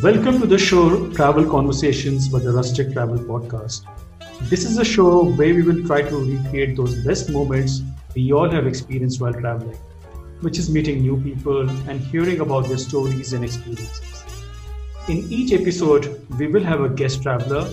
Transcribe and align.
Welcome 0.00 0.38
to 0.40 0.46
the 0.46 0.58
show 0.58 1.10
Travel 1.12 1.44
Conversations 1.50 2.28
by 2.28 2.38
the 2.38 2.50
Rustik 2.50 2.92
Travel 2.92 3.18
Podcast. 3.18 3.84
This 4.42 4.64
is 4.64 4.78
a 4.78 4.84
show 4.84 5.24
where 5.24 5.52
we 5.52 5.62
will 5.62 5.84
try 5.88 6.02
to 6.02 6.16
recreate 6.16 6.76
those 6.76 6.94
best 7.04 7.30
moments 7.30 7.82
we 8.14 8.32
all 8.32 8.48
have 8.48 8.64
experienced 8.64 9.20
while 9.20 9.32
traveling, 9.32 9.76
which 10.40 10.56
is 10.56 10.70
meeting 10.70 11.00
new 11.00 11.20
people 11.20 11.68
and 11.90 12.00
hearing 12.00 12.38
about 12.38 12.68
their 12.68 12.78
stories 12.78 13.32
and 13.32 13.44
experiences. 13.44 14.22
In 15.08 15.26
each 15.32 15.52
episode, 15.52 16.24
we 16.38 16.46
will 16.46 16.62
have 16.62 16.80
a 16.80 16.88
guest 16.88 17.20
traveler 17.20 17.68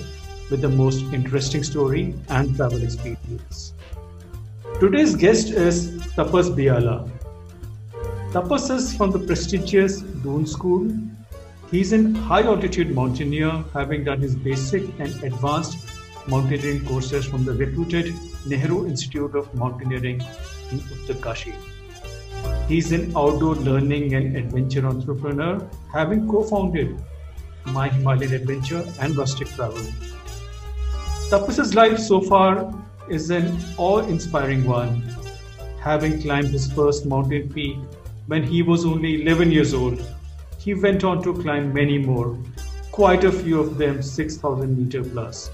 with 0.50 0.62
the 0.62 0.70
most 0.70 1.04
interesting 1.14 1.62
story 1.62 2.16
and 2.30 2.55
travel 2.55 2.82
experience. 2.82 3.73
Today's 4.80 5.16
guest 5.16 5.50
is 5.50 5.92
Tapas 6.16 6.50
Biala. 6.55 7.07
Tapas 8.32 8.71
is 8.71 8.96
from 8.96 9.12
the 9.12 9.20
prestigious 9.20 10.00
Doon 10.23 10.48
School. 10.48 10.89
He's 11.72 11.94
an 11.94 12.14
high 12.14 12.44
altitude 12.44 12.94
mountaineer, 12.94 13.64
having 13.73 14.04
done 14.04 14.22
his 14.22 14.36
basic 14.36 14.84
and 15.00 15.12
advanced 15.23 15.78
mountaineering 16.28 16.86
courses 16.86 17.26
from 17.26 17.44
the 17.44 17.54
reputed 17.54 18.14
Nehru 18.46 18.86
Institute 18.86 19.34
of 19.36 19.54
Mountaineering 19.56 20.22
in 20.72 20.80
Uttarkashi. 20.80 21.56
He's 22.68 22.92
an 22.92 23.12
outdoor 23.18 23.56
learning 23.56 24.14
and 24.14 24.38
adventure 24.38 24.86
entrepreneur, 24.86 25.68
having 25.92 26.28
co 26.28 26.44
founded 26.44 27.04
My 27.66 27.90
Himalayan 27.90 28.34
Adventure 28.34 28.84
and 29.00 29.16
Rustik 29.16 29.56
Travel. 29.56 29.86
Tapas's 31.32 31.73
life 31.73 31.98
so 31.98 32.22
far 32.22 32.73
is 33.09 33.32
an 33.32 33.58
awe-inspiring 33.78 34.66
one, 34.66 35.02
having 35.80 36.22
climbed 36.22 36.50
his 36.50 36.72
first 36.72 37.08
mountain 37.08 37.50
peak 37.50 37.78
when 38.28 38.44
he 38.44 38.62
was 38.62 38.86
only 38.86 39.23
11 39.23 39.52
years 39.52 39.73
old. 39.73 40.00
He 40.66 40.74
went 40.74 41.04
on 41.04 41.22
to 41.22 41.32
climb 41.32 41.72
many 41.72 42.00
more, 42.00 42.36
quite 42.92 43.23
a 43.23 43.32
few 43.32 43.60
of 43.60 43.78
them 43.78 44.02
6,000 44.02 44.76
meter 44.76 45.03
plus, 45.03 45.52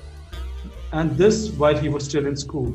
and 0.93 1.11
this 1.17 1.49
while 1.49 1.77
he 1.77 1.89
was 1.89 2.05
still 2.05 2.25
in 2.27 2.37
school. 2.37 2.73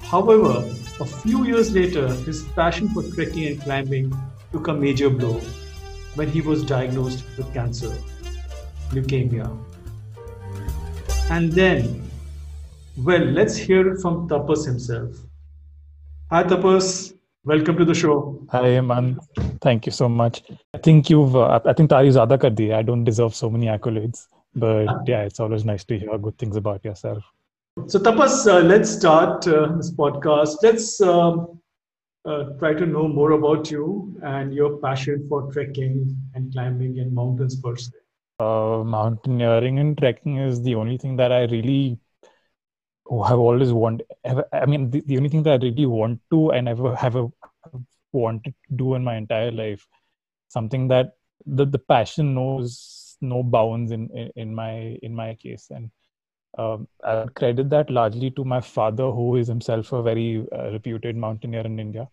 However, 0.00 0.70
a 1.00 1.06
few 1.06 1.46
years 1.46 1.72
later, 1.72 2.08
his 2.26 2.42
passion 2.54 2.90
for 2.90 3.02
trekking 3.02 3.46
and 3.46 3.58
climbing 3.62 4.14
took 4.52 4.68
a 4.68 4.74
major 4.74 5.08
blow 5.08 5.40
when 6.14 6.28
he 6.28 6.42
was 6.42 6.62
diagnosed 6.62 7.24
with 7.38 7.50
cancer, 7.54 7.96
leukemia. 8.90 9.48
And 11.30 11.50
then 11.50 12.04
well, 12.98 13.24
let's 13.24 13.56
hear 13.56 13.94
it 13.94 14.02
from 14.02 14.28
Tapas 14.28 14.66
himself. 14.66 15.16
Hi, 16.30 16.44
Tapas. 16.44 17.13
Welcome 17.46 17.76
to 17.76 17.84
the 17.84 17.94
show. 17.94 18.42
Hi, 18.52 18.80
man. 18.80 19.20
Thank 19.60 19.84
you 19.84 19.92
so 19.92 20.08
much. 20.08 20.42
I 20.72 20.78
think 20.78 21.10
you've, 21.10 21.36
uh, 21.36 21.60
I 21.62 21.74
think 21.74 21.90
Tari 21.90 22.08
zyada 22.08 22.40
kar 22.40 22.48
di. 22.48 22.72
I 22.72 22.80
don't 22.80 23.04
deserve 23.04 23.34
so 23.34 23.50
many 23.50 23.66
accolades, 23.66 24.28
but 24.54 25.06
yeah, 25.06 25.24
it's 25.24 25.40
always 25.40 25.62
nice 25.62 25.84
to 25.84 25.98
hear 25.98 26.16
good 26.16 26.38
things 26.38 26.56
about 26.56 26.82
yourself. 26.86 27.22
So, 27.86 27.98
Tapas, 27.98 28.46
uh, 28.46 28.60
let's 28.60 28.88
start 28.88 29.46
uh, 29.46 29.76
this 29.76 29.92
podcast. 29.92 30.62
Let's 30.62 31.02
um, 31.02 31.60
uh, 32.24 32.44
try 32.58 32.72
to 32.72 32.86
know 32.86 33.06
more 33.08 33.32
about 33.32 33.70
you 33.70 34.18
and 34.22 34.54
your 34.54 34.78
passion 34.78 35.26
for 35.28 35.52
trekking 35.52 36.16
and 36.34 36.50
climbing 36.50 36.96
in 36.96 37.14
mountains 37.14 37.56
per 37.56 37.76
se. 37.76 37.92
Uh, 38.40 38.82
mountaineering 38.84 39.80
and 39.80 39.98
trekking 39.98 40.38
is 40.38 40.62
the 40.62 40.74
only 40.74 40.96
thing 40.96 41.16
that 41.16 41.30
I 41.30 41.42
really 41.42 41.98
oh, 43.06 43.20
I've 43.22 43.38
always 43.38 43.72
wanted. 43.72 44.06
I 44.52 44.66
mean, 44.66 44.90
the, 44.90 45.02
the 45.06 45.16
only 45.16 45.28
thing 45.28 45.42
that 45.44 45.60
I 45.60 45.64
really 45.64 45.86
want 45.86 46.20
to 46.30 46.50
and 46.50 46.68
ever 46.68 46.94
have 46.96 47.16
a 47.16 47.28
wanted 48.12 48.54
to 48.68 48.76
do 48.76 48.94
in 48.94 49.04
my 49.04 49.16
entire 49.16 49.50
life, 49.50 49.86
something 50.48 50.88
that 50.88 51.14
the 51.46 51.66
the 51.66 51.78
passion 51.78 52.34
knows 52.34 53.16
no 53.20 53.42
bounds 53.42 53.90
in 53.92 54.08
in, 54.10 54.30
in 54.36 54.54
my 54.54 54.98
in 55.02 55.14
my 55.14 55.34
case, 55.34 55.68
and 55.70 55.90
um, 56.58 56.88
I 57.02 57.26
credit 57.34 57.70
that 57.70 57.90
largely 57.90 58.30
to 58.32 58.44
my 58.44 58.60
father, 58.60 59.10
who 59.10 59.36
is 59.36 59.48
himself 59.48 59.92
a 59.92 60.02
very 60.02 60.46
uh, 60.52 60.70
reputed 60.70 61.16
mountaineer 61.16 61.62
in 61.62 61.80
India. 61.80 62.08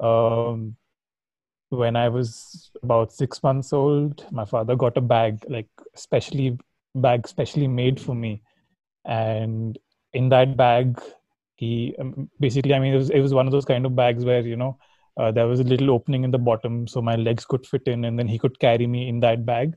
Um, 0.00 0.76
when 1.70 1.96
I 1.96 2.08
was 2.08 2.70
about 2.82 3.12
six 3.12 3.42
months 3.42 3.72
old, 3.72 4.24
my 4.30 4.44
father 4.44 4.74
got 4.74 4.96
a 4.96 5.00
bag, 5.02 5.44
like 5.48 5.68
specially 5.94 6.58
bag 6.94 7.28
specially 7.28 7.68
made 7.68 8.00
for 8.00 8.14
me, 8.14 8.42
and 9.04 9.78
in 10.12 10.28
that 10.28 10.56
bag 10.56 11.00
he 11.56 11.94
um, 11.98 12.30
basically 12.40 12.74
i 12.74 12.78
mean 12.78 12.94
it 12.94 12.98
was, 12.98 13.10
it 13.10 13.20
was 13.20 13.34
one 13.34 13.46
of 13.46 13.52
those 13.52 13.64
kind 13.64 13.84
of 13.84 13.96
bags 13.96 14.24
where 14.24 14.40
you 14.40 14.56
know 14.56 14.78
uh, 15.18 15.32
there 15.32 15.48
was 15.48 15.60
a 15.60 15.64
little 15.64 15.90
opening 15.90 16.22
in 16.22 16.30
the 16.30 16.38
bottom 16.38 16.86
so 16.86 17.02
my 17.02 17.16
legs 17.16 17.44
could 17.44 17.66
fit 17.66 17.82
in 17.86 18.04
and 18.04 18.18
then 18.18 18.28
he 18.28 18.38
could 18.38 18.58
carry 18.60 18.86
me 18.86 19.08
in 19.08 19.18
that 19.20 19.44
bag. 19.44 19.74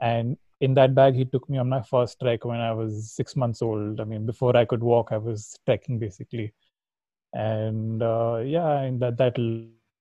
And 0.00 0.36
in 0.60 0.74
that 0.74 0.94
bag 0.94 1.14
he 1.14 1.24
took 1.24 1.48
me 1.50 1.58
on 1.58 1.68
my 1.68 1.82
first 1.82 2.20
trek 2.20 2.44
when 2.44 2.60
i 2.60 2.72
was 2.72 3.12
six 3.12 3.34
months 3.34 3.60
old. 3.60 4.00
I 4.00 4.04
mean 4.04 4.24
before 4.24 4.56
i 4.56 4.64
could 4.64 4.82
walk 4.82 5.08
i 5.10 5.18
was 5.18 5.58
trekking 5.66 5.98
basically. 5.98 6.54
And 7.32 8.02
uh, 8.02 8.42
yeah 8.44 8.82
and 8.82 9.00
that 9.00 9.16
that 9.16 9.36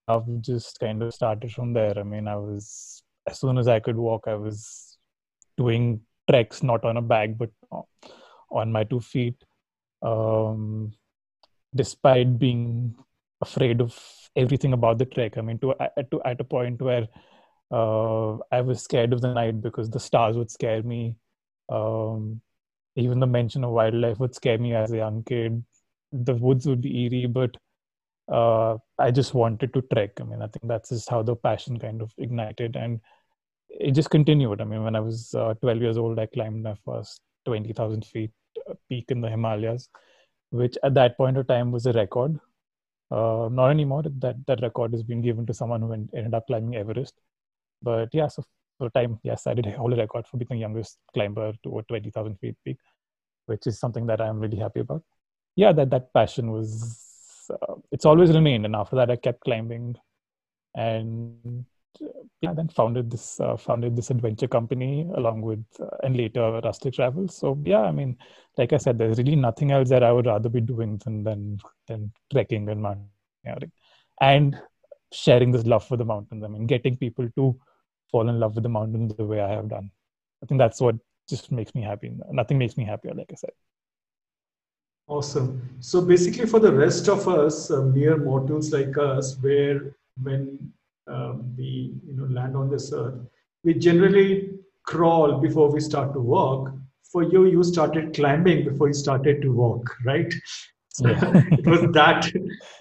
love 0.07 0.27
just 0.41 0.79
kind 0.79 1.01
of 1.01 1.13
started 1.13 1.51
from 1.51 1.73
there. 1.73 1.97
I 1.97 2.03
mean 2.03 2.27
i 2.27 2.35
was 2.35 3.03
as 3.27 3.39
soon 3.39 3.57
as 3.57 3.67
i 3.67 3.79
could 3.79 3.97
walk 3.97 4.27
i 4.27 4.35
was 4.35 4.97
doing 5.57 6.01
treks 6.29 6.63
not 6.63 6.85
on 6.85 6.97
a 6.97 7.01
bag 7.01 7.37
but 7.37 7.49
on 8.51 8.71
my 8.71 8.83
two 8.83 8.99
feet 8.99 9.35
um, 10.01 10.91
despite 11.75 12.37
being 12.37 12.95
afraid 13.41 13.81
of 13.81 13.97
everything 14.35 14.73
about 14.73 14.97
the 14.97 15.05
trek. 15.05 15.37
I 15.37 15.41
mean 15.41 15.59
to, 15.59 15.75
to 16.11 16.21
at 16.25 16.41
a 16.41 16.43
point 16.43 16.81
where 16.81 17.07
uh, 17.71 18.33
i 18.51 18.59
was 18.59 18.83
scared 18.83 19.13
of 19.13 19.21
the 19.21 19.33
night 19.33 19.61
because 19.61 19.89
the 19.89 19.99
stars 19.99 20.37
would 20.37 20.51
scare 20.51 20.83
me. 20.83 21.15
Um, 21.69 22.41
even 22.95 23.19
the 23.19 23.27
mention 23.27 23.63
of 23.63 23.71
wildlife 23.71 24.19
would 24.19 24.35
scare 24.35 24.57
me 24.57 24.75
as 24.75 24.91
a 24.91 24.97
young 24.97 25.23
kid. 25.23 25.63
The 26.11 26.35
woods 26.35 26.67
would 26.67 26.81
be 26.81 27.05
eerie 27.05 27.27
but 27.27 27.55
uh, 28.31 28.77
i 28.99 29.11
just 29.11 29.33
wanted 29.33 29.73
to 29.73 29.81
trek. 29.93 30.19
I 30.19 30.23
mean 30.23 30.41
i 30.41 30.47
think 30.47 30.67
that's 30.67 30.89
just 30.89 31.09
how 31.09 31.23
the 31.23 31.35
passion 31.35 31.79
kind 31.79 32.01
of 32.01 32.13
ignited 32.17 32.75
and 32.75 32.99
it 33.69 33.91
just 33.91 34.09
continued. 34.09 34.61
I 34.61 34.65
mean 34.65 34.83
when 34.83 34.95
i 34.95 34.99
was 34.99 35.33
uh, 35.33 35.53
12 35.55 35.81
years 35.81 35.97
old 35.97 36.19
i 36.19 36.25
climbed 36.25 36.63
my 36.63 36.75
first 36.85 37.21
20000 37.45 38.05
feet 38.05 38.31
peak 38.89 39.05
in 39.09 39.21
the 39.21 39.29
Himalayas, 39.29 39.89
which 40.49 40.77
at 40.83 40.93
that 40.95 41.17
point 41.17 41.37
of 41.37 41.47
time 41.47 41.71
was 41.71 41.85
a 41.85 41.93
record. 41.93 42.39
Uh, 43.09 43.49
not 43.51 43.69
anymore. 43.69 44.03
That 44.03 44.37
that 44.47 44.61
record 44.61 44.93
has 44.93 45.03
been 45.03 45.21
given 45.21 45.45
to 45.45 45.53
someone 45.53 45.81
who 45.81 45.93
ended 45.93 46.33
up 46.33 46.47
climbing 46.47 46.75
Everest. 46.75 47.13
But 47.81 48.09
yeah, 48.13 48.27
so 48.27 48.43
for 48.77 48.89
time, 48.89 49.19
yes, 49.23 49.47
I 49.47 49.53
did 49.53 49.65
hold 49.81 49.93
a 49.93 49.97
record 49.97 50.27
for 50.27 50.37
being 50.37 50.47
the 50.49 50.55
youngest 50.57 50.97
climber 51.13 51.53
to 51.63 51.79
a 51.79 51.83
20,000 51.83 52.37
feet 52.39 52.55
peak, 52.63 52.77
which 53.45 53.67
is 53.67 53.79
something 53.79 54.05
that 54.07 54.21
I'm 54.21 54.39
really 54.39 54.57
happy 54.57 54.79
about. 54.81 55.03
Yeah, 55.55 55.71
that 55.73 55.89
that 55.89 56.13
passion 56.13 56.51
was. 56.51 57.07
Uh, 57.49 57.75
it's 57.91 58.05
always 58.05 58.31
remained, 58.31 58.65
and 58.65 58.75
after 58.75 58.95
that, 58.95 59.11
I 59.11 59.17
kept 59.17 59.41
climbing, 59.41 59.97
and 60.73 61.65
yeah, 62.41 62.53
then 62.53 62.67
founded 62.69 63.11
this 63.11 63.39
uh, 63.39 63.55
founded 63.57 63.95
this 63.95 64.09
adventure 64.09 64.47
company 64.47 65.07
along 65.15 65.41
with 65.41 65.63
uh, 65.79 65.85
and 66.03 66.17
later 66.17 66.61
Rustik 66.63 66.93
Travels. 66.93 67.37
So 67.37 67.57
yeah, 67.63 67.81
I 67.81 67.91
mean, 67.91 68.17
like 68.57 68.73
I 68.73 68.77
said, 68.77 68.97
there's 68.97 69.17
really 69.17 69.35
nothing 69.35 69.71
else 69.71 69.89
that 69.89 70.03
I 70.03 70.11
would 70.11 70.25
rather 70.25 70.49
be 70.49 70.61
doing 70.61 70.97
than 71.03 71.23
than, 71.23 71.59
than 71.87 72.11
trekking 72.31 72.69
and 72.69 72.81
mountaineering, 72.81 73.71
and 74.21 74.57
sharing 75.13 75.51
this 75.51 75.65
love 75.65 75.85
for 75.85 75.97
the 75.97 76.05
mountains. 76.05 76.43
I 76.43 76.47
mean, 76.47 76.65
getting 76.65 76.97
people 76.97 77.29
to 77.35 77.59
fall 78.11 78.27
in 78.27 78.39
love 78.39 78.55
with 78.55 78.63
the 78.63 78.69
mountains 78.69 79.15
the 79.15 79.25
way 79.25 79.41
I 79.41 79.49
have 79.49 79.69
done. 79.69 79.91
I 80.43 80.45
think 80.45 80.59
that's 80.59 80.81
what 80.81 80.95
just 81.29 81.51
makes 81.51 81.73
me 81.75 81.81
happy. 81.81 82.11
Nothing 82.31 82.57
makes 82.57 82.77
me 82.77 82.85
happier, 82.85 83.13
like 83.13 83.31
I 83.31 83.35
said. 83.35 83.51
Awesome. 85.07 85.61
So 85.79 86.01
basically, 86.01 86.45
for 86.45 86.59
the 86.59 86.73
rest 86.73 87.09
of 87.09 87.27
us, 87.27 87.69
uh, 87.69 87.81
mere 87.81 88.17
mortals 88.17 88.71
like 88.71 88.97
us, 88.97 89.37
where 89.41 89.95
when 90.21 90.71
um, 91.07 91.53
we 91.57 91.93
you 92.05 92.15
know 92.15 92.25
land 92.25 92.55
on 92.55 92.69
this 92.69 92.91
earth 92.93 93.19
we 93.63 93.73
generally 93.73 94.49
crawl 94.83 95.39
before 95.39 95.71
we 95.71 95.79
start 95.79 96.13
to 96.13 96.19
walk. 96.19 96.71
For 97.11 97.23
you 97.23 97.45
you 97.45 97.63
started 97.63 98.13
climbing 98.13 98.63
before 98.63 98.87
you 98.87 98.93
started 98.93 99.41
to 99.41 99.51
walk 99.51 99.95
right? 100.05 100.33
So 100.93 101.09
yeah. 101.09 101.43
it 101.51 101.67
was 101.67 101.81
that 101.91 102.31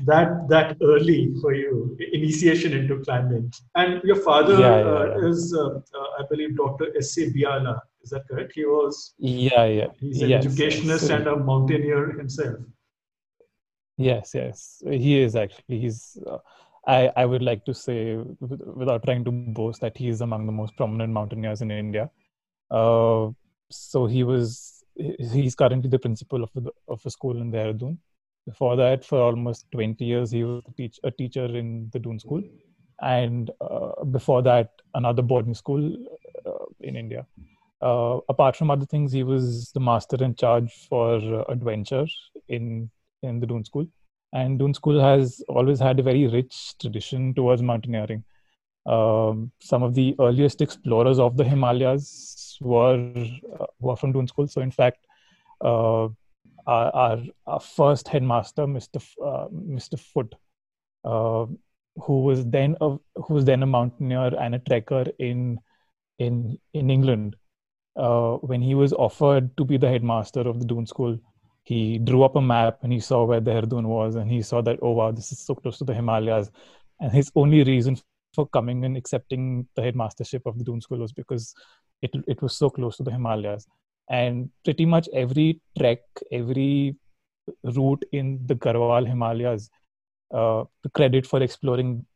that 0.05 0.49
that 0.49 0.77
early 0.83 1.35
for 1.41 1.53
you 1.53 1.97
initiation 2.13 2.73
into 2.73 3.01
climbing. 3.01 3.53
And 3.75 4.01
your 4.05 4.17
father 4.17 4.59
yeah, 4.59 4.79
yeah, 4.79 4.85
uh, 4.85 5.29
is 5.29 5.55
uh, 5.55 5.67
uh, 5.67 6.21
i 6.21 6.25
believe 6.31 6.57
dr 6.57 6.87
s 6.97 7.13
c 7.13 7.31
biala. 7.31 7.81
Is 8.03 8.11
that 8.11 8.27
correct? 8.29 8.53
He 8.55 8.65
was 8.65 9.15
yeah 9.19 9.65
yeah. 9.65 9.87
he's 9.99 10.23
an 10.23 10.31
yes, 10.31 10.47
educationist 10.47 11.09
yes. 11.09 11.11
and 11.11 11.27
a 11.27 11.37
mountaineer 11.37 12.13
himself. 12.13 12.59
Yes 13.97 14.31
yes. 14.33 14.83
He 14.87 15.21
is 15.21 15.35
actually 15.35 15.81
he's 15.81 16.17
uh, 16.25 16.39
I, 16.87 17.11
I 17.17 17.27
would 17.27 17.43
like 17.43 17.65
to 17.67 17.75
say, 17.75 18.17
without 18.17 19.05
trying 19.05 19.25
to 19.25 19.31
boast, 19.31 19.81
that 19.81 19.97
he 19.97 20.09
is 20.09 20.21
among 20.21 20.47
the 20.47 20.53
most 20.53 20.77
prominent 20.77 21.13
mountaineers 21.13 21.61
in 21.63 21.71
India. 21.71 22.11
Uh, 22.71 23.31
so 23.71 24.07
he 24.07 24.25
was 24.25 24.83
he's 24.97 25.55
currently 25.55 25.89
the 25.89 25.99
principal 25.99 26.43
of 26.43 26.51
a, 26.57 26.69
of 26.89 27.01
a 27.05 27.11
school 27.11 27.41
in 27.41 27.53
Dehradun. 27.53 27.99
Before 28.47 28.77
that, 28.77 29.05
for 29.05 29.21
almost 29.21 29.67
20 29.73 30.05
years, 30.05 30.31
he 30.31 30.45
was 30.45 30.63
a, 30.67 30.73
teach, 30.73 30.99
a 31.05 31.11
teacher 31.11 31.45
in 31.45 31.91
the 31.93 31.99
Doon 31.99 32.19
School. 32.19 32.43
And 33.01 33.51
uh, 33.61 34.05
before 34.05 34.43
that, 34.43 34.71
another 34.95 35.23
boarding 35.23 35.55
school 35.55 35.97
uh, 36.47 36.65
in 36.81 36.97
India. 36.97 37.27
Uh, 37.81 38.19
apart 38.29 38.57
from 38.57 38.71
other 38.71 38.85
things, 38.85 39.13
he 39.13 39.23
was 39.23 39.71
the 39.73 39.81
master 39.81 40.23
in 40.23 40.35
charge 40.35 40.71
for 40.89 41.17
uh, 41.17 41.45
adventure 41.49 42.07
in 42.49 42.91
in 43.23 43.41
the 43.41 43.47
Doon 43.47 43.65
School, 43.65 43.87
and 44.33 44.59
Doon 44.59 44.75
School 44.75 45.01
has 45.01 45.43
always 45.49 45.81
had 45.81 45.99
a 45.99 46.03
very 46.03 46.27
rich 46.27 46.75
tradition 46.79 47.35
towards 47.35 47.63
mountaineering. 47.63 48.25
Um, 48.87 49.53
some 49.61 49.83
of 49.83 49.95
the 49.95 50.15
earliest 50.19 50.61
explorers 50.61 51.19
of 51.19 51.37
the 51.37 51.45
Himalayas 51.45 52.57
were 52.61 53.13
uh, 53.59 53.67
were 53.79 53.97
from 53.97 54.13
Doon 54.13 54.27
School. 54.27 54.47
So, 54.47 54.61
in 54.61 54.71
fact, 54.71 55.07
uh, 55.63 56.09
our, 56.67 57.19
our, 57.47 57.61
first 57.61 58.09
headmaster, 58.09 58.67
Mr. 58.67 58.97
F- 58.97 59.17
uh, 59.23 59.49
Mr. 59.49 59.99
Foot, 59.99 60.35
uh, 61.05 61.47
who 61.97 62.23
was 62.23 62.47
then 62.47 62.77
a 62.81 62.97
who 63.17 63.35
was 63.35 63.45
then 63.45 63.63
a 63.63 63.67
mountaineer 63.67 64.35
and 64.39 64.55
a 64.55 64.59
trekker 64.61 65.13
in 65.19 65.59
in 66.19 66.59
in 66.73 66.91
England. 66.91 67.37
Uh, 67.97 68.37
when 68.37 68.63
he 68.63 68.75
was 68.75 68.93
offered 68.93 69.55
to 69.57 69.65
be 69.65 69.77
the 69.77 69.89
headmaster 69.89 70.41
of 70.41 70.61
the 70.61 70.65
Doon 70.65 70.87
School, 70.87 71.19
he 71.71 71.99
drew 71.99 72.23
up 72.25 72.37
a 72.37 72.41
map 72.41 72.79
and 72.83 72.93
he 72.93 73.01
saw 73.01 73.25
where 73.25 73.41
Dehradun 73.41 73.85
was, 73.85 74.17
and 74.17 74.31
he 74.31 74.43
saw 74.43 74.61
that 74.63 74.79
oh 74.83 74.93
wow, 74.93 75.11
this 75.13 75.33
is 75.33 75.39
so 75.39 75.55
close 75.55 75.79
to 75.79 75.85
the 75.85 75.95
Himalayas. 75.95 76.51
And 77.01 77.13
his 77.13 77.31
only 77.35 77.63
reason 77.65 77.97
for 78.35 78.47
coming 78.49 78.85
and 78.85 78.97
accepting 78.97 79.67
the 79.77 79.83
headmastership 79.83 80.47
of 80.47 80.59
the 80.59 80.65
Doon 80.65 80.81
School 80.81 80.99
was 80.99 81.13
because 81.13 81.55
it 82.03 82.11
it 82.27 82.43
was 82.43 82.57
so 82.57 82.71
close 82.71 82.97
to 82.97 83.05
the 83.05 83.13
Himalayas. 83.13 83.67
And 84.09 84.51
pretty 84.65 84.87
much 84.95 85.09
every 85.15 85.61
trek, 85.79 86.01
every 86.33 86.97
route 87.63 88.05
in 88.13 88.41
the 88.47 88.57
Garhwal 88.57 89.07
Himalayas 89.07 89.71
uh, 90.33 90.65
the 90.83 90.91
credit 90.91 91.27
for 91.27 91.43
exploring 91.43 92.07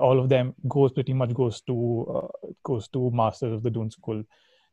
all 0.00 0.20
of 0.20 0.28
them 0.28 0.54
goes 0.68 0.92
pretty 0.92 1.12
much 1.12 1.34
goes 1.34 1.60
to 1.62 1.74
uh, 2.16 2.48
goes 2.62 2.88
to 2.88 3.10
masters 3.10 3.52
of 3.52 3.62
the 3.62 3.70
Doon 3.70 3.90
School, 3.90 4.22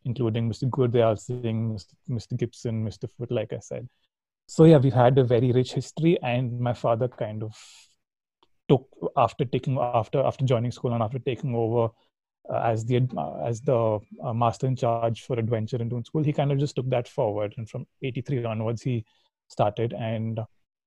including 0.06 0.50
Mr. 0.50 0.70
Gurdayal 0.70 1.16
Singh, 1.16 1.80
Mr. 2.10 2.38
Gibson, 2.38 2.86
Mr. 2.86 3.10
Foot, 3.10 3.32
like 3.32 3.54
I 3.54 3.60
said. 3.60 3.88
So 4.48 4.64
yeah, 4.64 4.78
we've 4.78 4.94
had 4.94 5.18
a 5.18 5.24
very 5.24 5.52
rich 5.52 5.74
history, 5.74 6.18
and 6.22 6.60
my 6.60 6.74
father 6.74 7.08
kind 7.08 7.44
of 7.44 7.56
took 8.70 8.88
after 9.16 9.46
taking 9.46 9.78
after 9.78 10.22
after 10.22 10.46
joining 10.46 10.72
school 10.72 10.94
and 10.94 11.04
after 11.04 11.20
taking 11.20 11.56
over 11.56 11.94
uh, 12.50 12.60
as 12.60 12.86
the 12.86 13.08
uh, 13.18 13.44
as 13.46 13.62
the 13.62 14.00
uh, 14.24 14.34
master 14.34 14.68
in 14.68 14.76
charge 14.76 15.24
for 15.24 15.38
adventure 15.38 15.78
in 15.78 15.90
Doon 15.90 16.06
School, 16.06 16.24
he 16.24 16.34
kind 16.34 16.52
of 16.52 16.60
just 16.60 16.76
took 16.76 16.90
that 16.90 17.08
forward, 17.08 17.54
and 17.58 17.70
from 17.70 17.86
'83 18.02 18.46
onwards, 18.46 18.82
he 18.82 19.06
started 19.50 19.94
and 19.94 20.40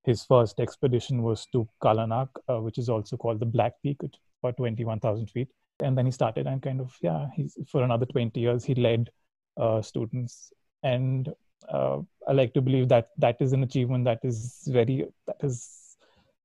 his 0.05 0.25
first 0.25 0.61
expedition 0.61 1.23
was 1.23 1.47
to 1.53 1.69
Kalanag, 1.83 2.29
uh, 2.49 2.61
which 2.61 2.79
is 2.79 2.89
also 2.89 3.17
called 3.17 3.41
the 3.41 3.47
Black 3.47 3.75
Peak, 3.83 3.99
about 4.43 4.57
21,000 4.57 5.27
feet. 5.29 5.49
And 5.83 5.97
then 5.97 6.07
he 6.07 6.13
started 6.13 6.47
and 6.47 6.63
kind 6.63 6.81
of, 6.81 6.97
yeah, 7.03 7.27
he's, 7.35 7.57
for 7.71 7.83
another 7.83 8.07
20 8.07 8.39
years, 8.41 8.65
he 8.65 8.75
led 8.75 9.11
uh, 9.59 9.83
students. 9.83 10.53
And 10.83 11.29
I 11.69 12.33
like 12.33 12.55
to 12.55 12.61
believe 12.61 12.89
that 12.89 13.11
that 13.19 13.37
is 13.41 13.53
an 13.53 13.63
achievement 13.63 14.05
that 14.05 14.21
is 14.23 14.63
very, 14.67 15.07
that 15.27 15.37
is 15.43 15.97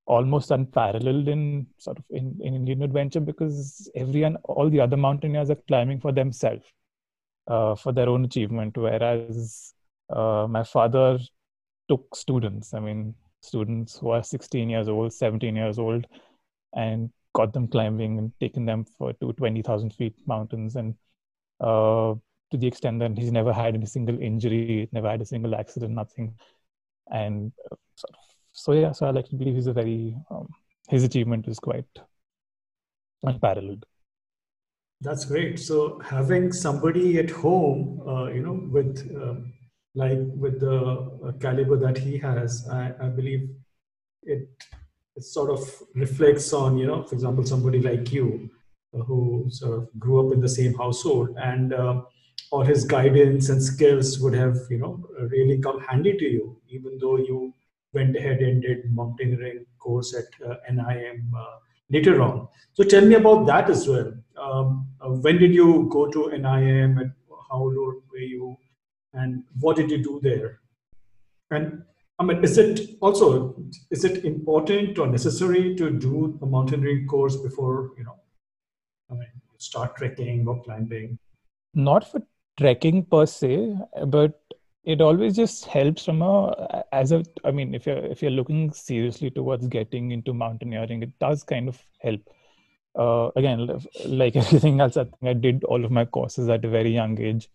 almost 0.06 0.50
unparalleled 0.50 1.28
in 1.28 1.66
sort 1.78 1.98
of 1.98 2.04
in, 2.10 2.38
in 2.40 2.54
Indian 2.54 2.82
adventure 2.82 3.20
because 3.20 3.90
everyone, 3.94 4.36
all 4.44 4.70
the 4.70 4.80
other 4.80 4.96
mountaineers 4.96 5.50
are 5.50 5.58
climbing 5.68 6.00
for 6.00 6.12
themselves, 6.12 6.64
uh, 7.48 7.74
for 7.74 7.92
their 7.92 8.08
own 8.08 8.24
achievement. 8.24 8.76
Whereas 8.76 9.74
uh, 10.10 10.46
my 10.48 10.62
father 10.62 11.18
took 11.88 12.14
students. 12.14 12.74
I 12.74 12.80
mean, 12.80 13.14
students 13.40 13.98
who 13.98 14.10
are 14.10 14.22
16 14.22 14.68
years 14.68 14.88
old, 14.88 15.12
17 15.12 15.54
years 15.54 15.78
old, 15.78 16.06
and 16.74 17.10
got 17.34 17.52
them 17.52 17.68
climbing 17.68 18.18
and 18.18 18.32
taken 18.40 18.64
them 18.64 18.84
for 18.98 19.12
to 19.14 19.32
20,000 19.32 19.92
feet 19.92 20.14
mountains. 20.26 20.76
And 20.76 20.94
uh, 21.60 22.14
to 22.50 22.56
the 22.56 22.66
extent 22.66 23.00
that 23.00 23.16
he's 23.18 23.32
never 23.32 23.52
had 23.52 23.74
any 23.74 23.86
single 23.86 24.20
injury, 24.20 24.88
never 24.92 25.10
had 25.10 25.20
a 25.20 25.26
single 25.26 25.54
accident, 25.54 25.94
nothing. 25.94 26.34
And 27.10 27.52
uh, 27.70 27.76
so, 28.52 28.72
yeah, 28.72 28.92
so 28.92 29.06
I 29.06 29.10
like 29.10 29.28
to 29.28 29.36
believe 29.36 29.54
he's 29.54 29.66
a 29.66 29.72
very, 29.72 30.16
um, 30.30 30.48
his 30.88 31.04
achievement 31.04 31.48
is 31.48 31.58
quite 31.58 31.86
unparalleled. 33.22 33.84
That's 35.00 35.24
great. 35.24 35.58
So 35.58 36.00
having 36.00 36.52
somebody 36.52 37.18
at 37.18 37.30
home, 37.30 38.02
uh, 38.06 38.26
you 38.26 38.42
know, 38.42 38.60
with 38.70 38.98
um, 39.14 39.52
like 39.94 40.18
with 40.36 40.60
the 40.60 41.10
uh, 41.26 41.32
caliber 41.40 41.76
that 41.76 41.98
he 41.98 42.18
has, 42.18 42.66
I, 42.70 42.92
I 43.00 43.08
believe 43.08 43.50
it, 44.22 44.48
it 45.16 45.24
sort 45.24 45.50
of 45.50 45.60
reflects 45.94 46.52
on, 46.52 46.78
you 46.78 46.86
know, 46.86 47.02
for 47.02 47.14
example, 47.14 47.44
somebody 47.44 47.80
like 47.80 48.12
you 48.12 48.50
uh, 48.94 49.02
who 49.02 49.46
sort 49.50 49.78
of 49.78 49.88
grew 49.98 50.26
up 50.26 50.34
in 50.34 50.40
the 50.40 50.48
same 50.48 50.74
household 50.74 51.36
and 51.38 51.74
uh, 51.74 52.02
all 52.50 52.64
his 52.64 52.84
guidance 52.84 53.48
and 53.48 53.62
skills 53.62 54.18
would 54.20 54.34
have, 54.34 54.56
you 54.70 54.78
know, 54.78 55.08
really 55.30 55.58
come 55.58 55.80
handy 55.80 56.16
to 56.16 56.24
you, 56.24 56.60
even 56.68 56.98
though 56.98 57.16
you 57.16 57.52
went 57.92 58.16
ahead 58.16 58.40
and 58.40 58.62
did 58.62 58.92
mountaineering 58.92 59.64
course 59.78 60.14
at 60.14 60.48
uh, 60.48 60.56
NIM 60.70 61.32
uh, 61.36 61.56
later 61.90 62.22
on. 62.22 62.48
So 62.74 62.84
tell 62.84 63.04
me 63.04 63.14
about 63.14 63.46
that 63.46 63.70
as 63.70 63.88
well. 63.88 64.12
Um, 64.36 64.88
uh, 65.00 65.08
when 65.08 65.38
did 65.38 65.54
you 65.54 65.88
go 65.90 66.06
to 66.06 66.30
NIM 66.30 66.98
and 66.98 67.12
how 67.50 67.58
old 67.58 68.02
were 68.10 68.18
you? 68.18 68.56
and 69.16 69.42
what 69.60 69.76
did 69.76 69.90
you 69.90 69.98
do 70.02 70.20
there 70.22 70.60
and 71.50 71.82
i 72.18 72.24
mean 72.24 72.44
is 72.48 72.56
it 72.58 72.80
also 73.00 73.28
is 73.90 74.04
it 74.08 74.24
important 74.24 74.98
or 74.98 75.06
necessary 75.06 75.74
to 75.80 75.90
do 76.06 76.38
a 76.42 76.46
mountaineering 76.54 77.06
course 77.12 77.36
before 77.48 77.90
you 77.98 78.04
know 78.04 78.16
i 79.10 79.14
mean 79.14 79.34
start 79.68 79.96
trekking 79.96 80.46
or 80.46 80.62
climbing 80.62 81.18
not 81.74 82.10
for 82.10 82.20
trekking 82.58 83.04
per 83.04 83.26
se 83.26 83.76
but 84.06 84.40
it 84.84 85.00
always 85.00 85.34
just 85.34 85.64
helps 85.66 86.04
from 86.04 86.22
a 86.22 86.84
as 86.92 87.12
a 87.12 87.22
i 87.44 87.50
mean 87.50 87.74
if 87.74 87.86
you're 87.86 88.04
if 88.14 88.22
you're 88.22 88.38
looking 88.38 88.72
seriously 88.72 89.30
towards 89.30 89.66
getting 89.68 90.12
into 90.12 90.32
mountaineering 90.32 91.02
it 91.02 91.18
does 91.18 91.42
kind 91.42 91.68
of 91.68 91.82
help 91.98 92.20
uh, 92.98 93.30
again 93.36 93.68
like 94.06 94.36
everything 94.44 94.80
else 94.80 94.96
i 94.96 95.04
think 95.04 95.24
i 95.24 95.32
did 95.32 95.64
all 95.64 95.84
of 95.84 95.90
my 95.90 96.04
courses 96.04 96.48
at 96.48 96.64
a 96.64 96.68
very 96.68 96.90
young 96.90 97.20
age 97.20 97.48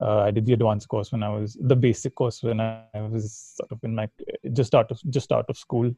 uh, 0.00 0.20
I 0.20 0.30
did 0.30 0.46
the 0.46 0.54
advanced 0.54 0.88
course 0.88 1.12
when 1.12 1.22
I 1.22 1.28
was 1.28 1.56
the 1.60 1.76
basic 1.76 2.14
course 2.14 2.42
when 2.42 2.60
I 2.60 2.86
was 2.94 3.54
sort 3.56 3.70
of 3.70 3.78
in 3.84 3.94
my 3.94 4.08
just 4.52 4.74
out 4.74 4.90
of 4.90 4.98
just 5.10 5.30
out 5.30 5.44
of 5.48 5.58
school, 5.58 5.94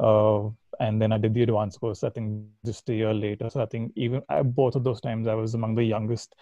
uh, 0.00 0.48
and 0.80 1.00
then 1.00 1.12
I 1.12 1.18
did 1.18 1.34
the 1.34 1.42
advanced 1.42 1.78
course. 1.80 2.04
I 2.04 2.10
think 2.10 2.46
just 2.64 2.88
a 2.88 2.94
year 2.94 3.12
later. 3.12 3.50
So 3.50 3.60
I 3.60 3.66
think 3.66 3.92
even 3.96 4.22
I, 4.28 4.42
both 4.42 4.76
of 4.76 4.84
those 4.84 5.00
times 5.00 5.26
I 5.26 5.34
was 5.34 5.54
among 5.54 5.74
the 5.74 5.84
youngest 5.84 6.34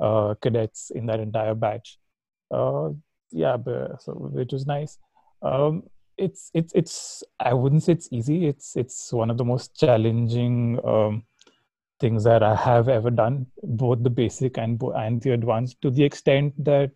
uh, 0.00 0.34
cadets 0.40 0.90
in 0.94 1.06
that 1.06 1.20
entire 1.20 1.54
batch. 1.54 1.98
Uh, 2.50 2.90
yeah, 3.30 3.56
but, 3.56 4.02
so 4.02 4.12
which 4.12 4.52
was 4.52 4.66
nice. 4.66 4.98
Um, 5.42 5.84
it's 6.18 6.50
it's 6.54 6.72
it's 6.74 7.24
I 7.40 7.54
wouldn't 7.54 7.82
say 7.82 7.92
it's 7.92 8.08
easy. 8.12 8.46
It's 8.46 8.76
it's 8.76 9.12
one 9.12 9.30
of 9.30 9.38
the 9.38 9.44
most 9.44 9.74
challenging. 9.76 10.78
Um, 10.84 11.24
things 12.02 12.24
that 12.24 12.42
I 12.42 12.56
have 12.56 12.88
ever 12.88 13.10
done, 13.10 13.46
both 13.62 14.02
the 14.02 14.10
basic 14.10 14.58
and 14.58 14.82
and 14.96 15.22
the 15.22 15.30
advanced, 15.30 15.80
to 15.82 15.90
the 15.90 16.02
extent 16.02 16.52
that 16.64 16.90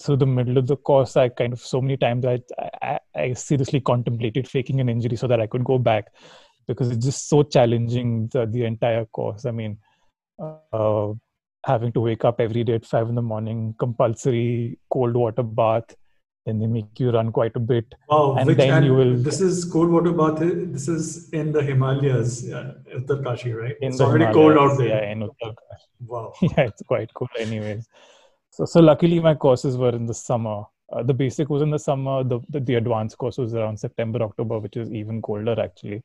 through 0.00 0.16
the 0.16 0.26
middle 0.26 0.58
of 0.58 0.66
the 0.66 0.76
course, 0.76 1.16
I 1.16 1.28
kind 1.28 1.52
of 1.52 1.60
so 1.60 1.80
many 1.80 1.96
times 1.96 2.24
I, 2.24 2.40
I, 2.82 2.98
I 3.14 3.32
seriously 3.34 3.80
contemplated 3.80 4.48
faking 4.48 4.80
an 4.80 4.88
injury 4.88 5.16
so 5.16 5.28
that 5.28 5.40
I 5.40 5.46
could 5.46 5.62
go 5.62 5.78
back 5.78 6.06
because 6.66 6.90
it's 6.90 7.04
just 7.04 7.28
so 7.28 7.42
challenging 7.42 8.28
the, 8.32 8.46
the 8.46 8.64
entire 8.64 9.04
course. 9.04 9.44
I 9.44 9.52
mean, 9.52 9.78
uh, 10.40 11.12
having 11.66 11.92
to 11.92 12.00
wake 12.00 12.24
up 12.24 12.40
every 12.40 12.62
day 12.64 12.74
at 12.74 12.86
five 12.86 13.08
in 13.08 13.14
the 13.16 13.22
morning, 13.22 13.74
compulsory 13.78 14.78
cold 14.90 15.16
water 15.16 15.42
bath, 15.42 15.96
then 16.46 16.60
they 16.60 16.66
make 16.66 17.00
you 17.00 17.10
run 17.10 17.32
quite 17.32 17.56
a 17.56 17.60
bit. 17.60 17.92
Wow, 18.08 18.36
and 18.38 18.48
then 18.48 18.70
and 18.70 18.86
you 18.86 18.94
will. 18.94 19.16
This 19.16 19.40
is 19.40 19.64
cold 19.64 19.90
water 19.90 20.12
bath. 20.12 20.38
This 20.38 20.86
is 20.86 21.28
in 21.30 21.50
the 21.50 21.62
Himalayas, 21.62 22.46
yeah, 22.46 22.70
Uttarkashi, 22.94 23.54
right? 23.60 23.74
In 23.80 23.92
it's 23.92 24.00
already 24.00 24.32
cold 24.32 24.56
out 24.56 24.78
there. 24.78 24.88
Yeah, 24.88 25.12
in 25.12 25.20
Uttarkashi. 25.20 25.84
Wow. 26.06 26.34
yeah, 26.42 26.64
it's 26.70 26.82
quite 26.82 27.12
cold, 27.14 27.30
anyways. 27.38 27.88
So, 28.50 28.66
so 28.66 28.80
luckily 28.80 29.18
my 29.18 29.34
courses 29.34 29.78
were 29.78 29.94
in 29.96 30.04
the 30.04 30.14
summer. 30.14 30.64
Uh, 30.92 31.02
the 31.02 31.14
basic 31.14 31.48
was 31.48 31.62
in 31.62 31.70
the 31.70 31.78
summer. 31.78 32.22
The, 32.22 32.40
the, 32.50 32.60
the 32.60 32.74
advanced 32.74 33.16
course 33.16 33.38
was 33.38 33.54
around 33.54 33.78
September, 33.80 34.22
October, 34.22 34.58
which 34.58 34.76
is 34.76 34.92
even 34.92 35.22
colder 35.22 35.58
actually. 35.58 36.02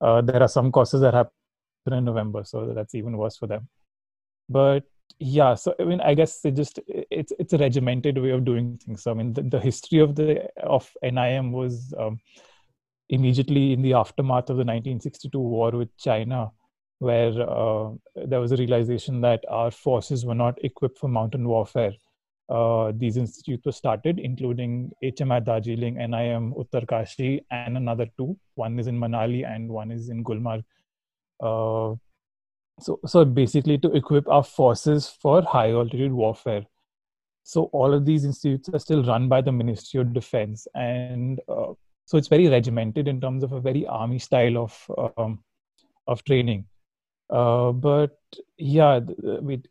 Uh, 0.00 0.22
there 0.22 0.42
are 0.42 0.48
some 0.48 0.72
courses 0.72 1.02
that 1.02 1.12
happen 1.12 1.92
in 1.92 2.04
November, 2.04 2.44
so 2.44 2.72
that's 2.74 2.94
even 2.94 3.16
worse 3.18 3.36
for 3.36 3.46
them. 3.46 3.68
But 4.50 4.84
yeah 5.20 5.54
so 5.54 5.74
i 5.78 5.84
mean 5.84 6.00
i 6.00 6.14
guess 6.14 6.42
it 6.46 6.52
just 6.52 6.80
it's 6.88 7.30
it's 7.38 7.52
a 7.52 7.58
regimented 7.58 8.16
way 8.16 8.30
of 8.30 8.42
doing 8.42 8.78
things 8.78 9.02
so 9.02 9.10
i 9.10 9.14
mean 9.14 9.34
the, 9.34 9.42
the 9.42 9.60
history 9.60 9.98
of 9.98 10.16
the 10.16 10.48
of 10.62 10.90
nim 11.02 11.52
was 11.52 11.92
um, 11.98 12.18
immediately 13.10 13.74
in 13.74 13.82
the 13.82 13.92
aftermath 13.92 14.48
of 14.48 14.56
the 14.56 14.64
1962 14.64 15.38
war 15.38 15.70
with 15.72 15.94
china 15.98 16.50
where 17.00 17.32
uh, 17.48 17.90
there 18.26 18.40
was 18.40 18.52
a 18.52 18.56
realization 18.56 19.20
that 19.20 19.44
our 19.50 19.70
forces 19.70 20.24
were 20.24 20.34
not 20.34 20.62
equipped 20.64 20.98
for 20.98 21.08
mountain 21.08 21.46
warfare 21.46 21.92
uh, 22.48 22.90
these 22.96 23.16
institutes 23.16 23.64
were 23.64 23.70
started, 23.70 24.18
including 24.18 24.90
HMI 25.04 25.44
Darjeeling, 25.44 25.94
NIM 25.94 26.52
Uttarkashi, 26.54 27.44
and 27.52 27.76
another 27.76 28.08
two. 28.18 28.36
One 28.56 28.76
is 28.80 28.88
in 28.88 28.98
Manali 28.98 29.46
and 29.48 29.70
one 29.70 29.92
is 29.92 30.08
in 30.08 30.24
Gulmarg. 30.24 30.64
Uh, 31.38 31.94
so 32.82 32.98
so 33.06 33.24
basically 33.24 33.78
to 33.78 33.92
equip 33.92 34.28
our 34.28 34.44
forces 34.44 35.08
for 35.08 35.42
high 35.42 35.70
altitude 35.70 36.12
warfare. 36.12 36.66
So 37.42 37.64
all 37.72 37.94
of 37.94 38.04
these 38.04 38.24
institutes 38.24 38.68
are 38.68 38.78
still 38.78 39.02
run 39.04 39.28
by 39.28 39.40
the 39.40 39.52
ministry 39.52 40.00
of 40.00 40.12
defense 40.12 40.68
and 40.74 41.40
uh, 41.48 41.72
so 42.04 42.18
it's 42.18 42.28
very 42.28 42.48
regimented 42.48 43.08
in 43.08 43.20
terms 43.20 43.42
of 43.42 43.52
a 43.52 43.60
very 43.60 43.86
army 43.86 44.18
style 44.18 44.58
of 44.58 45.12
um, 45.16 45.42
of 46.06 46.24
training. 46.24 46.66
Uh, 47.30 47.72
but 47.72 48.18
yeah 48.58 48.98
the, 48.98 49.62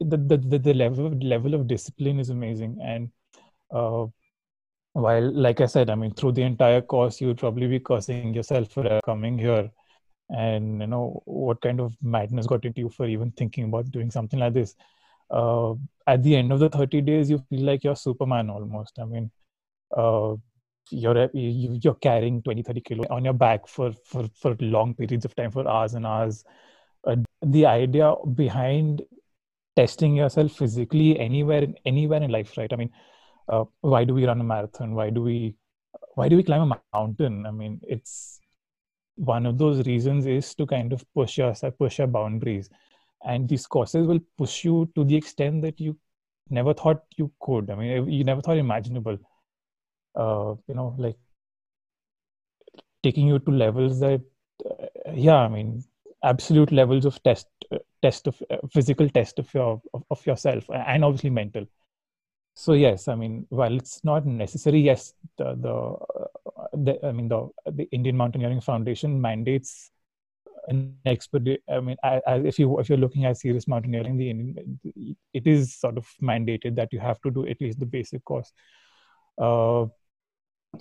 the, 0.00 0.36
the, 0.36 0.58
the 0.58 0.74
level 0.74 1.06
of, 1.06 1.22
level 1.22 1.54
of 1.54 1.66
discipline 1.66 2.20
is 2.20 2.28
amazing. 2.28 2.78
And 2.82 3.10
uh, 3.74 4.06
while 4.92 5.32
like 5.32 5.60
i 5.60 5.66
said 5.66 5.88
i 5.88 5.94
mean 5.94 6.12
through 6.12 6.32
the 6.32 6.42
entire 6.42 6.82
course 6.82 7.20
you'd 7.20 7.38
probably 7.38 7.66
be 7.66 7.80
cursing 7.80 8.34
yourself 8.34 8.70
for 8.70 9.00
coming 9.04 9.38
here 9.38 9.70
and 10.32 10.80
you 10.80 10.86
know 10.86 11.22
what 11.26 11.60
kind 11.60 11.80
of 11.80 11.96
madness 12.02 12.46
got 12.46 12.64
into 12.64 12.80
you 12.80 12.88
for 12.88 13.06
even 13.06 13.30
thinking 13.32 13.64
about 13.64 13.90
doing 13.90 14.10
something 14.10 14.38
like 14.38 14.54
this? 14.54 14.74
Uh, 15.30 15.74
at 16.06 16.22
the 16.22 16.36
end 16.36 16.52
of 16.52 16.58
the 16.60 16.68
30 16.68 17.00
days 17.00 17.30
you 17.30 17.38
feel 17.50 17.64
like 17.64 17.84
you're 17.84 17.96
superman 17.96 18.50
almost. 18.50 18.98
I 18.98 19.04
mean 19.04 19.30
uh, 19.96 20.34
you're 20.90 21.30
you're 21.32 21.94
carrying 21.94 22.42
20 22.42 22.62
30 22.62 22.80
kilo 22.80 23.04
on 23.10 23.24
your 23.24 23.34
back 23.34 23.66
for 23.66 23.92
for 24.04 24.28
for 24.34 24.56
long 24.60 24.94
periods 24.94 25.24
of 25.24 25.34
time 25.34 25.50
for 25.50 25.68
hours 25.68 25.94
and 25.94 26.06
hours. 26.06 26.44
Uh, 27.06 27.16
the 27.42 27.66
idea 27.66 28.14
behind 28.34 29.02
testing 29.76 30.14
yourself 30.14 30.52
physically 30.52 31.18
anywhere 31.18 31.62
in 31.62 31.74
anywhere 31.86 32.22
in 32.22 32.30
life 32.30 32.56
right? 32.56 32.72
I 32.72 32.76
mean 32.76 32.90
uh, 33.48 33.64
why 33.80 34.04
do 34.04 34.14
we 34.14 34.26
run 34.26 34.40
a 34.40 34.44
marathon? 34.44 34.94
Why 34.94 35.10
do 35.10 35.22
we 35.22 35.54
why 36.14 36.28
do 36.28 36.36
we 36.36 36.42
climb 36.42 36.72
a 36.72 36.80
mountain? 36.92 37.46
I 37.46 37.50
mean 37.50 37.80
it's 37.82 38.41
one 39.22 39.46
of 39.46 39.58
those 39.58 39.86
reasons 39.86 40.26
is 40.26 40.54
to 40.56 40.66
kind 40.66 40.92
of 40.92 41.04
push 41.14 41.38
us 41.38 41.64
push 41.78 42.00
our 42.00 42.06
boundaries. 42.06 42.70
And 43.24 43.48
these 43.48 43.66
courses 43.66 44.06
will 44.06 44.20
push 44.36 44.64
you 44.64 44.90
to 44.96 45.04
the 45.04 45.16
extent 45.16 45.62
that 45.62 45.80
you 45.80 45.96
never 46.50 46.74
thought 46.74 47.04
you 47.16 47.30
could. 47.40 47.70
I 47.70 47.76
mean 47.76 48.10
you 48.10 48.24
never 48.24 48.40
thought 48.40 48.56
imaginable. 48.58 49.18
Uh, 50.14 50.54
you 50.68 50.74
know 50.74 50.94
like 50.98 51.16
taking 53.02 53.26
you 53.26 53.38
to 53.38 53.50
levels 53.50 53.98
that 54.00 54.20
uh, 54.68 54.86
yeah 55.12 55.36
i 55.36 55.48
mean 55.48 55.82
absolute 56.22 56.70
levels 56.70 57.04
of 57.04 57.20
test 57.22 57.46
uh, 57.72 57.78
test 58.02 58.26
of 58.26 58.42
uh, 58.50 58.58
physical 58.72 59.08
test 59.08 59.38
of 59.38 59.52
your 59.54 59.80
of, 59.94 60.04
of, 60.10 60.24
yourself 60.26 60.64
and 60.70 61.04
obviously 61.04 61.30
mental. 61.30 61.66
So 62.54 62.74
yes 62.74 63.08
i 63.08 63.14
mean 63.14 63.46
while 63.48 63.74
it's 63.74 64.04
not 64.04 64.26
necessary 64.26 64.80
yes 64.80 65.14
the 65.38 65.54
the, 65.54 65.74
uh, 65.74 66.26
the 66.72 66.98
i 67.06 67.12
mean 67.12 67.28
the 67.28 67.48
the 67.72 67.88
indian 67.92 68.16
mountaineering 68.16 68.60
foundation 68.60 69.20
mandates 69.20 69.90
an 70.68 70.96
expert 71.06 71.42
i 71.68 71.80
mean 71.80 71.96
I, 72.04 72.20
I, 72.26 72.34
if 72.36 72.58
you 72.58 72.78
if 72.78 72.88
you're 72.88 72.98
looking 72.98 73.24
at 73.24 73.36
serious 73.36 73.66
mountaineering 73.66 74.16
the 74.16 74.30
Indian, 74.30 74.78
it 75.34 75.46
is 75.46 75.74
sort 75.74 75.98
of 75.98 76.06
mandated 76.22 76.76
that 76.76 76.92
you 76.92 77.00
have 77.00 77.20
to 77.22 77.30
do 77.30 77.46
at 77.46 77.60
least 77.60 77.80
the 77.80 77.86
basic 77.86 78.24
course. 78.24 78.52
Uh, 79.38 79.86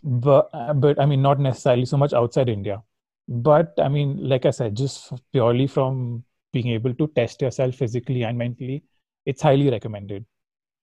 but 0.03 0.49
but 0.79 0.99
i 0.99 1.05
mean 1.05 1.21
not 1.21 1.39
necessarily 1.39 1.85
so 1.85 1.97
much 1.97 2.13
outside 2.13 2.49
india. 2.49 2.81
But 3.27 3.73
i 3.79 3.87
mean 3.87 4.17
like 4.29 4.45
i 4.45 4.51
said 4.51 4.75
just 4.75 5.13
purely 5.31 5.67
from 5.67 6.23
being 6.53 6.67
able 6.69 6.93
to 6.93 7.07
test 7.07 7.41
yourself 7.41 7.75
physically 7.75 8.23
and 8.23 8.37
mentally 8.37 8.83
it's 9.25 9.41
highly 9.41 9.69
recommended. 9.69 10.25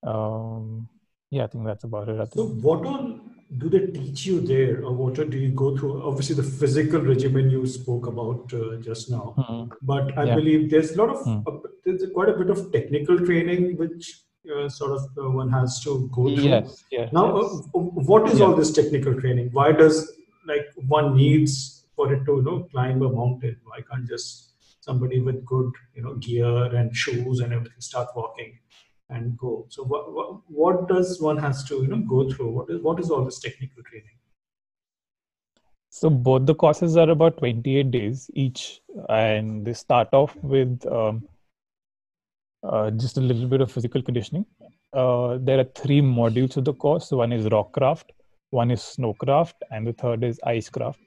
Um 0.03 0.89
yeah 1.31 1.45
i 1.45 1.47
think 1.47 1.65
that's 1.67 1.85
about 1.85 2.09
it. 2.09 2.33
So 2.33 2.47
what 2.47 2.87
all 2.87 3.21
do 3.57 3.69
they 3.71 3.87
teach 3.87 4.27
you 4.27 4.41
there 4.41 4.85
or 4.85 4.93
what 4.93 5.15
do 5.15 5.39
you 5.39 5.51
go 5.51 5.75
through 5.77 6.03
obviously 6.07 6.35
the 6.35 6.43
physical 6.43 7.01
regimen 7.01 7.51
you 7.51 7.67
spoke 7.67 8.07
about 8.07 8.53
uh, 8.53 8.77
just 8.77 9.11
now 9.11 9.35
mm-hmm. 9.39 9.65
but 9.81 10.17
i 10.19 10.25
yeah. 10.25 10.35
believe 10.35 10.71
there's 10.71 10.93
a 10.93 10.99
lot 10.99 11.09
of 11.09 11.25
mm. 11.25 11.43
uh, 11.47 11.69
there's 11.85 12.05
quite 12.13 12.29
a 12.29 12.35
bit 12.35 12.51
of 12.51 12.71
technical 12.73 13.19
training 13.19 13.77
which 13.79 14.21
uh, 14.55 14.69
sort 14.69 14.93
of 14.93 15.03
uh, 15.17 15.31
one 15.31 15.51
has 15.51 15.81
to 15.81 16.09
go 16.13 16.25
through 16.35 16.45
yes, 16.45 16.85
yes 16.91 17.11
now 17.13 17.41
yes. 17.41 17.45
Uh, 17.75 17.79
what 18.13 18.29
is 18.29 18.39
yeah. 18.39 18.45
all 18.45 18.55
this 18.55 18.71
technical 18.71 19.19
training 19.19 19.49
why 19.53 19.73
does 19.73 20.13
like 20.47 20.67
one 20.87 21.17
needs 21.17 21.87
for 21.97 22.13
it 22.13 22.25
to 22.27 22.37
you 22.37 22.43
know 22.43 22.59
climb 22.71 23.01
a 23.03 23.11
mountain 23.11 23.57
why 23.65 23.81
can't 23.91 24.07
just 24.07 24.53
somebody 24.81 25.21
with 25.21 25.43
good 25.47 25.73
you 25.95 26.03
know 26.03 26.15
gear 26.17 26.65
and 26.77 26.95
shoes 26.95 27.41
and 27.41 27.53
everything 27.55 27.81
start 27.81 28.09
walking 28.15 28.59
and 29.11 29.37
go. 29.37 29.67
So 29.69 29.85
what, 29.85 30.13
what, 30.13 30.41
what 30.49 30.89
does 30.89 31.21
one 31.21 31.39
has 31.39 31.65
to 31.65 31.77
you 31.77 31.87
know 31.89 31.99
go 31.99 32.31
through? 32.31 32.51
What 32.51 32.71
is 32.71 32.81
what 32.81 33.01
is 33.01 33.11
all 33.11 33.25
this 33.25 33.39
technical 33.41 33.83
training? 33.83 34.19
So 35.91 36.11
both 36.11 36.47
the 36.47 36.55
courses 36.55 36.97
are 36.97 37.11
about 37.11 37.39
28 37.39 37.91
days 37.91 38.31
each, 38.35 38.81
and 39.09 39.65
they 39.65 39.73
start 39.73 40.09
off 40.13 40.37
with 40.43 40.87
um, 40.87 41.27
uh, 42.63 42.91
just 42.91 43.17
a 43.17 43.21
little 43.21 43.49
bit 43.49 43.61
of 43.61 43.73
physical 43.73 44.03
conditioning. 44.03 44.45
Uh, 44.93 45.39
there 45.41 45.59
are 45.59 45.65
three 45.65 46.01
modules 46.01 46.57
of 46.57 46.65
the 46.65 46.75
course. 46.75 47.11
One 47.11 47.33
is 47.33 47.47
rockcraft, 47.47 48.13
one 48.51 48.71
is 48.71 48.81
snowcraft, 48.81 49.55
and 49.71 49.87
the 49.87 49.93
third 49.93 50.25
is 50.25 50.39
icecraft. 50.45 51.01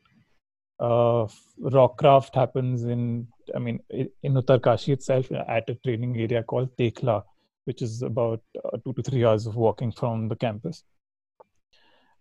Uh, 0.79 1.27
rockcraft 1.60 2.34
happens 2.34 2.84
in, 2.84 3.27
I 3.55 3.60
mean, 3.60 3.79
in 3.91 4.34
Uttarkashi 4.34 4.93
itself 4.93 5.31
at 5.31 5.70
a 5.70 5.75
training 5.75 6.17
area 6.20 6.41
called 6.41 6.75
Tekhla, 6.75 7.24
which 7.65 7.82
is 7.82 8.01
about 8.01 8.41
uh, 8.63 8.77
two 8.84 8.94
to 8.94 9.03
three 9.03 9.25
hours 9.25 9.46
of 9.46 9.56
walking 9.56 9.91
from 9.91 10.27
the 10.27 10.36
campus, 10.36 10.84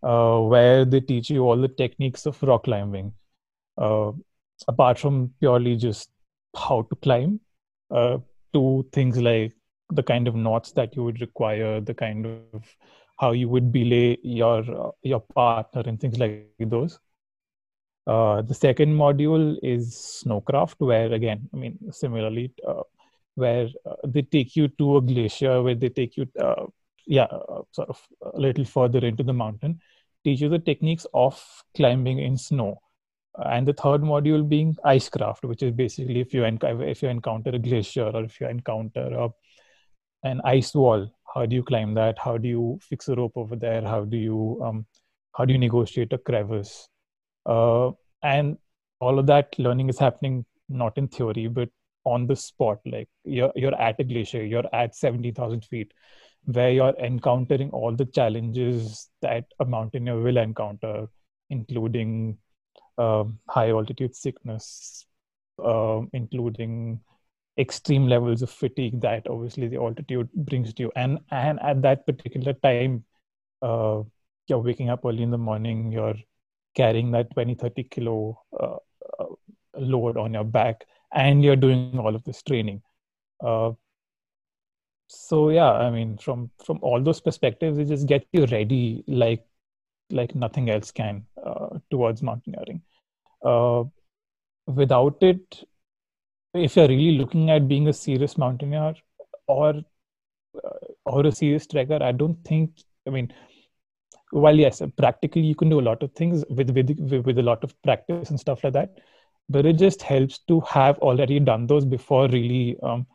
uh, 0.02 0.38
where 0.38 0.84
they 0.84 1.00
teach 1.00 1.30
you 1.30 1.42
all 1.42 1.56
the 1.56 1.68
techniques 1.68 2.26
of 2.26 2.42
rock 2.42 2.64
climbing. 2.64 3.12
Uh, 3.78 4.12
apart 4.68 4.98
from 4.98 5.32
purely 5.40 5.76
just 5.76 6.10
how 6.54 6.82
to 6.82 6.96
climb, 6.96 7.40
uh, 7.90 8.18
to 8.52 8.86
things 8.92 9.18
like 9.18 9.54
the 9.90 10.02
kind 10.02 10.28
of 10.28 10.34
knots 10.34 10.72
that 10.72 10.94
you 10.94 11.02
would 11.02 11.20
require, 11.20 11.80
the 11.80 11.94
kind 11.94 12.26
of 12.26 12.64
how 13.18 13.32
you 13.32 13.48
would 13.48 13.72
belay 13.72 14.18
your 14.22 14.58
uh, 14.88 14.90
your 15.02 15.20
partner, 15.20 15.82
and 15.86 16.00
things 16.00 16.18
like 16.18 16.46
those. 16.58 16.98
Uh, 18.06 18.42
the 18.42 18.54
second 18.54 18.94
module 18.94 19.56
is 19.62 20.22
snowcraft, 20.24 20.76
where 20.78 21.12
again, 21.12 21.48
I 21.54 21.56
mean, 21.56 21.78
similarly, 21.92 22.52
where 23.40 23.68
uh, 23.86 23.96
they 24.04 24.22
take 24.22 24.54
you 24.56 24.68
to 24.68 24.98
a 24.98 25.02
glacier, 25.02 25.62
where 25.62 25.74
they 25.74 25.88
take 25.88 26.16
you, 26.16 26.26
uh, 26.40 26.66
yeah, 27.06 27.24
uh, 27.24 27.62
sort 27.72 27.88
of 27.88 28.00
a 28.34 28.38
little 28.38 28.64
further 28.64 28.98
into 28.98 29.22
the 29.22 29.32
mountain, 29.32 29.80
teach 30.24 30.40
you 30.40 30.48
the 30.48 30.58
techniques 30.58 31.06
of 31.14 31.42
climbing 31.74 32.18
in 32.18 32.36
snow. 32.36 32.80
And 33.44 33.66
the 33.66 33.72
third 33.72 34.02
module 34.02 34.46
being 34.48 34.76
icecraft, 34.84 35.44
which 35.44 35.62
is 35.62 35.72
basically 35.72 36.20
if 36.20 36.34
you 36.34 36.42
enc- 36.42 36.88
if 36.88 37.02
you 37.02 37.08
encounter 37.08 37.50
a 37.50 37.58
glacier 37.58 38.10
or 38.10 38.24
if 38.24 38.40
you 38.40 38.48
encounter 38.48 39.06
a, 39.24 39.28
an 40.24 40.40
ice 40.44 40.74
wall, 40.74 41.08
how 41.34 41.46
do 41.46 41.54
you 41.54 41.62
climb 41.62 41.94
that? 41.94 42.18
How 42.18 42.36
do 42.38 42.48
you 42.48 42.78
fix 42.82 43.08
a 43.08 43.14
rope 43.14 43.32
over 43.36 43.56
there? 43.56 43.82
How 43.82 44.04
do 44.04 44.16
you 44.16 44.60
um, 44.64 44.86
how 45.32 45.44
do 45.44 45.52
you 45.52 45.58
negotiate 45.58 46.12
a 46.12 46.18
crevice? 46.18 46.88
Uh, 47.46 47.92
and 48.22 48.58
all 49.00 49.18
of 49.18 49.26
that 49.26 49.58
learning 49.58 49.88
is 49.88 49.98
happening 49.98 50.44
not 50.68 50.96
in 50.96 51.08
theory 51.08 51.48
but 51.48 51.68
on 52.04 52.26
the 52.26 52.36
spot 52.36 52.78
like 52.86 53.08
you're 53.24 53.52
you're 53.54 53.74
at 53.80 54.00
a 54.00 54.04
glacier 54.04 54.44
you're 54.44 54.68
at 54.72 54.94
70000 54.94 55.64
feet 55.64 55.92
where 56.44 56.70
you're 56.70 56.94
encountering 56.98 57.70
all 57.70 57.94
the 57.94 58.06
challenges 58.06 59.10
that 59.20 59.44
a 59.60 59.64
mountaineer 59.64 60.18
will 60.20 60.38
encounter 60.38 61.06
including 61.50 62.38
um, 62.98 63.38
high 63.48 63.70
altitude 63.70 64.14
sickness 64.14 65.06
um, 65.64 66.08
including 66.12 67.00
extreme 67.58 68.06
levels 68.06 68.42
of 68.42 68.50
fatigue 68.50 69.00
that 69.00 69.28
obviously 69.28 69.68
the 69.68 69.76
altitude 69.76 70.28
brings 70.32 70.72
to 70.74 70.84
you. 70.84 70.92
And 70.96 71.18
and 71.30 71.60
at 71.60 71.82
that 71.82 72.06
particular 72.06 72.54
time 72.54 73.04
uh, 73.62 74.02
you're 74.46 74.58
waking 74.58 74.88
up 74.88 75.04
early 75.04 75.22
in 75.22 75.30
the 75.30 75.38
morning 75.38 75.92
you're 75.92 76.16
carrying 76.74 77.10
that 77.10 77.30
20 77.32 77.54
30 77.54 77.84
kilo 77.84 78.40
uh, 78.58 78.76
uh, 79.18 79.26
load 79.76 80.16
on 80.16 80.34
your 80.34 80.44
back 80.44 80.86
and 81.12 81.44
you're 81.44 81.56
doing 81.56 81.98
all 81.98 82.14
of 82.14 82.24
this 82.24 82.42
training. 82.42 82.82
Uh, 83.44 83.72
so 85.12 85.50
yeah 85.50 85.72
i 85.72 85.90
mean 85.90 86.16
from 86.18 86.48
from 86.64 86.78
all 86.82 87.02
those 87.02 87.20
perspectives 87.20 87.78
it 87.78 87.86
just 87.86 88.06
gets 88.06 88.26
you 88.32 88.46
ready 88.46 89.02
like 89.08 89.44
like 90.10 90.34
nothing 90.34 90.70
else 90.70 90.90
can 90.90 91.24
uh, 91.44 91.68
towards 91.90 92.22
mountaineering. 92.22 92.82
Uh, 93.44 93.84
without 94.66 95.16
it 95.22 95.64
if 96.54 96.76
you're 96.76 96.88
really 96.88 97.18
looking 97.18 97.50
at 97.50 97.66
being 97.68 97.88
a 97.88 97.92
serious 97.92 98.36
mountaineer 98.36 98.94
or 99.46 99.74
uh, 100.64 100.86
or 101.04 101.26
a 101.26 101.32
serious 101.32 101.66
trekker 101.66 102.00
i 102.02 102.12
don't 102.12 102.44
think 102.44 102.70
i 103.06 103.10
mean 103.10 103.32
while 104.30 104.56
yes 104.56 104.82
practically 104.96 105.42
you 105.42 105.54
can 105.54 105.68
do 105.68 105.80
a 105.80 105.88
lot 105.90 106.02
of 106.04 106.12
things 106.12 106.44
with 106.50 106.70
with 106.70 107.26
with 107.26 107.38
a 107.38 107.42
lot 107.50 107.64
of 107.64 107.74
practice 107.82 108.30
and 108.30 108.38
stuff 108.38 108.62
like 108.62 108.74
that 108.74 109.00
but 109.50 109.66
it 109.66 109.76
just 109.84 110.02
helps 110.02 110.38
to 110.48 110.60
have 110.60 110.98
already 110.98 111.40
done 111.40 111.66
those 111.66 111.84
before 111.84 112.28
really 112.28 112.76
um, 112.82 113.06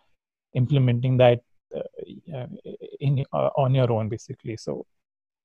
implementing 0.53 1.17
that 1.17 1.41
uh, 1.75 2.47
in 2.99 3.25
uh, 3.33 3.49
on 3.63 3.73
your 3.73 3.91
own 3.91 4.09
basically 4.09 4.57
so 4.57 4.85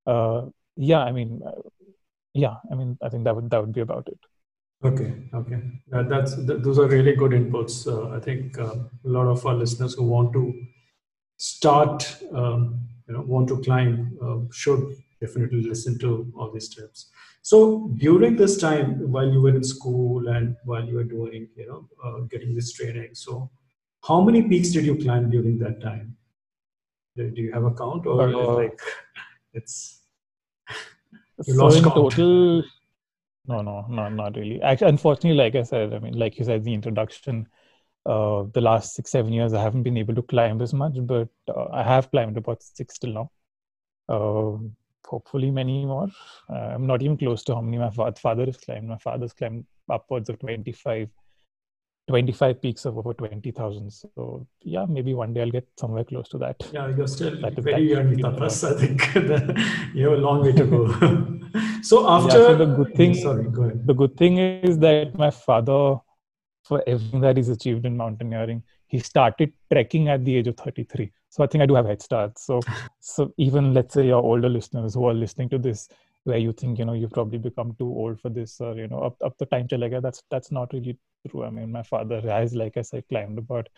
uh, 0.06 0.42
yeah 0.76 1.00
i 1.00 1.12
mean 1.12 1.40
uh, 1.46 1.62
yeah 2.34 2.56
i 2.70 2.74
mean 2.74 2.98
i 3.02 3.08
think 3.08 3.24
that 3.24 3.34
would 3.34 3.50
that 3.50 3.60
would 3.60 3.72
be 3.72 3.86
about 3.88 4.06
it 4.08 4.18
Okay, 4.82 5.12
okay, 5.34 5.60
that, 5.88 6.08
that's 6.08 6.34
that, 6.46 6.62
those 6.62 6.78
are 6.78 6.86
really 6.86 7.14
good 7.14 7.32
inputs. 7.32 7.86
Uh, 7.86 8.16
I 8.16 8.18
think 8.18 8.58
uh, 8.58 8.76
a 9.04 9.08
lot 9.16 9.26
of 9.26 9.44
our 9.44 9.52
listeners 9.52 9.92
who 9.92 10.04
want 10.04 10.32
to 10.32 10.54
start, 11.36 12.16
um, 12.32 12.88
you 13.06 13.12
know, 13.12 13.20
want 13.20 13.46
to 13.48 13.60
climb, 13.60 14.18
uh, 14.22 14.38
should 14.50 14.82
definitely 15.20 15.60
listen 15.60 15.98
to 15.98 16.32
all 16.34 16.50
these 16.50 16.70
tips. 16.74 17.10
So 17.42 17.88
during 17.96 18.36
this 18.36 18.58
time, 18.58 19.10
while 19.10 19.28
you 19.30 19.40
were 19.42 19.54
in 19.56 19.64
school 19.64 20.28
and 20.28 20.56
while 20.64 20.84
you 20.84 20.96
were 20.96 21.04
doing, 21.04 21.48
you 21.56 21.66
know, 21.66 21.88
uh, 22.04 22.20
getting 22.30 22.54
this 22.54 22.72
training, 22.72 23.10
so 23.14 23.50
how 24.06 24.20
many 24.22 24.42
peaks 24.42 24.70
did 24.70 24.84
you 24.86 24.96
climb 24.96 25.30
during 25.30 25.58
that 25.58 25.80
time? 25.80 26.16
Do, 27.16 27.30
do 27.30 27.40
you 27.42 27.52
have 27.52 27.64
a 27.64 27.72
count, 27.74 28.06
or 28.06 28.34
Uh, 28.34 28.56
like 28.56 28.80
it's 29.54 30.00
you 31.46 31.54
so 31.54 31.72
lost 31.72 31.82
in 31.82 31.84
count? 31.84 31.92
total, 31.92 32.62
no, 33.46 33.62
no, 33.62 33.86
no, 33.88 34.08
not 34.08 34.36
really. 34.36 34.60
Actually, 34.62 34.90
unfortunately, 34.90 35.34
like 35.38 35.54
I 35.54 35.62
said, 35.62 35.94
I 35.94 35.98
mean, 35.98 36.14
like 36.18 36.38
you 36.38 36.44
said, 36.44 36.58
in 36.58 36.64
the 36.64 36.74
introduction, 36.74 37.48
uh, 38.06 38.44
the 38.54 38.60
last 38.60 38.94
six, 38.94 39.10
seven 39.10 39.32
years, 39.32 39.54
I 39.54 39.62
haven't 39.62 39.84
been 39.84 39.96
able 39.98 40.14
to 40.16 40.22
climb 40.22 40.60
as 40.62 40.74
much, 40.74 40.94
but 40.98 41.28
uh, 41.48 41.66
I 41.72 41.82
have 41.84 42.10
climbed 42.10 42.36
about 42.38 42.62
six 42.62 42.98
till 42.98 43.12
now. 43.14 43.30
Um 44.08 44.76
hopefully, 45.06 45.50
many 45.50 45.84
more. 45.84 46.08
Uh, 46.48 46.54
I'm 46.74 46.86
not 46.86 47.02
even 47.02 47.16
close 47.16 47.42
to 47.44 47.54
how 47.54 47.60
many 47.60 47.78
my 47.78 47.90
father 47.90 48.46
has 48.46 48.56
climbed. 48.56 48.88
My 48.88 48.98
father's 48.98 49.32
climbed 49.32 49.66
upwards 49.90 50.28
of 50.28 50.38
25, 50.38 51.08
25 52.08 52.62
peaks 52.62 52.84
of 52.84 52.98
over 52.98 53.14
20,000. 53.14 53.90
So, 53.90 54.46
yeah, 54.62 54.86
maybe 54.88 55.14
one 55.14 55.32
day 55.32 55.42
I'll 55.42 55.50
get 55.50 55.66
somewhere 55.78 56.04
close 56.04 56.28
to 56.30 56.38
that. 56.38 56.56
Yeah, 56.72 56.88
you're 56.96 57.06
still 57.06 57.40
That 57.40 57.54
very 57.54 57.90
young, 57.90 58.14
Tapas. 58.16 58.64
I 58.64 58.78
think 58.78 59.14
you 59.94 60.08
have 60.08 60.18
a 60.18 60.22
long 60.22 60.42
way 60.42 60.52
to 60.52 60.64
go. 60.64 60.86
so 61.82 62.02
Yeah, 62.02 62.16
after 62.16 62.30
so 62.30 62.56
the 62.56 62.66
good 62.66 62.94
thing, 62.94 63.14
sorry, 63.26 63.44
go 63.44 63.62
ahead. 63.62 63.86
the 63.86 63.94
good 63.94 64.16
thing 64.16 64.38
is 64.38 64.78
that 64.78 65.16
my 65.16 65.30
father, 65.30 65.96
for 66.64 66.82
everything 66.86 67.20
that 67.20 67.36
he's 67.36 67.48
achieved 67.48 67.86
in 67.86 67.96
mountaineering, 67.96 68.62
he 68.86 68.98
started 68.98 69.52
trekking 69.72 70.08
at 70.08 70.24
the 70.24 70.36
age 70.36 70.48
of 70.48 70.56
33. 70.56 71.12
So 71.30 71.44
I 71.44 71.46
think 71.46 71.62
I 71.62 71.66
do 71.66 71.76
have 71.76 71.86
head 71.86 72.02
start. 72.02 72.38
So, 72.38 72.60
so 73.00 73.32
even 73.38 73.72
let's 73.72 73.94
say 73.94 74.06
your 74.06 74.22
older 74.22 74.48
listeners 74.48 74.94
who 74.94 75.06
are 75.06 75.14
listening 75.14 75.48
to 75.50 75.58
this, 75.58 75.88
where 76.24 76.38
you 76.38 76.52
think 76.52 76.78
you 76.78 76.84
know 76.84 76.92
you've 76.92 77.12
probably 77.12 77.38
become 77.38 77.74
too 77.78 77.88
old 77.88 78.20
for 78.20 78.28
this, 78.28 78.60
or 78.60 78.74
you 78.74 78.88
know, 78.88 79.00
up 79.00 79.16
up 79.24 79.38
the 79.38 79.46
time 79.46 79.68
chalega. 79.68 80.02
That's 80.02 80.22
that's 80.30 80.52
not 80.52 80.72
really 80.72 80.98
true. 81.28 81.44
I 81.44 81.50
mean, 81.50 81.72
my 81.72 81.82
father 81.82 82.20
has, 82.20 82.54
like 82.54 82.76
I 82.76 82.82
said, 82.82 83.04
climbed 83.08 83.38
about 83.38 83.68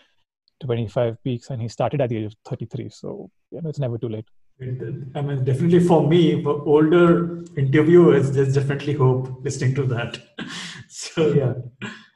twenty 0.61 0.89
five 0.89 1.23
peaks, 1.23 1.51
and 1.51 1.63
he 1.63 1.69
started 1.69 2.01
at 2.01 2.09
the 2.09 2.17
age 2.17 2.25
of 2.25 2.35
thirty 2.45 2.67
three. 2.67 2.89
So 2.89 3.31
you 3.51 3.61
know, 3.61 3.69
it's 3.69 3.79
never 3.79 3.99
too 3.99 4.09
late. 4.09 4.27
I 4.61 5.23
mean, 5.23 5.45
definitely 5.45 5.81
for 5.81 6.07
me, 6.07 6.43
for 6.43 6.63
older 6.63 7.45
interviewers, 7.57 8.33
there's 8.33 8.55
definitely 8.55 8.95
hope 8.95 9.45
listening 9.45 9.75
to 9.75 9.85
that. 9.87 10.19
so 10.89 11.33
yeah. 11.33 11.55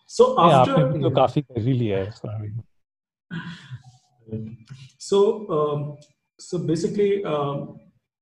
So 0.07 0.41
after 0.41 0.73
yeah, 0.73 0.93
you 0.93 0.99
know, 0.99 1.37
really, 1.57 1.91
yeah. 1.91 2.11
Sorry. 2.11 2.53
So, 4.29 4.47
So, 4.99 5.51
um, 5.51 5.97
so 6.39 6.59
basically, 6.59 7.25
um, 7.25 7.79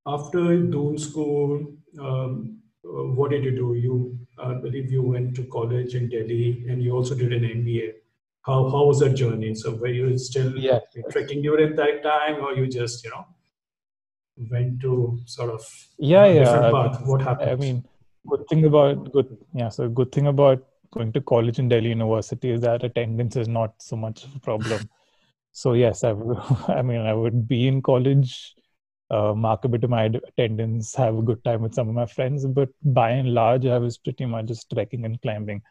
after 0.06 0.58
Doon 0.58 0.99
School, 0.99 1.75
um, 2.00 2.58
uh, 2.84 3.04
what 3.18 3.30
did 3.30 3.44
you 3.44 3.56
do? 3.56 3.75
You, 3.75 4.18
I 4.38 4.54
believe, 4.54 4.90
you 4.90 5.02
went 5.02 5.34
to 5.37 5.44
college 5.44 5.94
in 5.94 6.08
Delhi, 6.08 6.66
and 6.68 6.82
you 6.82 6.92
also 6.92 7.14
did 7.14 7.32
an 7.32 7.44
MBA. 7.44 7.92
How 8.42 8.68
how 8.68 8.84
was 8.84 9.00
that 9.00 9.14
journey? 9.14 9.54
So, 9.54 9.75
were 9.76 9.88
you 9.88 10.18
still 10.18 10.56
Yes. 10.58 10.82
trekking 11.11 11.42
during 11.42 11.75
that 11.76 12.02
time, 12.02 12.44
or 12.44 12.52
you 12.54 12.66
just 12.66 13.04
you 13.04 13.11
know 13.11 13.26
went 14.50 14.80
to 14.82 15.18
sort 15.25 15.50
of 15.50 15.64
yeah, 15.99 16.26
yeah. 16.26 16.44
different 16.44 16.75
path? 16.75 17.06
what 17.06 17.23
happened? 17.23 17.50
I 17.50 17.54
mean, 17.56 17.84
good 18.28 18.46
thing 18.49 18.64
about 18.66 19.12
good 19.12 19.37
yeah. 19.54 19.70
So 19.70 19.88
good 19.88 20.12
thing 20.12 20.26
about 20.26 20.64
going 20.90 21.12
to 21.12 21.20
college 21.20 21.58
in 21.58 21.68
Delhi 21.68 21.88
University 21.88 22.50
is 22.50 22.61
that 22.61 22.84
attendance 22.84 23.37
is 23.37 23.49
not 23.49 23.75
so 23.78 23.96
much 23.96 24.25
of 24.25 24.37
a 24.37 24.40
problem. 24.40 24.88
So 25.54 25.75
yes, 25.75 26.02
I 26.68 26.82
mean, 26.82 27.00
I 27.00 27.14
would 27.14 27.46
be 27.46 27.68
in 27.68 27.80
college, 27.80 28.54
uh, 29.08 29.34
mark 29.34 29.64
a 29.64 29.68
bit 29.68 29.84
of 29.84 29.90
my 29.90 30.11
attendance, 30.26 30.96
have 30.96 31.16
a 31.16 31.22
good 31.22 31.44
time 31.44 31.62
with 31.62 31.74
some 31.74 31.88
of 31.88 31.94
my 31.94 32.07
friends, 32.07 32.44
but 32.44 32.70
by 32.83 33.11
and 33.11 33.33
large, 33.35 33.64
I 33.64 33.78
was 33.78 33.96
pretty 33.96 34.26
much 34.26 34.46
just 34.46 34.68
trekking 34.68 35.05
and 35.05 35.22
climbing. 35.22 35.62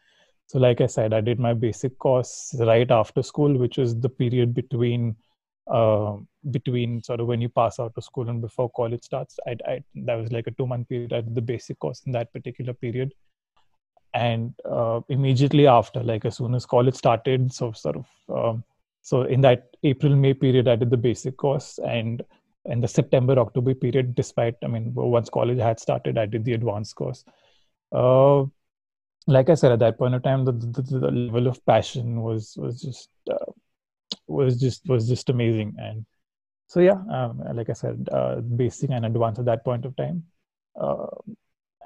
So, 0.46 0.58
like 0.58 0.80
I 0.80 0.86
said, 0.86 1.12
I 1.12 1.20
did 1.20 1.38
my 1.38 1.52
basic 1.52 1.98
course 1.98 2.54
right 2.58 2.90
after 2.90 3.22
school, 3.22 3.58
which 3.58 3.76
was 3.76 3.94
the 4.00 4.08
period 4.08 4.54
between 4.54 5.16
uh, 5.70 6.16
between 6.50 7.02
sort 7.02 7.20
of 7.20 7.26
when 7.26 7.42
you 7.42 7.50
pass 7.50 7.78
out 7.78 7.92
of 7.94 8.04
school 8.04 8.30
and 8.30 8.40
before 8.40 8.70
college 8.70 9.02
starts. 9.02 9.38
I, 9.46 9.56
I 9.68 9.84
that 10.06 10.14
was 10.14 10.32
like 10.32 10.46
a 10.46 10.50
two 10.52 10.66
month 10.66 10.88
period. 10.88 11.12
I 11.12 11.20
did 11.20 11.34
the 11.34 11.42
basic 11.42 11.78
course 11.78 12.00
in 12.06 12.12
that 12.12 12.32
particular 12.32 12.72
period, 12.72 13.12
and 14.14 14.54
uh, 14.64 15.02
immediately 15.10 15.66
after, 15.66 16.02
like 16.02 16.24
as 16.24 16.38
soon 16.38 16.54
as 16.54 16.64
college 16.64 16.94
started, 16.94 17.52
so 17.52 17.72
sort 17.72 17.96
of 17.96 18.06
um, 18.30 18.64
so 19.04 19.22
in 19.22 19.42
that 19.42 19.76
April 19.82 20.16
May 20.16 20.32
period, 20.32 20.66
I 20.66 20.76
did 20.76 20.88
the 20.88 20.96
basic 20.96 21.36
course, 21.36 21.78
and 21.78 22.22
in 22.64 22.80
the 22.80 22.88
September 22.88 23.38
October 23.38 23.74
period, 23.74 24.14
despite 24.14 24.54
I 24.64 24.66
mean 24.66 24.94
once 24.94 25.28
college 25.28 25.58
had 25.58 25.78
started, 25.78 26.16
I 26.16 26.24
did 26.24 26.44
the 26.46 26.54
advanced 26.54 26.96
course. 26.96 27.22
Uh, 27.92 28.44
like 29.26 29.50
I 29.50 29.54
said, 29.54 29.72
at 29.72 29.78
that 29.80 29.98
point 29.98 30.14
of 30.14 30.22
time, 30.22 30.46
the, 30.46 30.52
the, 30.52 30.80
the 30.80 31.10
level 31.10 31.48
of 31.48 31.64
passion 31.66 32.22
was 32.22 32.56
was 32.56 32.80
just 32.80 33.10
uh, 33.30 33.52
was 34.26 34.58
just 34.58 34.88
was 34.88 35.06
just 35.06 35.28
amazing, 35.28 35.76
and 35.78 36.06
so 36.68 36.80
yeah, 36.80 37.02
um, 37.12 37.42
like 37.52 37.68
I 37.68 37.74
said, 37.74 38.08
uh, 38.10 38.36
basic 38.40 38.88
and 38.88 39.04
advanced 39.04 39.38
at 39.38 39.44
that 39.44 39.66
point 39.66 39.84
of 39.84 39.94
time, 39.96 40.24
uh, 40.80 41.12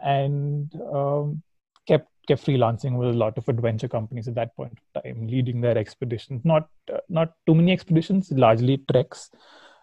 and 0.00 0.72
um, 0.94 1.42
kept 1.88 2.08
kept 2.28 2.44
freelancing 2.44 2.96
with 2.98 3.08
a 3.08 3.18
lot 3.24 3.38
of 3.38 3.48
adventure 3.48 3.88
companies 3.88 4.28
at 4.28 4.34
that 4.34 4.54
point 4.54 4.78
of 4.78 5.02
time, 5.02 5.26
leading 5.26 5.60
their 5.62 5.78
expeditions. 5.78 6.44
Not 6.44 6.68
uh, 6.92 6.98
not 7.08 7.32
too 7.46 7.54
many 7.54 7.72
expeditions, 7.72 8.30
largely 8.30 8.78
treks, 8.92 9.30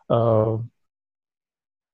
uh, 0.09 0.57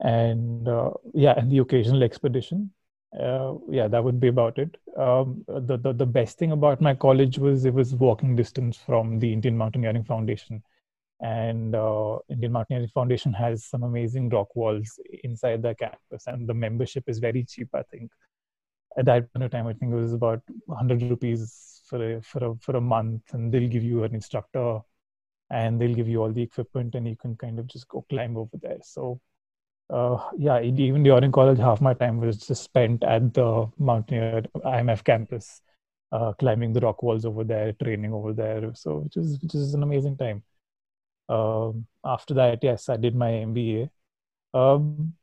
and 0.02 0.67
uh, 0.67 0.91
yeah, 1.13 1.34
and 1.38 1.52
the 1.52 1.60
occasional 1.60 2.04
expedition 2.04 2.71
uh, 3.19 3.56
yeah, 3.69 3.88
that 3.88 4.04
would 4.04 4.19
be 4.19 4.28
about 4.28 4.58
it. 4.58 4.78
Um, 4.97 5.43
the, 5.47 5.78
the 5.78 5.93
the 5.93 6.06
best 6.06 6.38
thing 6.38 6.52
about 6.52 6.82
my 6.82 6.93
college 6.95 7.38
was 7.38 7.65
it 7.65 7.74
was 7.74 7.93
walking 7.93 8.36
distance 8.36 8.78
from 8.78 9.19
the 9.19 9.34
Indian 9.34 9.58
Mountaineering 9.58 10.06
Foundation, 10.06 10.63
and 11.19 11.76
uh, 11.76 12.19
Indian 12.30 12.54
Mountaineering 12.54 12.89
Foundation 12.89 13.34
has 13.34 13.65
some 13.65 13.84
amazing 13.84 14.30
rock 14.30 14.56
walls 14.56 14.97
inside 15.24 15.62
the 15.62 15.76
campus, 15.76 16.28
and 16.28 16.47
the 16.47 16.54
membership 16.54 17.04
is 17.08 17.19
very 17.19 17.43
cheap. 17.43 17.67
I 17.74 17.84
think 17.84 18.12
at 18.97 19.06
that 19.06 19.34
point 19.34 19.43
of 19.45 19.51
time, 19.51 19.67
I 19.67 19.73
think 19.73 19.93
it 19.93 19.95
was 19.95 20.13
about 20.13 20.41
100 20.65 21.01
rupees 21.04 21.82
for 21.86 22.17
a 22.17 22.21
for 22.21 22.45
a 22.45 22.56
for 22.62 22.75
a 22.77 22.82
month, 22.82 23.34
and 23.34 23.51
they'll 23.51 23.69
give 23.69 23.84
you 23.84 24.04
an 24.04 24.15
instructor, 24.15 24.80
and 25.49 25.80
they'll 25.80 25.95
give 25.95 26.08
you 26.08 26.21
all 26.21 26.32
the 26.32 26.41
equipment, 26.41 26.95
and 26.95 27.08
you 27.08 27.15
can 27.15 27.36
kind 27.38 27.60
of 27.60 27.67
just 27.67 27.88
go 27.88 28.06
climb 28.10 28.38
over 28.38 28.58
there. 28.62 28.80
So 28.84 29.19
uh, 29.91 30.17
yeah, 30.38 30.62
even 30.62 31.04
during 31.04 31.32
college, 31.32 31.60
half 31.60 31.82
my 31.82 31.93
time 31.93 32.17
was 32.19 32.38
just 32.38 32.63
spent 32.63 33.04
at 33.04 33.34
the 33.34 33.69
Mountaineer 33.77 34.43
IMF 34.63 35.04
campus, 35.04 35.62
uh, 36.13 36.32
climbing 36.34 36.71
the 36.71 36.80
rock 36.80 37.04
walls 37.04 37.25
over 37.25 37.43
there, 37.43 37.73
training 37.73 38.13
over 38.13 38.32
there. 38.34 38.73
So, 38.73 38.99
which 38.99 39.17
is 39.17 39.38
which 39.41 39.54
is 39.54 39.73
an 39.73 39.84
amazing 39.84 40.17
time. 40.17 40.43
Um, 41.27 41.88
after 42.06 42.34
that, 42.36 42.60
yes, 42.63 42.88
I 42.88 42.97
did 42.97 43.15
my 43.15 43.32
MBA. 43.32 43.89
Um, 44.54 45.13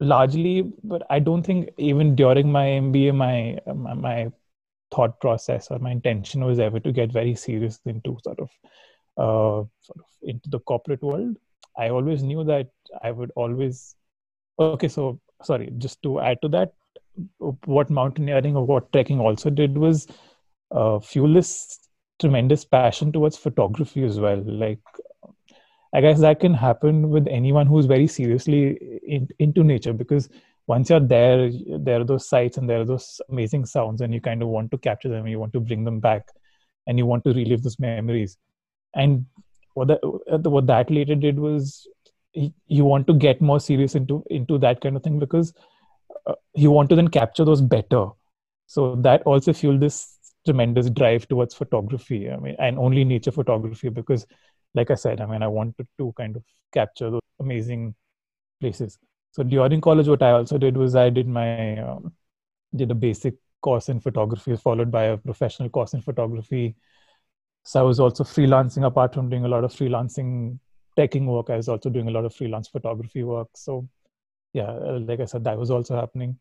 largely, 0.00 0.72
but 0.82 1.02
I 1.10 1.18
don't 1.18 1.42
think 1.42 1.70
even 1.78 2.14
during 2.14 2.50
my 2.50 2.66
MBA, 2.66 3.14
my, 3.14 3.58
my 3.74 3.94
my 3.94 4.32
thought 4.90 5.20
process 5.20 5.68
or 5.70 5.78
my 5.78 5.90
intention 5.90 6.44
was 6.44 6.58
ever 6.58 6.80
to 6.80 6.92
get 6.92 7.12
very 7.12 7.34
serious 7.34 7.80
into 7.84 8.16
sort 8.22 8.38
of 8.38 8.50
uh, 9.16 9.66
sort 9.82 9.98
of 9.98 10.06
into 10.22 10.48
the 10.50 10.60
corporate 10.60 11.02
world. 11.02 11.36
I 11.76 11.88
always 11.90 12.22
knew 12.22 12.44
that 12.44 12.70
I 13.02 13.10
would 13.10 13.32
always. 13.34 13.96
Okay, 14.58 14.88
so 14.88 15.20
sorry, 15.42 15.72
just 15.78 16.02
to 16.02 16.20
add 16.20 16.40
to 16.42 16.48
that, 16.48 16.74
what 17.64 17.90
mountaineering 17.90 18.56
or 18.56 18.64
what 18.64 18.92
trekking 18.92 19.20
also 19.20 19.50
did 19.50 19.76
was 19.76 20.06
uh, 20.70 21.00
fuel 21.00 21.32
this 21.32 21.78
tremendous 22.20 22.64
passion 22.64 23.12
towards 23.12 23.36
photography 23.36 24.04
as 24.04 24.20
well. 24.20 24.42
Like, 24.44 24.80
I 25.94 26.00
guess 26.00 26.20
that 26.20 26.40
can 26.40 26.54
happen 26.54 27.10
with 27.10 27.28
anyone 27.28 27.66
who's 27.66 27.86
very 27.86 28.08
seriously 28.08 29.00
in, 29.06 29.28
into 29.38 29.62
nature 29.62 29.92
because 29.92 30.28
once 30.66 30.90
you're 30.90 30.98
there, 30.98 31.50
there 31.78 32.00
are 32.00 32.04
those 32.04 32.28
sights 32.28 32.56
and 32.56 32.68
there 32.68 32.80
are 32.80 32.84
those 32.84 33.20
amazing 33.30 33.66
sounds, 33.66 34.00
and 34.00 34.12
you 34.12 34.20
kind 34.20 34.42
of 34.42 34.48
want 34.48 34.70
to 34.70 34.78
capture 34.78 35.08
them, 35.08 35.26
you 35.26 35.38
want 35.38 35.52
to 35.52 35.60
bring 35.60 35.84
them 35.84 36.00
back, 36.00 36.28
and 36.86 36.98
you 36.98 37.06
want 37.06 37.22
to 37.24 37.32
relive 37.34 37.62
those 37.62 37.78
memories. 37.78 38.38
And 38.94 39.26
what 39.74 39.88
that 39.88 40.00
what 40.02 40.66
that 40.66 40.90
later 40.90 41.14
did 41.14 41.38
was 41.38 41.86
you 42.32 42.84
want 42.84 43.06
to 43.06 43.14
get 43.14 43.40
more 43.40 43.60
serious 43.60 43.94
into 43.94 44.24
into 44.30 44.58
that 44.58 44.80
kind 44.80 44.96
of 44.96 45.02
thing 45.02 45.18
because 45.18 45.52
uh, 46.26 46.34
you 46.54 46.70
want 46.70 46.88
to 46.90 46.96
then 46.96 47.08
capture 47.08 47.44
those 47.44 47.60
better 47.60 48.06
so 48.66 48.96
that 48.96 49.22
also 49.22 49.52
fueled 49.52 49.80
this 49.80 50.18
tremendous 50.44 50.90
drive 50.90 51.26
towards 51.28 51.54
photography 51.54 52.30
i 52.30 52.36
mean 52.36 52.56
and 52.58 52.78
only 52.78 53.04
nature 53.04 53.30
photography 53.30 53.88
because 53.88 54.26
like 54.74 54.90
i 54.90 54.94
said 54.94 55.20
i 55.20 55.26
mean 55.26 55.42
i 55.42 55.46
wanted 55.48 55.86
to 55.98 56.12
kind 56.16 56.36
of 56.36 56.42
capture 56.72 57.10
those 57.10 57.20
amazing 57.40 57.94
places. 58.60 58.98
So 59.32 59.42
during 59.42 59.80
college 59.80 60.08
what 60.08 60.22
i 60.22 60.30
also 60.30 60.58
did 60.58 60.76
was 60.76 60.94
i 60.94 61.10
did 61.10 61.28
my 61.28 61.78
um, 61.78 62.12
did 62.74 62.90
a 62.90 62.94
basic 62.94 63.34
course 63.60 63.88
in 63.88 64.00
photography 64.00 64.56
followed 64.56 64.90
by 64.90 65.04
a 65.04 65.16
professional 65.16 65.68
course 65.70 65.94
in 65.94 66.02
photography. 66.02 66.76
So 67.64 67.80
i 67.80 67.82
was 67.82 68.00
also 68.00 68.24
freelancing. 68.24 68.86
Apart 68.86 69.14
from 69.14 69.28
doing 69.30 69.44
a 69.44 69.48
lot 69.48 69.64
of 69.64 69.72
freelancing 69.72 70.58
teching 70.98 71.26
work 71.26 71.50
i 71.50 71.56
was 71.56 71.68
also 71.68 71.90
doing 71.90 72.08
a 72.08 72.10
lot 72.10 72.24
of 72.24 72.34
freelance 72.34 72.68
photography 72.68 73.22
work. 73.22 73.48
So 73.54 73.88
yeah 74.52 74.70
like 74.70 75.20
i 75.20 75.24
said 75.24 75.44
that 75.44 75.58
was 75.58 75.70
also 75.70 75.96
happening. 75.96 76.38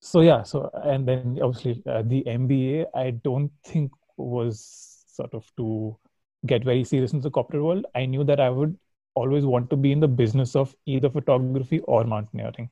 So 0.00 0.20
yeah 0.20 0.42
so 0.42 0.70
and 0.84 1.06
then 1.06 1.38
obviously 1.42 1.82
uh, 1.86 2.02
the 2.02 2.22
mba 2.26 2.86
i 2.94 3.10
don't 3.10 3.52
think 3.64 3.92
was 4.16 5.04
sort 5.06 5.34
of 5.34 5.44
to 5.58 5.98
get 6.46 6.64
very 6.64 6.84
serious 6.84 7.12
in 7.12 7.20
the 7.20 7.30
corporate 7.30 7.62
world 7.62 7.86
i 7.94 8.04
knew 8.04 8.24
that 8.24 8.40
i 8.40 8.48
would 8.48 8.76
always 9.14 9.44
want 9.44 9.68
to 9.70 9.76
be 9.76 9.92
in 9.92 10.00
the 10.00 10.08
business 10.08 10.54
of 10.56 10.74
either 10.86 11.10
photography 11.10 11.80
or 11.80 12.04
mountaineering 12.04 12.70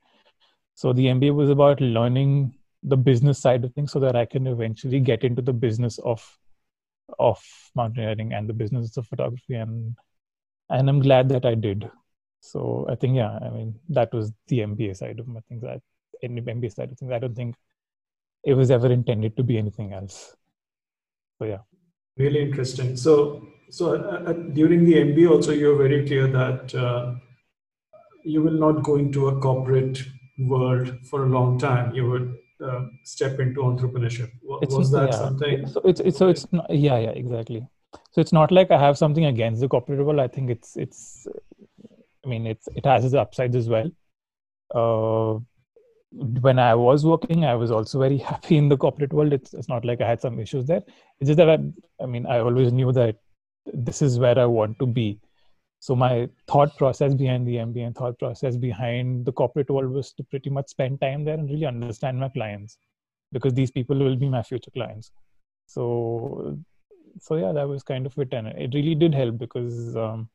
so 0.75 0.93
the 0.93 1.07
mba 1.07 1.35
was 1.35 1.51
about 1.51 1.81
learning 1.81 2.55
the 2.83 2.97
business 2.97 3.39
side 3.39 3.65
of 3.65 3.73
things 3.75 3.93
so 3.93 3.99
that 3.99 4.17
i 4.17 4.25
can 4.25 4.47
eventually 4.47 5.01
get 5.01 5.25
into 5.25 5.43
the 5.43 5.53
business 5.53 5.99
of 5.99 6.39
of 7.19 7.43
mountaineering 7.75 8.33
and 8.33 8.49
the 8.49 8.53
business 8.53 8.97
of 8.97 9.07
photography 9.07 9.55
and 9.55 9.97
and 10.71 10.89
i'm 10.89 11.01
glad 11.01 11.29
that 11.29 11.45
i 11.45 11.55
did 11.55 11.91
so 12.41 12.87
i 12.89 12.95
think 12.95 13.17
yeah 13.17 13.39
i 13.43 13.51
mean 13.51 13.75
that 13.89 14.13
was 14.15 14.33
the 14.47 14.61
mba 14.61 14.97
side 14.97 15.19
of 15.19 15.27
my 15.27 15.41
things 15.49 15.65
the 16.21 16.29
MBA 16.29 16.75
side 16.75 16.91
of 16.91 16.99
things. 16.99 17.13
I 17.13 17.19
don't 17.19 17.35
think 17.35 17.57
it 18.45 18.55
was 18.55 18.71
ever 18.71 18.91
intended 18.91 19.37
to 19.37 19.43
be 19.43 19.59
anything 19.59 19.93
else. 19.93 20.35
So 21.39 21.45
yeah. 21.45 21.59
Really 22.19 22.43
interesting. 22.43 22.97
So 22.97 23.47
so 23.71 23.95
uh, 23.95 24.31
uh 24.31 24.33
during 24.33 24.85
the 24.85 24.95
MBA 24.95 25.31
also 25.31 25.53
you're 25.53 25.77
very 25.77 26.07
clear 26.07 26.27
that 26.27 26.75
uh, 26.75 27.15
you 28.25 28.43
will 28.43 28.59
not 28.59 28.83
go 28.83 28.97
into 28.97 29.29
a 29.29 29.41
corporate 29.41 30.03
world 30.39 30.93
for 31.09 31.25
a 31.25 31.29
long 31.29 31.59
time. 31.59 31.95
You 31.95 32.11
would 32.11 32.37
uh, 32.63 32.87
step 33.05 33.39
into 33.41 33.61
entrepreneurship. 33.61 34.31
Was 34.43 34.61
it's, 34.63 34.91
that 34.91 35.11
yeah. 35.11 35.19
something? 35.19 35.67
So 35.69 35.81
it's, 35.85 36.01
it's 36.01 36.19
so 36.19 36.29
it's 36.29 36.53
not, 36.53 36.67
yeah 36.71 36.99
yeah 36.99 37.11
exactly. 37.11 37.67
So 38.11 38.21
it's 38.21 38.33
not 38.33 38.51
like 38.51 38.71
I 38.71 38.79
have 38.79 38.99
something 38.99 39.25
against 39.25 39.61
the 39.61 39.69
corporate 39.69 40.05
world. 40.05 40.19
I 40.19 40.29
think 40.29 40.51
it's 40.51 40.77
it's 40.77 41.27
I 42.25 42.29
mean 42.29 42.47
it's 42.47 42.69
it 42.75 42.85
has 42.85 43.05
its 43.05 43.15
upsides 43.15 43.57
as 43.57 43.69
well. 43.69 43.91
When 46.11 46.59
I 46.59 46.75
was 46.75 47.05
working, 47.05 47.45
I 47.45 47.55
was 47.55 47.71
also 47.71 47.99
very 47.99 48.19
happy 48.31 48.57
in 48.57 48.69
the 48.69 48.77
corporate 48.77 49.13
world. 49.13 49.33
It's, 49.33 49.55
it's 49.55 49.69
not 49.69 49.85
like 49.85 50.01
I 50.01 50.09
had 50.09 50.21
some 50.21 50.41
issues 50.41 50.67
there. 50.67 50.83
It's 51.21 51.29
just 51.29 51.37
that 51.37 51.51
I, 51.51 51.59
I 52.03 52.07
mean, 52.07 52.27
I 52.27 52.39
always 52.39 52.73
knew 52.73 52.93
that 52.93 53.17
this 53.73 54.03
is 54.03 54.19
where 54.19 54.39
I 54.39 54.47
want 54.47 54.79
to 54.79 54.87
be. 54.87 55.21
So 55.81 55.95
my 55.95 56.29
thought 56.49 56.77
process 56.77 57.15
behind 57.15 57.47
the 57.47 57.57
MBA 57.57 57.87
and 57.87 57.95
thought 57.95 58.19
process 58.19 58.57
behind 58.57 59.25
the 59.25 59.33
corporate 59.33 59.71
world 59.71 59.93
was 59.93 60.13
to 60.15 60.25
pretty 60.25 60.51
much 60.51 60.69
spend 60.69 61.01
time 61.01 61.25
there 61.25 61.35
and 61.35 61.49
really 61.49 61.67
understand 61.67 62.19
my 62.19 62.29
clients, 62.29 62.79
because 63.31 63.55
these 63.55 63.71
people 63.71 63.97
will 63.97 64.17
be 64.17 64.29
my 64.29 64.43
future 64.43 64.73
clients. 64.73 65.13
So, 65.67 66.59
so 67.21 67.37
yeah, 67.37 67.53
that 67.53 67.69
was 67.69 67.83
kind 67.85 68.07
of 68.07 68.19
it, 68.19 68.33
and 68.33 68.49
it 68.49 68.75
really 68.75 68.97
did 68.97 69.15
help 69.15 69.39
because 69.39 69.95
um, 69.95 70.29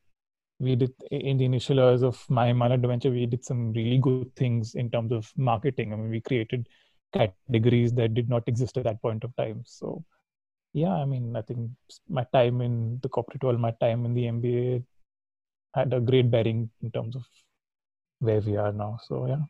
we 0.58 0.76
did 0.76 0.92
in 1.10 1.38
the 1.38 1.44
initial 1.44 1.76
years 1.76 2.02
of 2.02 2.24
my 2.28 2.48
Himalaya 2.48 2.74
adventure, 2.74 3.10
we 3.10 3.26
did 3.26 3.44
some 3.44 3.72
really 3.72 3.98
good 3.98 4.34
things 4.36 4.74
in 4.74 4.90
terms 4.90 5.12
of 5.12 5.30
marketing. 5.36 5.92
I 5.92 5.96
mean, 5.96 6.10
we 6.10 6.20
created 6.20 6.68
categories 7.12 7.92
that 7.94 8.14
did 8.14 8.28
not 8.28 8.46
exist 8.46 8.76
at 8.76 8.84
that 8.84 9.02
point 9.02 9.24
of 9.24 9.34
time. 9.36 9.62
So, 9.66 10.04
yeah, 10.72 10.92
I 10.92 11.04
mean, 11.04 11.36
I 11.36 11.42
think 11.42 11.70
my 12.08 12.26
time 12.32 12.60
in 12.60 12.98
the 13.02 13.08
corporate 13.08 13.42
world, 13.42 13.60
my 13.60 13.72
time 13.80 14.04
in 14.04 14.14
the 14.14 14.24
MBA 14.24 14.84
had 15.74 15.92
a 15.92 16.00
great 16.00 16.30
bearing 16.30 16.70
in 16.82 16.90
terms 16.90 17.16
of 17.16 17.24
where 18.20 18.40
we 18.40 18.56
are 18.56 18.72
now. 18.72 18.98
So, 19.04 19.26
yeah. 19.26 19.42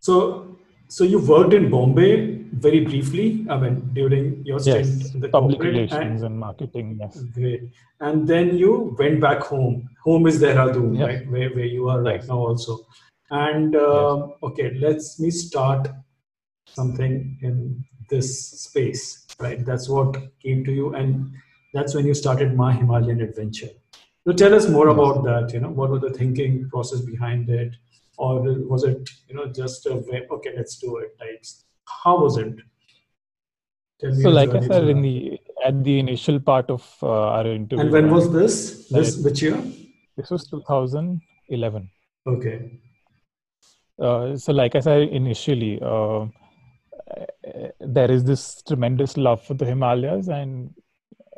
So, 0.00 0.58
so 0.88 1.04
you 1.04 1.18
worked 1.18 1.54
in 1.54 1.70
Bombay 1.70 2.44
very 2.52 2.80
briefly. 2.80 3.46
I 3.50 3.56
mean, 3.56 3.90
during 3.92 4.44
your 4.44 4.58
stint 4.58 4.86
yes, 4.86 5.14
in 5.14 5.20
the 5.20 5.28
public 5.28 5.62
relations 5.62 6.22
and, 6.22 6.32
and, 6.32 6.38
marketing. 6.38 6.98
Yes, 7.00 7.20
great. 7.34 7.62
And 8.00 8.26
then 8.26 8.56
you 8.56 8.94
went 8.98 9.20
back 9.20 9.40
home. 9.40 9.88
Home 10.04 10.26
is 10.26 10.40
Dehradun, 10.40 10.98
yes. 10.98 11.06
right? 11.06 11.30
Where 11.30 11.50
where 11.50 11.64
you 11.64 11.88
are 11.88 12.00
right 12.02 12.20
yes. 12.20 12.28
now 12.28 12.38
also. 12.38 12.86
And 13.30 13.74
uh, 13.74 14.28
okay, 14.42 14.74
let's 14.74 15.18
me 15.18 15.30
start 15.30 15.88
something 16.66 17.38
in 17.42 17.84
this 18.10 18.50
space, 18.62 19.26
right? 19.40 19.64
That's 19.64 19.88
what 19.88 20.16
came 20.40 20.64
to 20.64 20.72
you, 20.72 20.94
and 20.94 21.32
that's 21.72 21.94
when 21.94 22.06
you 22.06 22.14
started 22.14 22.54
my 22.54 22.72
Himalayan 22.72 23.20
adventure. 23.20 23.70
So 24.26 24.32
tell 24.32 24.54
us 24.54 24.68
more 24.68 24.88
about 24.88 25.24
that. 25.24 25.52
You 25.52 25.60
know, 25.60 25.70
what 25.70 25.90
was 25.90 26.02
the 26.02 26.10
thinking 26.10 26.68
process 26.70 27.00
behind 27.00 27.50
it? 27.50 27.76
Or 28.18 28.40
was 28.72 28.84
it 28.84 29.10
you 29.28 29.34
know 29.34 29.46
just 29.46 29.86
a 29.86 29.96
way, 29.96 30.26
okay 30.30 30.52
let's 30.56 30.78
do 30.78 30.96
it 30.98 31.18
types 31.18 31.64
how 32.04 32.18
was 32.20 32.38
it? 32.38 32.54
So 34.22 34.30
like 34.30 34.50
i 34.50 34.60
said 34.60 34.88
in 34.88 35.00
the 35.02 35.40
at 35.64 35.82
the 35.84 35.98
initial 35.98 36.38
part 36.40 36.68
of 36.70 36.82
uh, 37.02 37.36
our 37.36 37.46
interview 37.46 37.84
and 37.84 37.92
when 37.92 38.10
was 38.10 38.32
this? 38.32 38.88
This 38.88 39.16
which 39.18 39.42
year? 39.42 39.62
this 40.16 40.30
was 40.30 40.46
2011 40.48 41.90
okay. 42.26 42.80
Uh, 43.98 44.36
so 44.36 44.52
like 44.52 44.74
i 44.74 44.80
said 44.80 45.02
initially 45.08 45.80
uh, 45.80 46.26
there 47.80 48.10
is 48.10 48.24
this 48.24 48.62
tremendous 48.62 49.16
love 49.16 49.42
for 49.42 49.54
the 49.54 49.64
himalayas 49.64 50.28
and 50.28 50.74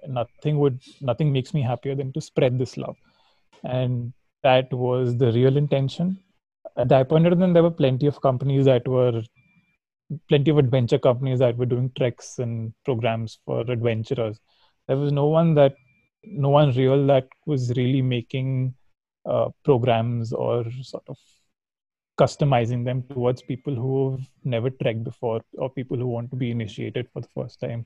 nothing 0.09 0.59
would 0.59 0.81
nothing 1.01 1.33
makes 1.33 1.53
me 1.55 1.63
happier 1.63 1.95
than 1.95 2.13
to 2.13 2.21
spread 2.21 2.59
this 2.59 2.77
love. 2.77 2.97
And 3.65 4.13
that 4.43 4.73
was 4.73 5.17
the 5.17 5.33
real 5.33 5.57
intention 5.57 6.19
at 6.77 6.89
that 6.89 7.09
point 7.09 7.27
in 7.27 7.39
time, 7.39 7.53
there 7.53 7.63
were 7.63 7.71
plenty 7.71 8.07
of 8.07 8.21
companies 8.21 8.67
that 8.67 8.87
were 8.87 9.23
plenty 10.29 10.51
of 10.51 10.59
adventure 10.59 10.99
companies 10.99 11.39
that 11.41 11.57
were 11.57 11.67
doing 11.67 11.91
treks 11.97 12.39
and 12.39 12.73
programs 12.85 13.39
for 13.45 13.61
adventurers. 13.61 14.39
There 14.87 14.97
was 14.97 15.13
no 15.13 15.27
one 15.27 15.55
that, 15.55 15.75
no 16.25 16.49
one 16.49 16.73
real 16.75 17.07
that 17.09 17.29
was 17.47 17.73
really 17.77 18.03
making 18.03 18.75
uh, 19.25 19.49
programs 19.65 20.33
or 20.33 20.65
sort 20.83 21.05
of 21.09 21.17
customizing 22.19 22.85
them 22.85 23.03
towards 23.11 23.43
people 23.43 23.75
who've 23.75 24.21
never 24.45 24.71
trekked 24.71 25.05
before 25.05 25.43
or 25.59 25.69
people 25.71 25.97
who 25.97 26.07
want 26.07 26.31
to 26.31 26.37
be 26.37 26.51
initiated 26.51 27.09
for 27.13 27.21
the 27.21 27.29
first 27.35 27.61
time, 27.61 27.85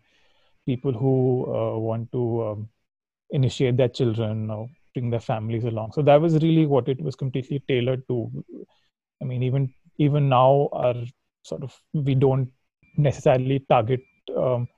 people 0.66 0.92
who 0.92 1.46
uh, 1.48 1.78
want 1.78 2.10
to 2.12 2.46
um, 2.46 2.68
initiate 3.30 3.76
their 3.76 3.88
children 3.88 4.50
or 4.50 4.68
bring 4.94 5.10
their 5.10 5.20
families 5.20 5.64
along. 5.64 5.92
So 5.92 6.02
that 6.02 6.20
was 6.20 6.34
really 6.34 6.66
what 6.66 6.88
it 6.88 7.00
was 7.00 7.16
completely 7.16 7.62
tailored 7.66 8.06
to. 8.08 8.44
I 9.22 9.24
mean, 9.24 9.42
even 9.42 9.72
even 9.98 10.28
now, 10.28 10.68
our 10.72 10.94
sort 11.42 11.62
of 11.62 11.78
we 11.92 12.14
don't 12.14 12.50
necessarily 12.96 13.60
target 13.68 14.00
um, 14.36 14.68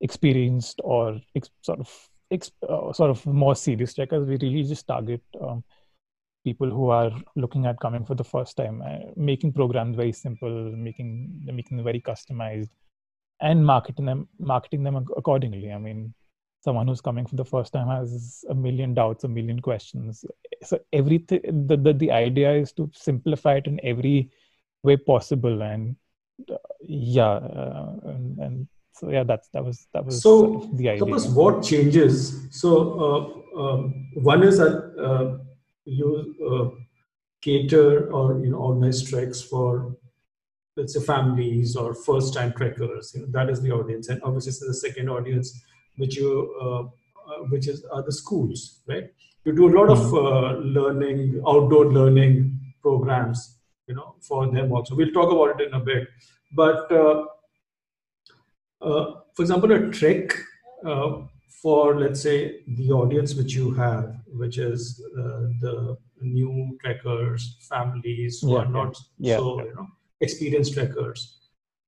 experienced 0.00 0.80
or 0.84 1.20
ex- 1.34 1.50
sort 1.62 1.80
of 1.80 2.08
ex- 2.30 2.52
uh, 2.68 2.92
sort 2.92 3.10
of 3.10 3.24
more 3.26 3.54
serious 3.54 3.94
trekkers. 3.94 4.26
We 4.26 4.36
really 4.36 4.64
just 4.64 4.86
target 4.86 5.22
um, 5.40 5.64
people 6.44 6.70
who 6.70 6.90
are 6.90 7.12
looking 7.36 7.66
at 7.66 7.80
coming 7.80 8.04
for 8.04 8.14
the 8.14 8.24
first 8.24 8.56
time, 8.56 8.82
uh, 8.82 9.10
making 9.16 9.52
programs 9.52 9.96
very 9.96 10.12
simple, 10.12 10.72
making 10.76 11.42
making 11.44 11.76
them 11.76 11.84
very 11.84 12.00
customized, 12.00 12.70
and 13.40 13.64
marketing 13.64 14.06
them 14.06 14.28
marketing 14.38 14.82
them 14.82 14.96
accordingly. 15.16 15.72
I 15.72 15.78
mean, 15.78 16.14
someone 16.62 16.86
who's 16.86 17.00
coming 17.00 17.26
for 17.26 17.36
the 17.36 17.44
first 17.44 17.72
time 17.72 17.88
has 17.88 18.44
a 18.48 18.54
million 18.54 18.94
doubts 18.94 19.24
a 19.24 19.28
million 19.28 19.60
questions. 19.60 20.24
So 20.62 20.78
everything 20.92 21.40
the, 21.66 21.76
the, 21.76 21.92
the 21.92 22.10
idea 22.12 22.52
is 22.54 22.72
to 22.72 22.90
simplify 22.94 23.56
it 23.56 23.66
in 23.66 23.80
every 23.82 24.30
way 24.82 24.96
possible 24.96 25.62
and 25.62 25.96
uh, 26.50 26.56
yeah 26.80 27.24
uh, 27.24 27.94
and, 28.04 28.38
and, 28.38 28.68
so 28.94 29.10
yeah 29.10 29.24
that's 29.24 29.48
that 29.54 29.64
was 29.64 29.86
that 29.94 30.04
was 30.04 30.20
so 30.20 30.40
sort 30.40 30.64
of 30.64 30.76
the 30.76 30.90
idea. 30.90 30.98
suppose 30.98 31.28
what 31.28 31.62
changes? 31.62 32.46
So 32.50 33.44
uh, 33.56 33.60
um, 33.60 34.08
one 34.14 34.42
is 34.42 34.58
that 34.58 34.76
uh, 35.00 35.38
you 35.86 36.34
uh, 36.46 36.76
cater 37.40 38.12
or 38.12 38.38
you 38.38 38.50
know 38.50 38.58
organize 38.58 39.02
treks 39.02 39.40
for 39.40 39.96
let's 40.76 40.92
say 40.92 41.00
families 41.00 41.74
or 41.74 41.94
first 41.94 42.34
time 42.34 42.52
trekkers 42.52 43.12
you 43.14 43.22
know 43.22 43.28
that 43.30 43.48
is 43.48 43.62
the 43.62 43.72
audience. 43.72 44.10
And 44.10 44.20
obviously 44.22 44.68
the 44.68 44.74
second 44.74 45.08
audience 45.08 45.58
which 45.96 46.16
you 46.16 46.30
uh, 46.60 46.82
uh, 47.30 47.38
which 47.50 47.68
is 47.68 47.84
are 47.92 48.02
the 48.02 48.12
schools, 48.12 48.80
right? 48.86 49.10
You 49.44 49.52
do 49.54 49.68
a 49.68 49.74
lot 49.78 49.88
of 49.88 49.98
mm-hmm. 49.98 50.26
uh, 50.26 50.52
learning, 50.80 51.42
outdoor 51.46 51.86
learning 51.86 52.60
programs, 52.80 53.58
you 53.86 53.94
know, 53.94 54.14
for 54.20 54.50
them 54.50 54.72
also. 54.72 54.94
We'll 54.94 55.12
talk 55.12 55.32
about 55.32 55.60
it 55.60 55.68
in 55.68 55.74
a 55.74 55.80
bit, 55.80 56.08
but 56.52 56.88
for 58.80 59.40
example, 59.40 59.72
a 59.72 59.90
trek 59.90 60.32
for 61.62 61.98
let's 61.98 62.20
say 62.20 62.60
the 62.66 62.90
audience 62.90 63.34
which 63.34 63.54
you 63.54 63.72
have, 63.72 64.16
which 64.26 64.58
is 64.58 65.00
uh, 65.16 65.46
the 65.60 65.96
new 66.20 66.76
trekkers, 66.82 67.56
families 67.68 68.40
who 68.40 68.52
yeah, 68.52 68.58
are 68.58 68.66
not 68.66 68.98
yeah, 69.18 69.36
so 69.36 69.58
yeah. 69.58 69.66
you 69.66 69.74
know 69.74 69.86
experienced 70.20 70.74
trekkers. 70.74 71.38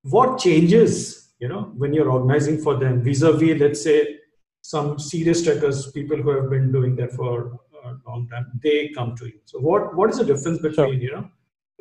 What 0.03 0.39
changes 0.39 1.24
you 1.39 1.49
know 1.49 1.73
when 1.77 1.93
you're 1.93 2.11
organizing 2.11 2.61
for 2.61 2.77
them 2.77 3.03
vis-a-vis 3.03 3.61
let's 3.61 3.83
say 3.83 4.19
some 4.63 4.99
serious 4.99 5.43
trekkers 5.43 5.91
people 5.93 6.17
who 6.17 6.31
have 6.31 6.49
been 6.51 6.73
doing 6.73 6.97
that 6.97 7.13
for 7.13 7.59
a 7.85 7.95
long 8.09 8.29
time 8.29 8.47
they 8.63 8.89
come 8.89 9.15
to 9.17 9.27
you. 9.27 9.39
So 9.45 9.59
what 9.59 9.95
what 9.95 10.11
is 10.11 10.19
the 10.19 10.25
difference 10.25 10.59
between 10.59 10.75
sure. 10.75 10.95
you 10.95 11.13
know 11.13 11.29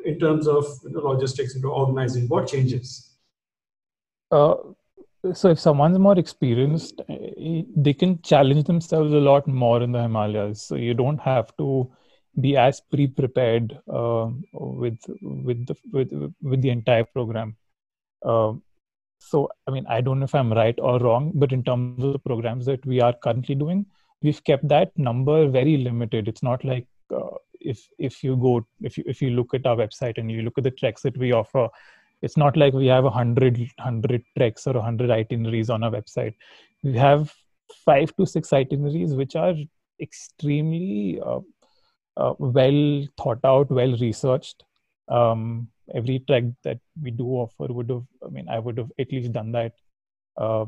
in 0.04 0.18
terms 0.18 0.46
of 0.46 0.64
you 0.84 0.90
know, 0.90 1.00
logistics 1.00 1.54
and 1.54 1.64
organizing? 1.64 2.28
What 2.28 2.48
changes? 2.48 3.16
Uh, 4.30 4.54
so 5.32 5.48
if 5.50 5.58
someone's 5.58 5.98
more 5.98 6.18
experienced 6.18 7.00
eh, 7.08 7.62
they 7.76 7.94
can 7.94 8.20
challenge 8.22 8.64
themselves 8.64 9.12
a 9.12 9.24
lot 9.30 9.46
more 9.46 9.82
in 9.82 9.92
the 9.92 10.02
himalayas. 10.02 10.62
So 10.62 10.76
you 10.76 10.94
don't 10.94 11.20
have 11.20 11.56
to 11.56 11.90
be 12.40 12.56
as 12.56 12.80
pre-prepared 12.80 13.78
uh, 13.92 14.28
with 14.52 14.98
with 15.22 15.66
the 15.66 15.76
with, 15.92 16.34
with 16.42 16.62
the 16.62 16.70
entire 16.70 17.04
program. 17.04 17.56
Uh, 18.24 18.54
so 19.18 19.48
i 19.66 19.70
mean 19.70 19.86
i 19.88 20.00
don't 20.00 20.18
know 20.18 20.24
if 20.24 20.34
i'm 20.34 20.52
right 20.52 20.78
or 20.78 20.98
wrong 20.98 21.32
but 21.34 21.52
in 21.52 21.62
terms 21.62 22.02
of 22.02 22.12
the 22.12 22.18
programs 22.18 22.66
that 22.66 22.84
we 22.86 23.00
are 23.00 23.14
currently 23.22 23.54
doing 23.54 23.86
we've 24.24 24.42
kept 24.44 24.66
that 24.68 24.90
number 24.96 25.48
very 25.48 25.76
limited. 25.76 26.26
It's 26.28 26.42
not 26.42 26.64
like 26.64 26.86
uh, 27.14 27.36
if 27.60 27.86
if 27.98 28.24
you 28.24 28.36
go 28.36 28.66
if 28.80 28.98
you 28.98 29.04
if 29.06 29.20
you 29.22 29.30
look 29.30 29.54
at 29.54 29.66
our 29.66 29.76
website 29.76 30.18
and 30.18 30.30
you 30.30 30.42
look 30.42 30.58
at 30.58 30.64
the 30.64 30.70
treks 30.70 31.02
that 31.02 31.16
we 31.16 31.32
offer 31.32 31.68
it's 32.22 32.36
not 32.36 32.56
like 32.56 32.72
we 32.72 32.86
have 32.86 33.04
a 33.04 33.10
hundred 33.10 33.58
hundred 33.78 34.24
treks 34.36 34.66
or 34.66 34.76
a 34.76 34.82
hundred 34.82 35.10
itineraries 35.10 35.68
on 35.68 35.84
our 35.84 35.90
website. 35.90 36.34
We 36.82 36.94
have 36.94 37.32
five 37.84 38.16
to 38.16 38.26
six 38.26 38.52
itineraries 38.52 39.14
which 39.14 39.36
are 39.36 39.54
extremely 40.00 41.20
uh, 41.20 41.40
uh, 42.16 42.34
well 42.38 43.06
thought 43.18 43.44
out 43.44 43.70
well 43.70 43.96
researched. 43.98 44.64
Um, 45.08 45.68
every 45.94 46.18
trek 46.20 46.44
that 46.62 46.78
we 47.02 47.10
do 47.10 47.26
offer 47.26 47.72
would 47.72 47.90
have 47.90 48.04
i 48.26 48.30
mean 48.30 48.48
i 48.48 48.58
would 48.58 48.78
have 48.78 48.90
at 48.98 49.10
least 49.12 49.32
done 49.32 49.52
that 49.52 49.72
uh, 50.40 50.64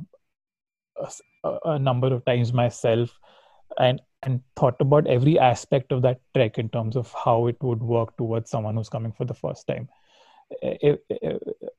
a, 1.44 1.58
a, 1.64 1.78
number 1.78 2.12
of 2.12 2.24
times 2.24 2.52
myself 2.52 3.10
and 3.78 4.00
and 4.22 4.40
thought 4.56 4.76
about 4.80 5.06
every 5.06 5.38
aspect 5.38 5.92
of 5.92 6.02
that 6.02 6.20
trek 6.34 6.58
in 6.58 6.68
terms 6.68 6.96
of 6.96 7.12
how 7.24 7.46
it 7.46 7.56
would 7.62 7.82
work 7.82 8.16
towards 8.16 8.50
someone 8.50 8.76
who's 8.76 8.88
coming 8.88 9.12
for 9.12 9.24
the 9.24 9.34
first 9.34 9.66
time. 9.66 9.88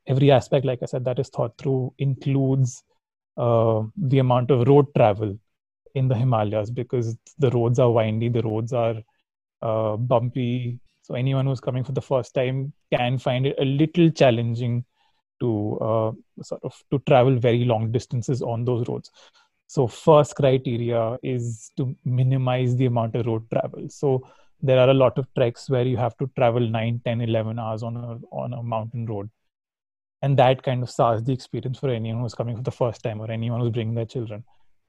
Every 0.07 0.31
aspect 0.31 0.65
like 0.65 0.79
i 0.83 0.85
said 0.85 1.05
that 1.05 1.19
is 1.19 1.29
thought 1.29 1.57
through 1.57 1.93
includes 1.99 2.83
uh, 3.37 3.83
the 3.95 4.19
amount 4.19 4.51
of 4.51 4.67
road 4.67 4.87
travel 4.95 5.37
in 5.95 6.07
the 6.07 6.15
himalayas 6.15 6.69
because 6.69 7.15
the 7.39 7.49
roads 7.51 7.79
are 7.79 7.91
windy 7.91 8.27
the 8.27 8.41
roads 8.41 8.73
are 8.73 8.95
uh, 9.61 9.95
bumpy 9.95 10.79
so 11.07 11.15
anyone 11.15 11.45
who's 11.45 11.61
coming 11.61 11.85
for 11.85 11.93
the 11.93 12.01
first 12.01 12.33
time 12.33 12.73
can 12.93 13.17
find 13.17 13.47
it 13.47 13.55
a 13.59 13.63
little 13.63 14.09
challenging 14.11 14.83
to 15.39 15.77
uh, 15.79 16.11
sort 16.43 16.61
of 16.65 16.83
to 16.91 16.99
travel 17.07 17.39
very 17.39 17.63
long 17.63 17.93
distances 17.93 18.41
on 18.41 18.65
those 18.65 18.85
roads. 18.89 19.09
So 19.67 19.87
first 19.87 20.35
criteria 20.35 21.17
is 21.23 21.71
to 21.77 21.95
minimize 22.03 22.75
the 22.75 22.87
amount 22.87 23.15
of 23.15 23.25
road 23.25 23.49
travel. 23.49 23.87
So 23.87 24.27
there 24.61 24.79
are 24.79 24.89
a 24.89 24.93
lot 24.93 25.17
of 25.17 25.33
treks 25.33 25.69
where 25.69 25.85
you 25.85 25.95
have 25.95 26.17
to 26.17 26.29
travel 26.35 26.59
9 26.59 27.01
10 27.05 27.21
11 27.21 27.57
hours 27.57 27.83
on 27.83 27.95
a 27.95 28.35
on 28.35 28.51
a 28.51 28.61
mountain 28.61 29.05
road. 29.05 29.29
And 30.21 30.37
that 30.39 30.61
kind 30.61 30.83
of 30.83 30.89
SARS 30.89 31.23
the 31.23 31.31
experience 31.31 31.79
for 31.79 31.89
anyone 31.89 32.21
who's 32.21 32.35
coming 32.35 32.57
for 32.57 32.63
the 32.63 32.77
first 32.83 33.01
time 33.01 33.21
or 33.21 33.31
anyone 33.31 33.61
who's 33.61 33.71
bringing 33.71 33.95
their 33.95 34.05
children 34.17 34.43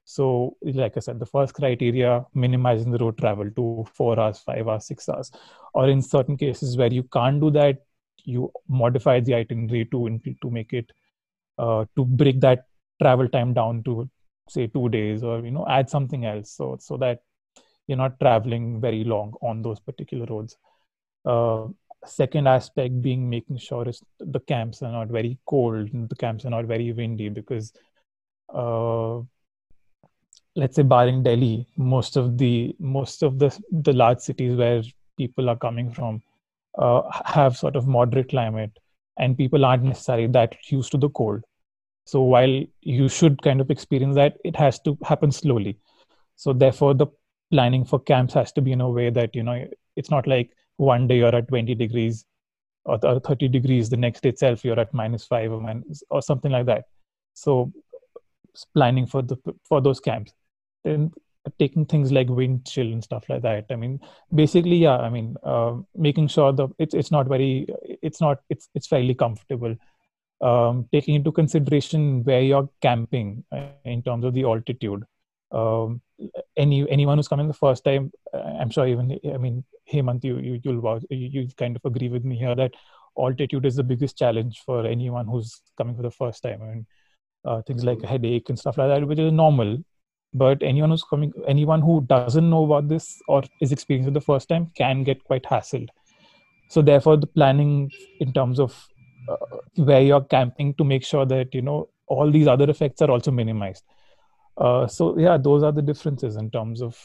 so 0.09 0.57
like 0.63 0.95
i 0.97 1.01
said 1.05 1.19
the 1.19 1.31
first 1.33 1.53
criteria 1.53 2.25
minimizing 2.43 2.91
the 2.91 2.97
road 3.01 3.17
travel 3.17 3.49
to 3.57 3.85
4 3.93 4.19
hours 4.19 4.39
5 4.39 4.67
hours 4.67 4.85
6 4.87 5.07
hours. 5.09 5.31
Or 5.75 5.87
in 5.87 6.01
certain 6.01 6.35
cases 6.35 6.77
where 6.77 6.91
you 6.91 7.03
can't 7.03 7.39
do 7.39 7.51
that 7.51 7.83
you 8.25 8.51
modify 8.67 9.19
the 9.19 9.35
itinerary 9.35 9.85
to 9.91 10.19
to 10.41 10.49
make 10.49 10.73
it 10.73 10.91
uh, 11.59 11.85
to 11.95 12.05
break 12.05 12.39
that 12.41 12.65
travel 13.01 13.29
time 13.35 13.53
down 13.53 13.83
to 13.83 14.09
say 14.49 14.65
2 14.67 14.89
days 14.89 15.23
or 15.23 15.39
you 15.45 15.51
know 15.51 15.65
add 15.69 15.89
something 15.89 16.25
else. 16.25 16.51
So 16.51 16.77
so 16.79 16.97
that 16.97 17.21
you're 17.87 18.03
not 18.03 18.19
traveling 18.19 18.81
very 18.81 19.03
long 19.03 19.33
on 19.41 19.61
those 19.61 19.79
particular 19.79 20.25
roads. 20.25 20.57
Uh, 21.25 21.67
second 22.05 22.47
aspect 22.47 22.99
being 23.01 23.29
making 23.29 23.57
sure 23.57 23.87
is 23.87 24.01
the 24.19 24.39
camps 24.39 24.81
are 24.81 24.91
not 24.91 25.09
very 25.09 25.37
cold 25.45 25.89
the 26.09 26.15
camps 26.15 26.45
are 26.45 26.49
not 26.49 26.65
very 26.65 26.93
windy 26.93 27.27
because 27.29 27.73
uh, 28.53 29.19
let's 30.55 30.75
say 30.75 30.83
barring 30.83 31.21
delhi 31.23 31.67
most 31.77 32.17
of 32.17 32.37
the 32.37 32.75
most 32.79 33.23
of 33.23 33.39
the 33.39 33.57
the 33.71 33.93
large 33.93 34.19
cities 34.19 34.55
where 34.55 34.81
people 35.17 35.49
are 35.49 35.55
coming 35.55 35.91
from 35.91 36.21
uh, 36.77 37.01
have 37.25 37.57
sort 37.57 37.75
of 37.75 37.87
moderate 37.87 38.29
climate 38.29 38.71
and 39.17 39.37
people 39.37 39.65
aren't 39.65 39.83
necessarily 39.83 40.27
that 40.27 40.55
used 40.71 40.91
to 40.91 40.97
the 40.97 41.09
cold. 41.09 41.43
So 42.05 42.21
while 42.21 42.63
you 42.81 43.09
should 43.09 43.41
kind 43.41 43.61
of 43.61 43.69
experience 43.69 44.15
that 44.15 44.37
it 44.43 44.55
has 44.55 44.79
to 44.81 44.97
happen 45.03 45.31
slowly. 45.31 45.77
So 46.35 46.53
therefore 46.53 46.93
the 46.93 47.07
planning 47.51 47.83
for 47.85 47.99
camps 47.99 48.33
has 48.33 48.51
to 48.53 48.61
be 48.61 48.71
in 48.71 48.81
a 48.81 48.89
way 48.89 49.09
that 49.09 49.35
you 49.35 49.43
know 49.43 49.67
it's 49.95 50.09
not 50.09 50.25
like 50.27 50.51
one 50.77 51.07
day 51.07 51.17
you're 51.17 51.35
at 51.35 51.49
20 51.49 51.75
degrees 51.75 52.25
or 52.85 52.97
30 52.97 53.49
degrees 53.49 53.89
the 53.89 53.97
next 53.97 54.23
day 54.23 54.29
itself 54.29 54.63
you're 54.63 54.79
at 54.79 54.93
minus 54.93 55.25
5 55.25 55.51
or 55.51 55.61
minus 55.61 56.03
or 56.09 56.21
something 56.21 56.51
like 56.51 56.65
that. 56.67 56.85
So 57.33 57.71
planning 58.73 59.05
for 59.05 59.21
the 59.21 59.37
for 59.67 59.81
those 59.81 59.99
camps 59.99 60.33
then 60.83 61.11
taking 61.57 61.85
things 61.85 62.11
like 62.11 62.27
wind 62.29 62.65
chill 62.65 62.91
and 62.91 63.03
stuff 63.03 63.23
like 63.29 63.41
that 63.41 63.65
i 63.71 63.75
mean 63.75 63.99
basically 64.33 64.75
yeah 64.75 64.97
i 64.97 65.09
mean 65.09 65.35
uh, 65.43 65.73
making 65.95 66.27
sure 66.27 66.51
the 66.51 66.67
it's 66.77 66.93
it's 66.93 67.11
not 67.11 67.27
very 67.27 67.67
it's 68.01 68.21
not 68.21 68.39
it's 68.49 68.69
it's 68.75 68.87
fairly 68.87 69.13
comfortable 69.15 69.75
um, 70.41 70.87
taking 70.93 71.15
into 71.15 71.31
consideration 71.31 72.23
where 72.23 72.41
you're 72.41 72.69
camping 72.81 73.43
uh, 73.51 73.67
in 73.83 74.01
terms 74.03 74.23
of 74.23 74.33
the 74.33 74.43
altitude 74.43 75.03
um, 75.51 76.01
any 76.57 76.89
anyone 76.89 77.17
who's 77.17 77.27
coming 77.27 77.47
the 77.47 77.53
first 77.53 77.83
time, 77.83 78.11
uh, 78.33 78.37
I'm 78.59 78.69
sure 78.69 78.87
even 78.87 79.19
I 79.33 79.37
mean 79.37 79.63
Hemant, 79.91 80.23
you 80.23 80.37
you 80.37 80.59
you'll 80.63 81.01
you, 81.09 81.41
you 81.41 81.47
kind 81.57 81.75
of 81.75 81.85
agree 81.85 82.09
with 82.09 82.23
me 82.23 82.37
here 82.37 82.55
that 82.55 82.73
altitude 83.17 83.65
is 83.65 83.75
the 83.75 83.83
biggest 83.83 84.17
challenge 84.17 84.61
for 84.65 84.85
anyone 84.85 85.27
who's 85.27 85.61
coming 85.77 85.95
for 85.95 86.03
the 86.03 86.11
first 86.11 86.43
time. 86.43 86.61
I 86.61 86.65
mean, 86.65 86.87
uh, 87.45 87.61
things 87.63 87.83
like 87.83 88.01
headache 88.03 88.49
and 88.49 88.59
stuff 88.59 88.77
like 88.77 88.89
that, 88.89 89.07
which 89.07 89.19
is 89.19 89.31
normal. 89.31 89.77
But 90.33 90.61
anyone 90.61 90.91
who's 90.91 91.03
coming, 91.03 91.33
anyone 91.47 91.81
who 91.81 92.05
doesn't 92.07 92.49
know 92.49 92.65
about 92.65 92.87
this 92.87 93.19
or 93.27 93.43
is 93.61 93.71
experiencing 93.71 94.13
the 94.13 94.21
first 94.21 94.47
time 94.49 94.71
can 94.75 95.03
get 95.03 95.23
quite 95.23 95.43
hassled. 95.43 95.87
So 96.69 96.81
therefore, 96.81 97.17
the 97.17 97.27
planning 97.27 97.91
in 98.19 98.31
terms 98.31 98.59
of 98.59 98.87
uh, 99.27 99.57
where 99.75 100.01
you're 100.01 100.21
camping 100.21 100.75
to 100.75 100.83
make 100.83 101.03
sure 101.03 101.25
that 101.25 101.53
you 101.55 101.61
know 101.63 101.89
all 102.07 102.29
these 102.31 102.47
other 102.47 102.69
effects 102.69 103.01
are 103.01 103.09
also 103.09 103.31
minimized 103.31 103.83
uh, 104.59 104.87
so 104.87 105.17
yeah, 105.17 105.37
those 105.37 105.63
are 105.63 105.71
the 105.71 105.81
differences 105.81 106.35
in 106.35 106.51
terms 106.51 106.81
of 106.81 106.97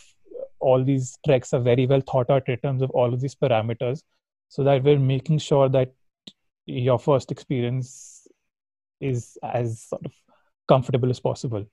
all 0.59 0.83
these 0.83 1.17
treks 1.25 1.53
are 1.53 1.61
very 1.61 1.87
well 1.87 2.01
thought 2.01 2.29
out 2.31 2.49
in 2.49 2.59
terms 2.59 2.83
of 2.83 2.91
all 2.91 3.15
of 3.15 3.21
these 3.21 3.35
parameters, 3.35 4.03
so 4.49 4.65
that 4.65 4.83
we're 4.83 4.99
making 4.99 5.39
sure 5.39 5.69
that 5.69 5.93
your 6.67 6.99
first 6.99 7.31
experience 7.31 8.27
is 9.01 9.39
as 9.43 9.83
sort 9.83 10.05
of 10.05 10.13
comfortable 10.67 11.11
as 11.11 11.21
possible. 11.21 11.65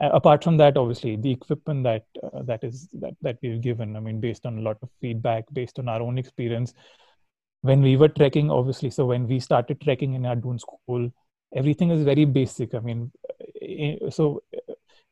Apart 0.00 0.42
from 0.42 0.56
that, 0.56 0.76
obviously, 0.76 1.16
the 1.16 1.30
equipment 1.30 1.84
that 1.84 2.04
uh, 2.22 2.42
that 2.42 2.64
is 2.64 2.88
that 2.94 3.14
that 3.22 3.38
we've 3.42 3.60
given. 3.60 3.96
I 3.96 4.00
mean, 4.00 4.20
based 4.20 4.46
on 4.46 4.58
a 4.58 4.62
lot 4.62 4.78
of 4.82 4.88
feedback, 5.00 5.44
based 5.52 5.78
on 5.78 5.88
our 5.88 6.00
own 6.00 6.18
experience, 6.18 6.72
when 7.60 7.82
we 7.82 7.96
were 7.96 8.08
trekking, 8.08 8.50
obviously, 8.50 8.90
so 8.90 9.06
when 9.06 9.28
we 9.28 9.38
started 9.38 9.80
trekking 9.80 10.14
in 10.14 10.26
our 10.26 10.34
Doon 10.34 10.58
school, 10.58 11.10
everything 11.54 11.90
is 11.90 12.02
very 12.02 12.24
basic. 12.24 12.74
I 12.74 12.80
mean, 12.80 13.12
uh, 13.62 14.10
so 14.10 14.42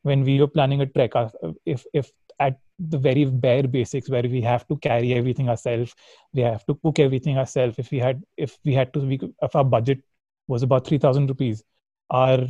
when 0.03 0.25
we 0.25 0.41
were 0.41 0.49
planning 0.49 0.81
a 0.81 0.87
trek 0.87 1.15
uh, 1.15 1.29
if 1.67 1.85
if 1.93 2.11
at 2.39 2.59
the 2.79 2.99
very 2.99 3.25
bare 3.25 3.69
basics 3.69 4.09
where 4.09 4.23
we 4.23 4.41
have 4.41 4.67
to 4.69 4.77
carry 4.77 5.13
everything 5.15 5.49
ourselves 5.49 5.95
we 6.33 6.41
have 6.43 6.65
to 6.67 6.75
cook 6.77 6.99
everything 6.99 7.37
ourselves 7.39 7.79
if 7.79 7.91
we 7.91 7.99
had 7.99 8.23
if 8.37 8.59
we 8.65 8.73
had 8.75 8.93
to 8.95 9.01
we, 9.01 9.21
if 9.43 9.55
our 9.55 9.65
budget 9.65 10.03
was 10.49 10.63
about 10.63 10.87
3000 10.87 11.29
rupees 11.29 11.63
our 12.11 12.47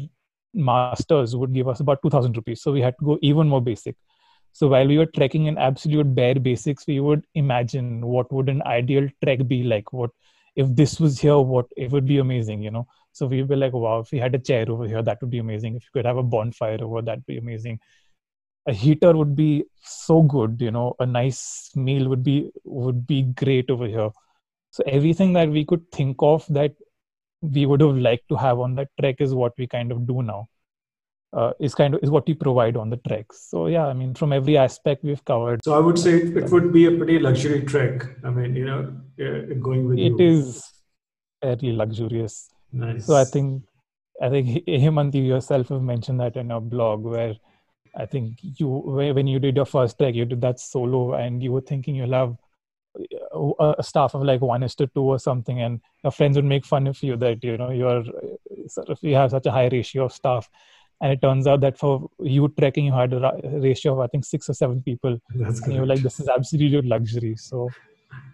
masters 0.55 1.37
would 1.37 1.53
give 1.53 1.69
us 1.69 1.81
about 1.81 2.03
2000 2.03 2.37
rupees 2.37 2.63
so 2.63 2.73
we 2.73 2.81
had 2.81 2.95
to 2.99 3.05
go 3.05 3.19
even 3.23 3.49
more 3.49 3.63
basic 3.63 3.97
so 4.53 4.67
while 4.67 4.87
we 4.87 4.99
were 4.99 5.07
trekking 5.07 5.47
in 5.47 5.59
absolute 5.59 6.15
bare 6.15 6.35
basics 6.35 6.87
we 6.87 7.01
would 7.01 7.25
imagine 7.35 8.05
what 8.07 8.33
would 8.33 8.49
an 8.49 8.63
ideal 8.63 9.09
trek 9.23 9.47
be 9.47 9.63
like 9.63 9.93
what 9.93 10.11
if 10.57 10.67
this 10.75 10.99
was 10.99 11.21
here 11.21 11.39
what 11.39 11.67
it 11.77 11.91
would 11.93 12.07
be 12.07 12.19
amazing 12.19 12.63
you 12.63 12.71
know 12.71 12.87
so 13.13 13.27
we 13.27 13.43
were 13.43 13.57
like, 13.57 13.73
wow, 13.73 14.01
if 14.01 14.13
we 14.13 14.19
had 14.19 14.35
a 14.35 14.39
chair 14.39 14.67
over 14.69 14.87
here, 14.87 15.03
that 15.03 15.21
would 15.21 15.31
be 15.31 15.39
amazing. 15.39 15.77
If 15.77 15.85
you 15.85 15.91
could 15.93 16.07
have 16.07 16.17
a 16.17 16.23
bonfire 16.23 16.83
over, 16.83 17.03
that'd 17.03 17.27
be 17.27 17.39
amazing. 17.39 17.81
A 18.67 18.73
heater 18.73 19.17
would 19.17 19.35
be 19.35 19.65
so 19.83 20.23
good, 20.23 20.61
you 20.61 20.71
know. 20.71 20.95
A 21.01 21.07
nice 21.07 21.71
meal 21.75 22.09
would 22.09 22.23
be 22.23 22.51
would 22.65 23.07
be 23.07 23.23
great 23.23 23.71
over 23.71 23.87
here. 23.87 24.11
So 24.71 24.85
everything 24.87 25.33
that 25.33 25.49
we 25.49 25.65
could 25.65 25.91
think 25.91 26.17
of 26.21 26.47
that 26.51 26.75
we 27.43 27.67
would 27.67 27.81
have 27.81 27.97
liked 27.97 28.29
to 28.29 28.37
have 28.37 28.59
on 28.59 28.75
that 28.77 28.89
trek 29.01 29.17
is 29.21 29.35
what 29.35 29.53
we 29.59 29.67
kind 29.67 29.93
of 29.93 30.07
do 30.07 30.23
now. 30.23 30.49
Uh, 31.33 31.53
is 31.61 31.77
kind 31.77 31.95
of 31.95 32.01
is 32.03 32.11
what 32.11 32.27
we 32.27 32.35
provide 32.35 32.77
on 32.77 32.91
the 32.91 32.97
treks. 33.09 33.47
So 33.49 33.69
yeah, 33.69 33.87
I 33.87 33.93
mean, 33.93 34.15
from 34.15 34.33
every 34.33 34.57
aspect 34.57 35.05
we've 35.05 35.25
covered. 35.25 35.61
So 35.65 35.75
I 35.75 35.79
would 35.79 35.97
say 35.97 36.17
it, 36.17 36.51
would 36.51 36.73
be 36.73 36.87
a 36.87 36.91
pretty 36.91 37.21
luxury 37.21 37.63
trek. 37.63 38.05
I 38.25 38.31
mean, 38.31 38.57
you 38.57 38.67
know, 38.67 38.93
going 39.61 39.87
with 39.87 39.99
it 39.99 40.19
you. 40.19 40.19
is 40.19 40.69
very 41.41 41.73
luxurious. 41.73 42.51
Nice. 42.73 43.07
So 43.07 43.15
I 43.15 43.25
think 43.25 43.63
I 44.21 44.29
think 44.29 44.65
Hemant, 44.69 45.15
you 45.15 45.23
yourself 45.23 45.69
have 45.69 45.83
mentioned 45.83 46.19
that 46.19 46.37
in 46.37 46.51
a 46.51 46.61
blog 46.61 47.05
where 47.05 47.35
I 47.97 48.07
think 48.07 48.39
you 48.43 48.69
when 48.69 49.29
you 49.29 49.39
did 49.39 49.55
your 49.55 49.67
first 49.67 49.99
trek, 49.99 50.17
you 50.17 50.25
did 50.25 50.41
that 50.41 50.59
solo, 50.59 51.15
and 51.15 51.43
you 51.43 51.53
were 51.53 51.61
thinking 51.61 51.95
you'll 51.95 52.13
have 52.13 52.37
a 53.79 53.83
staff 53.83 54.15
of 54.15 54.23
like 54.23 54.41
one 54.41 54.63
is 54.63 54.75
to 54.77 54.87
two 54.89 55.03
or 55.03 55.19
something, 55.19 55.61
and 55.61 55.81
your 56.03 56.11
friends 56.11 56.37
would 56.37 56.45
make 56.45 56.65
fun 56.65 56.87
of 56.87 57.03
you 57.03 57.17
that 57.17 57.43
you 57.45 57.57
know 57.57 57.71
you're 57.71 58.01
uh, 58.01 58.69
sort 58.69 58.89
of 58.89 58.99
we 59.03 59.13
have 59.13 59.31
such 59.31 59.47
a 59.47 59.51
high 59.51 59.69
ratio 59.69 60.05
of 60.05 60.13
staff. 60.13 60.49
And 61.03 61.13
it 61.15 61.23
turns 61.23 61.47
out 61.47 61.63
that 61.63 61.79
for 61.79 62.11
you 62.19 62.53
trekking 62.59 62.85
you 62.85 62.93
had 62.93 63.15
a 63.15 63.33
ratio 63.43 63.95
of 63.95 64.01
i 64.01 64.07
think 64.07 64.25
six 64.25 64.51
or 64.51 64.55
seven 64.55 64.83
people. 64.83 65.19
That's 65.35 65.63
and 65.63 65.73
you're 65.73 65.87
like 65.87 66.03
this 66.03 66.21
is 66.21 66.29
absolutely 66.29 66.83
luxury. 66.83 67.37
So 67.37 67.71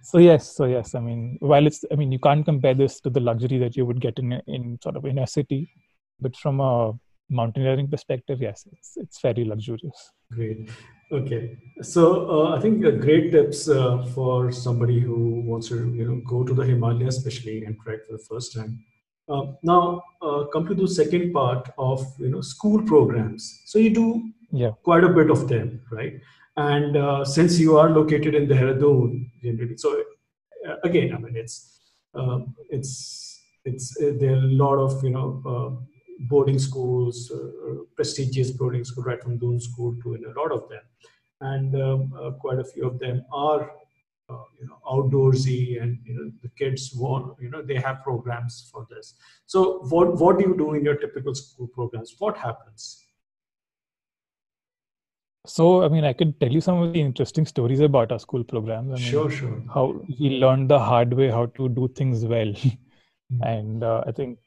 so 0.02 0.18
yes 0.18 0.56
so 0.56 0.64
yes 0.64 0.94
i 0.94 1.00
mean 1.00 1.36
while 1.40 1.66
it's 1.66 1.84
i 1.92 1.94
mean 1.94 2.12
you 2.12 2.18
can't 2.18 2.44
compare 2.44 2.74
this 2.74 3.00
to 3.00 3.10
the 3.10 3.20
luxury 3.20 3.58
that 3.58 3.76
you 3.76 3.84
would 3.84 4.00
get 4.00 4.18
in 4.18 4.32
in 4.46 4.78
sort 4.82 4.96
of 4.96 5.04
in 5.04 5.18
a 5.18 5.26
city 5.26 5.70
but 6.20 6.34
from 6.36 6.60
a 6.60 6.92
mountaineering 7.28 7.88
perspective 7.88 8.40
yes 8.40 8.66
it's 8.72 8.96
it's 8.96 9.20
very 9.20 9.44
luxurious 9.44 10.12
Great. 10.32 10.68
Okay. 11.12 11.56
So 11.82 12.28
uh, 12.28 12.56
I 12.56 12.60
think 12.60 12.80
great 12.80 13.30
tips 13.30 13.68
uh, 13.68 14.04
for 14.14 14.50
somebody 14.50 14.98
who 14.98 15.42
wants 15.42 15.68
to, 15.68 15.94
you 15.94 16.04
know, 16.04 16.20
go 16.26 16.42
to 16.42 16.52
the 16.52 16.64
Himalayas, 16.64 17.18
especially 17.18 17.64
and 17.64 17.76
trek 17.80 18.00
for 18.06 18.16
the 18.16 18.24
first 18.28 18.54
time. 18.54 18.84
Uh, 19.28 19.52
now, 19.62 20.02
uh, 20.22 20.44
come 20.52 20.66
to 20.66 20.74
the 20.74 20.88
second 20.88 21.32
part 21.32 21.68
of, 21.78 22.04
you 22.18 22.28
know, 22.28 22.40
school 22.40 22.82
programs. 22.82 23.62
So 23.66 23.78
you 23.78 23.90
do 23.90 24.30
yeah 24.52 24.70
quite 24.84 25.04
a 25.04 25.08
bit 25.08 25.30
of 25.30 25.48
them, 25.48 25.80
right? 25.90 26.14
And 26.56 26.96
uh, 26.96 27.24
since 27.24 27.58
you 27.58 27.76
are 27.76 27.90
located 27.90 28.34
in 28.34 28.46
Dehradun, 28.46 29.30
generally, 29.42 29.76
so 29.76 30.02
uh, 30.66 30.76
again, 30.84 31.12
I 31.12 31.18
mean, 31.18 31.36
it's 31.36 31.80
it's 32.70 33.42
it's 33.64 33.96
there 33.98 34.32
are 34.32 34.44
a 34.44 34.54
lot 34.62 34.78
of 34.78 35.02
you 35.04 35.10
know 35.10 35.42
uh, 35.44 35.95
boarding 36.20 36.58
schools, 36.58 37.30
uh, 37.30 37.74
prestigious 37.94 38.50
boarding 38.50 38.84
school, 38.84 39.04
right 39.04 39.22
from 39.22 39.38
Doon 39.38 39.60
School 39.60 39.94
to 40.02 40.16
know, 40.18 40.32
a 40.32 40.38
lot 40.40 40.52
of 40.52 40.68
them, 40.68 40.82
and 41.40 41.74
um, 41.80 42.12
uh, 42.20 42.30
quite 42.32 42.58
a 42.58 42.64
few 42.64 42.86
of 42.86 42.98
them 42.98 43.24
are. 43.32 43.70
Uh, 44.28 44.42
you 44.60 44.66
know, 44.66 44.76
outdoorsy, 44.90 45.80
and 45.80 45.98
you 46.04 46.12
know 46.12 46.28
the 46.42 46.48
kids 46.58 46.92
want. 46.96 47.36
You 47.40 47.48
know, 47.48 47.62
they 47.62 47.76
have 47.76 48.02
programs 48.02 48.68
for 48.72 48.84
this. 48.90 49.14
So, 49.46 49.78
what 49.88 50.18
what 50.18 50.38
do 50.38 50.44
you 50.48 50.56
do 50.56 50.74
in 50.74 50.84
your 50.84 50.96
typical 50.96 51.32
school 51.32 51.68
programs? 51.68 52.12
What 52.18 52.36
happens? 52.36 53.04
so 55.46 55.84
i 55.84 55.88
mean 55.88 56.04
i 56.04 56.12
could 56.12 56.38
tell 56.40 56.50
you 56.50 56.60
some 56.60 56.78
of 56.82 56.92
the 56.92 57.00
interesting 57.00 57.46
stories 57.46 57.80
about 57.80 58.10
our 58.10 58.18
school 58.18 58.42
programs 58.42 58.88
I 58.92 58.96
mean, 58.96 59.10
Sure, 59.10 59.30
sure. 59.30 59.62
how 59.72 59.94
we 60.20 60.30
learned 60.44 60.68
the 60.68 60.78
hard 60.78 61.12
way 61.12 61.30
how 61.30 61.46
to 61.58 61.68
do 61.68 61.88
things 61.88 62.24
well 62.24 62.52
Mm. 63.32 63.40
and 63.44 63.82
uh, 63.82 64.04
i 64.06 64.12
think 64.12 64.38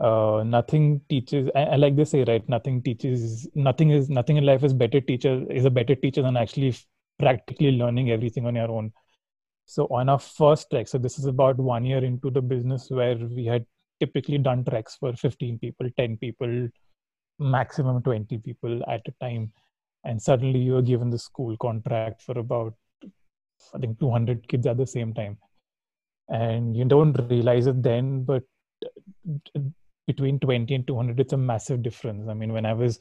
uh, 0.00 0.42
nothing 0.44 1.00
teaches 1.08 1.50
I, 1.54 1.62
I 1.62 1.76
like 1.76 1.94
they 1.96 2.04
say 2.04 2.24
right? 2.24 2.46
Nothing 2.48 2.82
teaches 2.82 3.48
nothing 3.54 3.90
is 3.90 4.08
nothing 4.08 4.38
in 4.38 4.46
life 4.46 4.64
is 4.64 4.72
better 4.72 5.00
teacher 5.00 5.44
is 5.50 5.64
a 5.66 5.70
better 5.70 5.94
teacher 5.94 6.22
than 6.22 6.36
actually 6.36 6.74
practically 7.18 7.72
learning 7.72 8.10
everything 8.10 8.46
on 8.46 8.54
your 8.54 8.70
own. 8.70 8.92
So 9.66 9.86
on 9.90 10.08
our 10.08 10.18
first 10.18 10.70
trek 10.70 10.88
so 10.88 10.98
this 10.98 11.18
is 11.18 11.26
about 11.26 11.58
one 11.58 11.84
year 11.84 12.02
into 12.02 12.30
the 12.30 12.40
business 12.40 12.88
where 12.90 13.16
we 13.16 13.44
had 13.44 13.66
typically 14.00 14.38
done 14.38 14.64
treks 14.64 14.96
for 14.96 15.12
15 15.12 15.58
people 15.58 15.88
10 15.98 16.16
people 16.16 16.68
maximum 17.38 18.02
20 18.02 18.38
people 18.38 18.82
at 18.88 19.02
a 19.06 19.24
time. 19.24 19.52
And 20.04 20.20
suddenly 20.20 20.60
you 20.60 20.76
are 20.76 20.82
given 20.82 21.10
the 21.10 21.18
school 21.18 21.56
contract 21.58 22.22
for 22.22 22.38
about 22.38 22.74
i 23.74 23.78
think 23.78 24.00
200 24.00 24.48
kids 24.48 24.66
at 24.66 24.78
the 24.78 24.86
same 24.86 25.12
time. 25.12 25.36
And 26.30 26.74
you 26.74 26.86
don't 26.86 27.12
realize 27.28 27.66
it 27.66 27.82
then 27.82 28.24
but 28.24 28.44
between 30.10 30.38
20 30.38 30.74
and 30.74 30.86
200 30.86 31.20
it's 31.20 31.32
a 31.32 31.42
massive 31.50 31.82
difference. 31.82 32.28
I 32.28 32.34
mean 32.34 32.52
when 32.52 32.66
i 32.66 32.72
was 32.72 32.98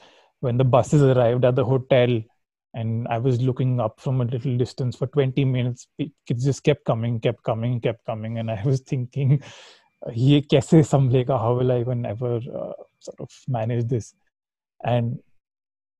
when 0.47 0.57
the 0.57 0.69
buses 0.75 1.01
arrived 1.01 1.45
at 1.45 1.55
the 1.55 1.65
hotel 1.65 2.21
and 2.73 3.07
i 3.15 3.17
was 3.17 3.41
looking 3.41 3.79
up 3.85 3.99
from 3.99 4.21
a 4.21 4.25
little 4.33 4.57
distance 4.57 4.95
for 4.95 5.07
20 5.07 5.43
minutes 5.43 5.87
it, 5.97 6.11
just 6.47 6.63
kept 6.63 6.85
coming 6.85 7.19
kept 7.19 7.43
coming 7.43 7.79
kept 7.87 8.05
coming. 8.05 8.37
And 8.43 8.51
i 8.57 8.61
was 8.65 8.81
thinking 8.91 9.41
ye 10.25 10.41
kaise 10.53 10.77
samlega 10.91 11.39
how 11.45 11.53
will 11.61 11.71
i 11.77 11.79
even 11.85 12.05
ever 12.05 12.35
uh, 12.37 12.73
sort 12.99 13.19
of 13.19 13.29
manage 13.47 13.85
this? 13.87 14.13
And 14.83 15.19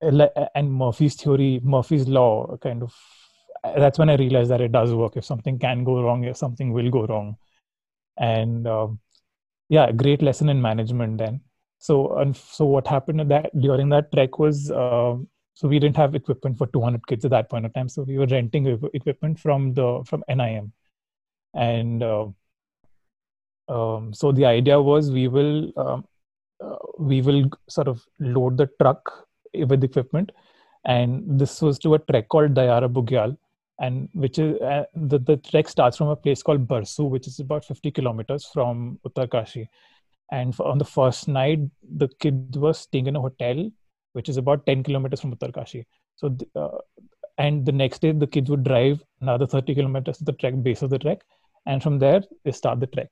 and 0.01 0.71
murphy's 0.81 1.15
theory 1.21 1.59
murphy's 1.61 2.07
law 2.07 2.55
kind 2.57 2.83
of 2.83 2.93
that's 3.75 3.99
when 3.99 4.09
i 4.09 4.15
realized 4.15 4.49
that 4.51 4.61
it 4.61 4.71
does 4.71 4.93
work. 4.93 5.17
If 5.17 5.25
something 5.25 5.59
can 5.59 5.83
go 5.83 6.01
wrong 6.01 6.23
if 6.23 6.37
something 6.37 6.71
will 6.71 6.89
go 6.89 7.05
wrong. 7.05 7.35
And 8.17 8.67
um, 8.67 8.99
yeah, 9.69 9.91
great 9.91 10.21
lesson 10.21 10.49
in 10.49 10.61
management 10.61 11.17
then. 11.17 11.41
So 11.77 12.17
and 12.17 12.35
so 12.35 12.65
what 12.65 12.87
happened 12.87 13.31
that 13.31 13.57
during 13.59 13.89
that 13.89 14.11
trek 14.11 14.37
was 14.37 14.69
uh, 14.69 15.15
so 15.53 15.67
we 15.67 15.79
didn't 15.79 15.97
have 15.97 16.15
equipment 16.15 16.57
for 16.57 16.67
200 16.67 17.07
kids 17.07 17.25
at 17.25 17.31
that 17.31 17.49
point 17.49 17.65
of 17.65 17.73
time, 17.73 17.89
so 17.89 18.03
we 18.03 18.17
were 18.17 18.27
renting 18.27 18.67
equipment 18.93 19.39
from 19.39 19.73
the 19.73 20.03
from 20.05 20.23
NIM, 20.27 20.73
and 21.53 22.03
uh, 22.03 22.27
um, 23.69 24.13
so 24.13 24.31
the 24.31 24.45
idea 24.45 24.81
was 24.81 25.11
we 25.11 25.27
will 25.27 25.71
um, 25.77 26.05
uh, 26.63 26.75
we 26.97 27.21
will 27.21 27.49
sort 27.69 27.87
of 27.87 28.03
load 28.19 28.57
the 28.57 28.69
truck 28.81 29.27
with 29.53 29.83
equipment. 29.83 30.31
And 30.85 31.39
this 31.39 31.61
was 31.61 31.77
to 31.79 31.93
a 31.95 31.99
trek 31.99 32.29
called 32.29 32.53
Dayara 32.53 32.91
Bugyal, 32.91 33.37
and 33.79 34.09
which 34.13 34.39
is 34.39 34.59
uh, 34.61 34.83
the 34.93 35.19
the 35.19 35.37
trek 35.37 35.69
starts 35.69 35.97
from 35.97 36.09
a 36.09 36.15
place 36.15 36.43
called 36.43 36.67
Barsu, 36.67 37.09
which 37.09 37.27
is 37.27 37.39
about 37.39 37.65
50 37.65 37.91
kilometers 37.91 38.45
from 38.45 38.99
Uttarkashi. 39.07 39.67
And 40.31 40.55
for, 40.55 40.67
on 40.67 40.77
the 40.77 40.85
first 40.85 41.27
night, 41.27 41.59
the 41.97 42.07
kids 42.19 42.57
were 42.57 42.73
staying 42.73 43.07
in 43.07 43.15
a 43.15 43.21
hotel, 43.21 43.69
which 44.13 44.29
is 44.29 44.37
about 44.37 44.65
10 44.65 44.83
kilometers 44.83 45.21
from 45.21 45.33
Uttarkashi. 45.35 45.85
So, 46.17 46.29
th- 46.29 46.49
uh, 46.55 46.77
and 47.37 47.65
the 47.65 47.71
next 47.71 48.01
day, 48.01 48.11
the 48.11 48.27
kids 48.27 48.49
would 48.49 48.63
drive 48.63 49.01
another 49.21 49.47
30 49.47 49.73
kilometers 49.73 50.17
to 50.17 50.25
the 50.25 50.33
trek 50.33 50.61
base 50.61 50.81
of 50.81 50.89
the 50.89 50.99
trek, 50.99 51.21
and 51.65 51.81
from 51.81 51.99
there 51.99 52.21
they 52.43 52.51
start 52.51 52.79
the 52.79 52.87
trek. 52.87 53.09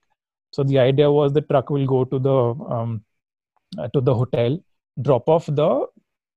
So 0.52 0.64
the 0.64 0.80
idea 0.80 1.12
was 1.12 1.34
the 1.34 1.42
truck 1.42 1.70
will 1.70 1.86
go 1.86 2.04
to 2.06 2.20
the 2.20 2.36
um, 2.74 3.04
uh, 3.78 3.88
to 3.94 4.02
the 4.02 4.14
hotel, 4.14 4.60
drop 5.02 5.28
off 5.30 5.46
the 5.46 5.86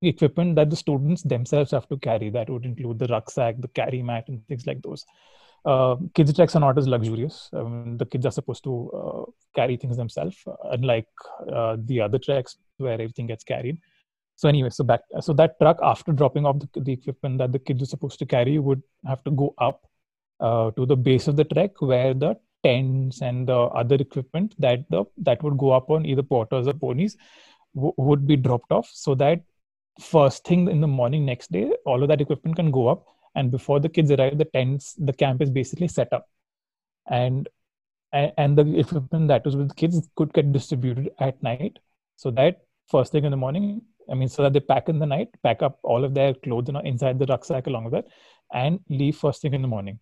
equipment 0.09 0.55
that 0.55 0.69
the 0.69 0.75
students 0.75 1.23
themselves 1.23 1.71
have 1.71 1.87
to 1.89 1.97
carry. 1.97 2.29
That 2.29 2.49
would 2.49 2.65
include 2.65 2.99
the 2.99 3.07
rucksack, 3.07 3.55
the 3.59 3.67
carry 3.67 4.01
mat, 4.01 4.25
and 4.27 4.45
things 4.47 4.65
like 4.65 4.81
those. 4.81 5.05
Uh, 5.63 5.95
kids 6.15 6.33
treks 6.33 6.55
are 6.55 6.59
not 6.59 6.77
as 6.77 6.87
luxurious. 6.87 7.49
Um, 7.53 7.97
the 7.97 8.05
kids 8.05 8.25
are 8.25 8.31
supposed 8.31 8.63
to 8.63 8.91
uh, 8.91 9.31
carry 9.55 9.77
things 9.77 9.97
themselves, 9.97 10.37
unlike 10.71 11.07
uh, 11.51 11.77
the 11.85 12.01
other 12.01 12.17
treks 12.17 12.57
where 12.77 12.93
everything 12.93 13.27
gets 13.27 13.43
carried. 13.43 13.77
So 14.35 14.49
anyway, 14.49 14.69
so 14.71 14.83
back 14.83 15.01
so 15.19 15.33
that 15.33 15.59
truck 15.59 15.77
after 15.83 16.11
dropping 16.13 16.47
off 16.47 16.57
the, 16.59 16.81
the 16.81 16.93
equipment 16.93 17.37
that 17.37 17.51
the 17.51 17.59
kids 17.59 17.83
are 17.83 17.85
supposed 17.85 18.17
to 18.19 18.25
carry 18.25 18.57
would 18.57 18.81
have 19.05 19.23
to 19.25 19.31
go 19.31 19.53
up 19.59 19.85
uh, 20.39 20.71
to 20.71 20.87
the 20.87 20.95
base 20.95 21.27
of 21.27 21.35
the 21.35 21.43
trek 21.43 21.79
where 21.79 22.15
the 22.15 22.35
tents 22.63 23.21
and 23.21 23.47
the 23.47 23.55
other 23.81 23.95
equipment 23.95 24.55
that 24.57 24.83
the 24.89 25.03
that 25.17 25.43
would 25.43 25.57
go 25.57 25.71
up 25.71 25.91
on 25.91 26.05
either 26.07 26.23
porters 26.23 26.67
or 26.67 26.73
ponies 26.73 27.17
w- 27.75 27.93
would 27.97 28.25
be 28.25 28.35
dropped 28.35 28.71
off 28.71 28.89
so 28.91 29.13
that 29.13 29.41
first 29.99 30.45
thing 30.45 30.67
in 30.69 30.81
the 30.81 30.87
morning 30.87 31.25
next 31.25 31.51
day 31.51 31.71
all 31.85 32.01
of 32.01 32.09
that 32.09 32.21
equipment 32.21 32.55
can 32.55 32.71
go 32.71 32.87
up. 32.87 33.05
And 33.35 33.49
before 33.49 33.79
the 33.79 33.89
kids 33.89 34.11
arrive 34.11 34.37
the 34.37 34.45
tents 34.45 34.93
the 34.97 35.13
camp 35.13 35.41
is 35.41 35.49
basically 35.49 35.87
set 35.87 36.11
up. 36.13 36.27
And 37.09 37.47
and, 38.13 38.57
the 38.57 38.77
equipment 38.77 39.29
that 39.29 39.45
was 39.45 39.55
with 39.55 39.69
the 39.69 39.75
kids 39.75 40.09
could 40.17 40.33
get 40.33 40.51
distributed 40.51 41.11
at 41.19 41.41
night. 41.41 41.79
So 42.17 42.29
that 42.31 42.61
first 42.91 43.11
thing 43.11 43.25
in 43.25 43.31
the 43.31 43.37
morning 43.37 43.81
i 44.11 44.13
mean 44.13 44.27
so 44.27 44.43
that 44.43 44.53
they 44.53 44.59
pack 44.59 44.89
in 44.89 44.99
the 44.99 45.05
night 45.05 45.29
pack 45.43 45.61
up 45.61 45.79
all 45.83 46.03
of 46.03 46.13
their 46.13 46.33
clothes 46.33 46.69
inside 46.83 47.19
the 47.19 47.25
rucksack 47.27 47.67
along 47.67 47.85
with 47.85 47.93
that 47.93 48.07
and 48.53 48.79
leave 48.89 49.15
first 49.15 49.41
thing 49.41 49.53
in 49.53 49.61
the 49.61 49.67
morning. 49.67 49.99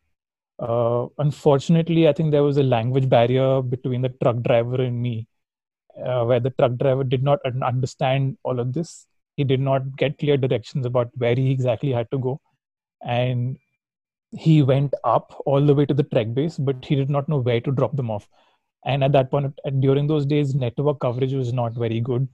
Uh, 0.67 1.07
unfortunately 1.19 2.07
i 2.09 2.13
think 2.13 2.31
there 2.31 2.43
was 2.43 2.57
a 2.57 2.63
language 2.63 3.07
barrier 3.07 3.61
between 3.61 4.01
the 4.01 4.13
truck 4.21 4.41
driver 4.41 4.81
and 4.81 5.01
me 5.01 5.25
uh, 6.05 6.23
where 6.25 6.41
the 6.41 6.49
truck 6.49 6.75
driver 6.75 7.03
did 7.03 7.23
not 7.23 7.39
understand 7.45 8.37
all 8.43 8.59
of 8.59 8.73
this 8.73 9.07
he 9.39 9.45
did 9.45 9.61
not 9.61 9.95
get 9.95 10.17
clear 10.19 10.35
directions 10.35 10.85
about 10.85 11.09
where 11.15 11.35
he 11.35 11.49
exactly 11.49 11.91
had 11.97 12.11
to 12.11 12.17
go. 12.17 12.39
And 13.01 13.57
he 14.31 14.61
went 14.61 14.93
up 15.03 15.33
all 15.45 15.65
the 15.65 15.73
way 15.73 15.85
to 15.85 15.93
the 15.99 16.07
trek 16.13 16.33
base 16.33 16.57
but 16.57 16.83
he 16.85 16.95
did 16.95 17.09
not 17.09 17.29
know 17.29 17.37
where 17.37 17.61
to 17.61 17.71
drop 17.71 17.95
them 17.95 18.11
off. 18.11 18.27
And 18.85 19.03
at 19.03 19.13
that 19.13 19.31
point 19.31 19.53
during 19.79 20.07
those 20.07 20.25
days 20.25 20.53
network 20.53 20.99
coverage 20.99 21.33
was 21.33 21.53
not 21.53 21.73
very 21.73 22.01
good. 22.01 22.27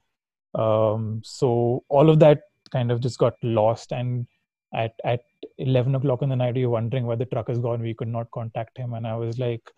Um, 0.55 1.21
so 1.23 1.84
all 1.89 2.09
of 2.09 2.19
that 2.19 2.41
kind 2.71 2.91
of 2.91 3.01
just 3.01 3.19
got 3.19 3.36
lost. 3.43 3.91
And 3.91 4.25
at 4.73 4.93
at 5.03 5.21
11 5.59 5.95
o'clock 5.95 6.23
in 6.23 6.30
the 6.30 6.36
night 6.36 6.57
you're 6.57 6.77
wondering 6.77 7.05
where 7.05 7.21
the 7.21 7.32
truck 7.34 7.49
has 7.49 7.59
gone. 7.59 7.82
We 7.82 7.93
could 7.93 8.13
not 8.17 8.32
contact 8.32 8.77
him. 8.77 8.93
And 8.93 9.07
i 9.07 9.15
was 9.15 9.38
like 9.38 9.71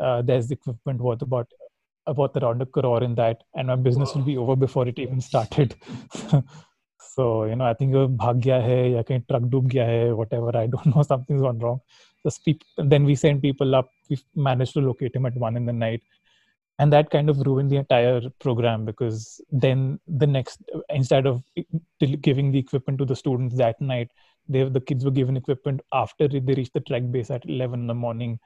uh, 0.00 0.20
there's 0.22 0.50
equipment. 0.50 1.00
Worth 1.00 1.22
about 1.22 1.48
about 2.06 2.34
the 2.34 2.40
round 2.40 2.62
a 2.62 2.66
crore 2.66 3.02
in 3.02 3.14
that, 3.16 3.42
and 3.54 3.68
my 3.68 3.76
business 3.76 4.14
will 4.14 4.22
be 4.22 4.36
over 4.36 4.56
before 4.56 4.86
it 4.88 4.98
even 4.98 5.20
started. 5.20 5.74
so 6.98 7.44
you 7.44 7.56
know, 7.56 7.64
I 7.64 7.74
think 7.74 7.92
bhag 7.92 8.16
bhagya 8.16 8.60
hai, 8.62 8.82
ya 8.96 9.02
kahin 9.02 9.26
truck 9.28 9.42
doob 9.42 9.68
gaya 9.72 9.86
hai, 9.86 10.12
whatever. 10.12 10.56
I 10.56 10.66
don't 10.66 10.94
know, 10.94 11.02
something's 11.12 11.42
gone 11.42 11.58
wrong. 11.58 11.80
Just 12.24 12.44
people, 12.44 12.66
then 12.76 13.04
we 13.04 13.14
send 13.14 13.42
people 13.42 13.74
up. 13.74 13.90
We 14.10 14.18
managed 14.34 14.74
to 14.74 14.80
locate 14.80 15.16
him 15.16 15.26
at 15.26 15.36
one 15.36 15.56
in 15.56 15.66
the 15.66 15.72
night, 15.72 16.02
and 16.78 16.92
that 16.92 17.10
kind 17.10 17.30
of 17.30 17.40
ruined 17.46 17.70
the 17.70 17.76
entire 17.76 18.20
program 18.40 18.84
because 18.84 19.40
then 19.50 19.98
the 20.06 20.26
next, 20.26 20.62
instead 20.90 21.26
of 21.26 21.42
giving 22.20 22.52
the 22.52 22.58
equipment 22.58 22.98
to 22.98 23.04
the 23.04 23.16
students 23.16 23.56
that 23.56 23.80
night, 23.80 24.10
they 24.48 24.64
the 24.64 24.80
kids 24.80 25.04
were 25.04 25.10
given 25.10 25.36
equipment 25.36 25.80
after 25.92 26.28
they 26.28 26.40
reached 26.40 26.74
the 26.74 26.80
track 26.80 27.02
base 27.10 27.30
at 27.30 27.48
11 27.48 27.80
in 27.80 27.86
the 27.86 27.94
morning 27.94 28.38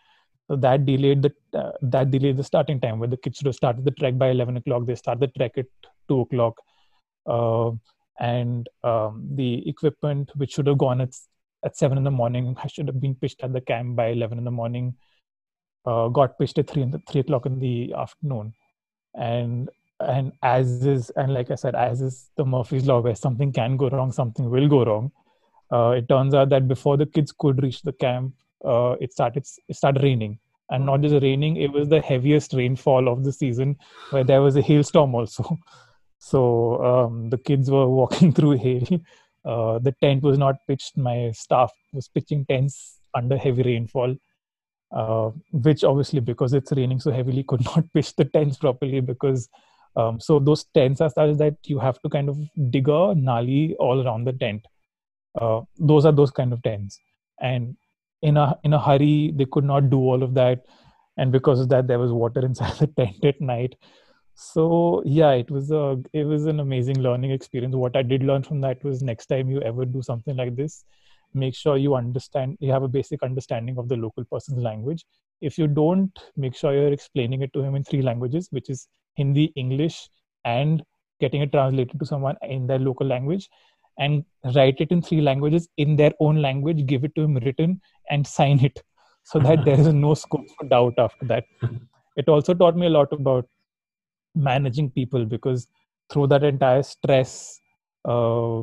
that 0.56 0.84
delayed 0.84 1.22
the 1.22 1.32
uh, 1.58 1.72
that 1.82 2.10
delayed 2.10 2.36
the 2.36 2.44
starting 2.44 2.80
time 2.80 2.98
where 2.98 3.08
the 3.08 3.16
kids 3.16 3.40
have 3.44 3.54
started 3.54 3.84
the 3.84 3.92
trek 3.92 4.18
by 4.18 4.30
11 4.30 4.56
o'clock. 4.56 4.86
They 4.86 4.94
start 4.94 5.20
the 5.20 5.28
trek 5.28 5.52
at 5.56 5.66
two 6.08 6.20
o'clock, 6.20 6.60
uh, 7.26 7.70
and 8.18 8.68
um, 8.82 9.28
the 9.34 9.68
equipment 9.68 10.30
which 10.34 10.52
should 10.52 10.66
have 10.66 10.78
gone 10.78 11.00
at 11.00 11.14
at 11.64 11.76
seven 11.76 11.98
in 11.98 12.04
the 12.04 12.10
morning 12.10 12.56
should 12.68 12.88
have 12.88 13.00
been 13.00 13.14
pitched 13.14 13.42
at 13.42 13.52
the 13.52 13.60
camp 13.60 13.96
by 13.96 14.08
11 14.08 14.38
in 14.38 14.44
the 14.44 14.50
morning. 14.50 14.94
Uh, 15.84 16.08
got 16.08 16.38
pitched 16.38 16.58
at 16.58 16.68
three 16.68 16.82
in 16.82 16.90
the 16.90 17.00
three 17.08 17.20
o'clock 17.20 17.46
in 17.46 17.58
the 17.58 17.94
afternoon, 17.96 18.52
and 19.14 19.70
and 20.00 20.32
as 20.42 20.84
is 20.84 21.10
and 21.10 21.32
like 21.32 21.50
I 21.50 21.54
said, 21.54 21.74
as 21.74 22.02
is 22.02 22.30
the 22.36 22.44
Murphy's 22.44 22.86
law, 22.86 23.00
where 23.00 23.14
something 23.14 23.52
can 23.52 23.76
go 23.76 23.88
wrong, 23.88 24.12
something 24.12 24.50
will 24.50 24.68
go 24.68 24.84
wrong. 24.84 25.12
Uh, 25.72 25.90
it 25.90 26.08
turns 26.08 26.34
out 26.34 26.48
that 26.50 26.66
before 26.66 26.96
the 26.96 27.06
kids 27.06 27.32
could 27.32 27.62
reach 27.62 27.82
the 27.82 27.92
camp, 27.92 28.34
uh, 28.64 28.96
it 29.00 29.12
started 29.12 29.46
it 29.68 29.76
started 29.76 30.02
raining. 30.02 30.38
And 30.72 30.86
not 30.86 31.00
just 31.00 31.20
raining 31.22 31.56
it 31.56 31.72
was 31.72 31.88
the 31.88 32.00
heaviest 32.00 32.52
rainfall 32.52 33.08
of 33.08 33.24
the 33.24 33.32
season 33.32 33.76
where 34.10 34.22
there 34.22 34.40
was 34.40 34.56
a 34.56 34.62
hailstorm 34.62 35.14
also. 35.14 35.56
So 36.22 36.84
um, 36.84 37.30
the 37.30 37.38
kids 37.38 37.70
were 37.70 37.88
walking 38.00 38.30
through 38.30 38.58
hail. 38.58 38.86
Uh, 39.42 39.78
the 39.78 39.94
tent 40.02 40.22
was 40.22 40.36
not 40.36 40.56
pitched. 40.68 40.98
My 40.98 41.30
staff 41.30 41.72
was 41.94 42.08
pitching 42.08 42.44
tents 42.44 42.98
under 43.14 43.38
heavy 43.38 43.62
rainfall 43.62 44.16
uh, 44.92 45.30
which 45.52 45.84
obviously 45.84 46.20
because 46.20 46.52
it's 46.52 46.72
raining 46.72 47.00
so 47.00 47.10
heavily 47.10 47.44
could 47.48 47.64
not 47.64 47.84
pitch 47.92 48.14
the 48.16 48.24
tents 48.24 48.56
properly 48.56 49.00
because 49.00 49.48
um, 49.96 50.20
so 50.20 50.38
those 50.38 50.64
tents 50.74 51.00
are 51.00 51.10
such 51.10 51.36
that 51.36 51.56
you 51.64 51.78
have 51.78 52.00
to 52.02 52.08
kind 52.08 52.28
of 52.28 52.38
dig 52.70 52.88
a 52.88 53.14
nali 53.14 53.74
all 53.78 54.06
around 54.06 54.24
the 54.24 54.32
tent. 54.32 54.64
Uh, 55.40 55.62
those 55.78 56.04
are 56.04 56.12
those 56.12 56.30
kind 56.30 56.52
of 56.52 56.62
tents. 56.62 57.00
And 57.40 57.76
in 58.22 58.36
a 58.36 58.58
in 58.64 58.72
a 58.72 58.80
hurry 58.80 59.32
they 59.34 59.46
could 59.46 59.64
not 59.64 59.90
do 59.90 59.98
all 59.98 60.22
of 60.22 60.34
that. 60.34 60.64
And 61.16 61.32
because 61.32 61.60
of 61.60 61.68
that 61.70 61.86
there 61.86 61.98
was 61.98 62.12
water 62.12 62.40
inside 62.44 62.78
the 62.78 62.86
tent 62.86 63.24
at 63.24 63.40
night. 63.40 63.76
So 64.34 65.02
yeah 65.04 65.32
it 65.32 65.50
was 65.50 65.70
a 65.70 65.98
it 66.12 66.24
was 66.24 66.46
an 66.46 66.60
amazing 66.60 67.00
learning 67.00 67.30
experience. 67.30 67.74
What 67.74 67.96
i 67.96 68.02
did 68.02 68.22
learn 68.22 68.42
from 68.42 68.60
that 68.62 68.82
was 68.84 69.02
next 69.02 69.26
time 69.26 69.50
you 69.50 69.60
ever 69.60 69.84
do 69.84 70.02
something 70.02 70.36
like 70.36 70.56
this 70.56 70.84
make 71.32 71.54
sure 71.54 71.76
you 71.76 71.94
understand 71.94 72.56
you 72.60 72.72
have 72.72 72.82
a 72.82 72.88
basic 72.88 73.22
understanding 73.22 73.78
of 73.78 73.88
the 73.88 73.96
local 73.96 74.24
person's 74.24 74.58
language. 74.58 75.04
If 75.40 75.58
you 75.58 75.66
don't 75.66 76.10
make 76.36 76.56
sure 76.56 76.72
you're 76.72 76.92
explaining 76.92 77.42
it 77.42 77.52
to 77.52 77.62
him 77.62 77.74
in 77.74 77.84
three 77.84 78.02
languages 78.02 78.48
which 78.50 78.68
is 78.68 78.88
hindi 79.16 79.52
english 79.56 80.08
and 80.44 80.82
getting 81.20 81.42
it 81.42 81.52
translated 81.52 81.98
to 82.00 82.06
someone 82.06 82.36
in 82.42 82.66
their 82.66 82.78
local 82.78 83.06
language 83.06 83.48
and 84.00 84.24
write 84.56 84.80
it 84.80 84.90
in 84.90 85.02
three 85.02 85.20
languages 85.20 85.68
in 85.76 85.94
their 85.94 86.12
own 86.20 86.42
language, 86.42 86.86
give 86.86 87.04
it 87.04 87.14
to 87.14 87.22
him 87.22 87.36
written, 87.36 87.80
and 88.10 88.26
sign 88.26 88.58
it 88.64 88.82
so 89.22 89.38
that 89.38 89.64
there 89.68 89.78
is 89.78 89.92
no 89.92 90.14
scope 90.14 90.46
for 90.58 90.66
doubt 90.66 90.94
after 90.98 91.26
that. 91.26 91.44
It 92.16 92.28
also 92.28 92.54
taught 92.54 92.76
me 92.76 92.86
a 92.86 92.90
lot 92.98 93.12
about 93.12 93.48
managing 94.34 94.90
people 94.90 95.24
because 95.24 95.68
through 96.10 96.28
that 96.28 96.42
entire 96.42 96.82
stress, 96.82 97.60
uh, 98.04 98.62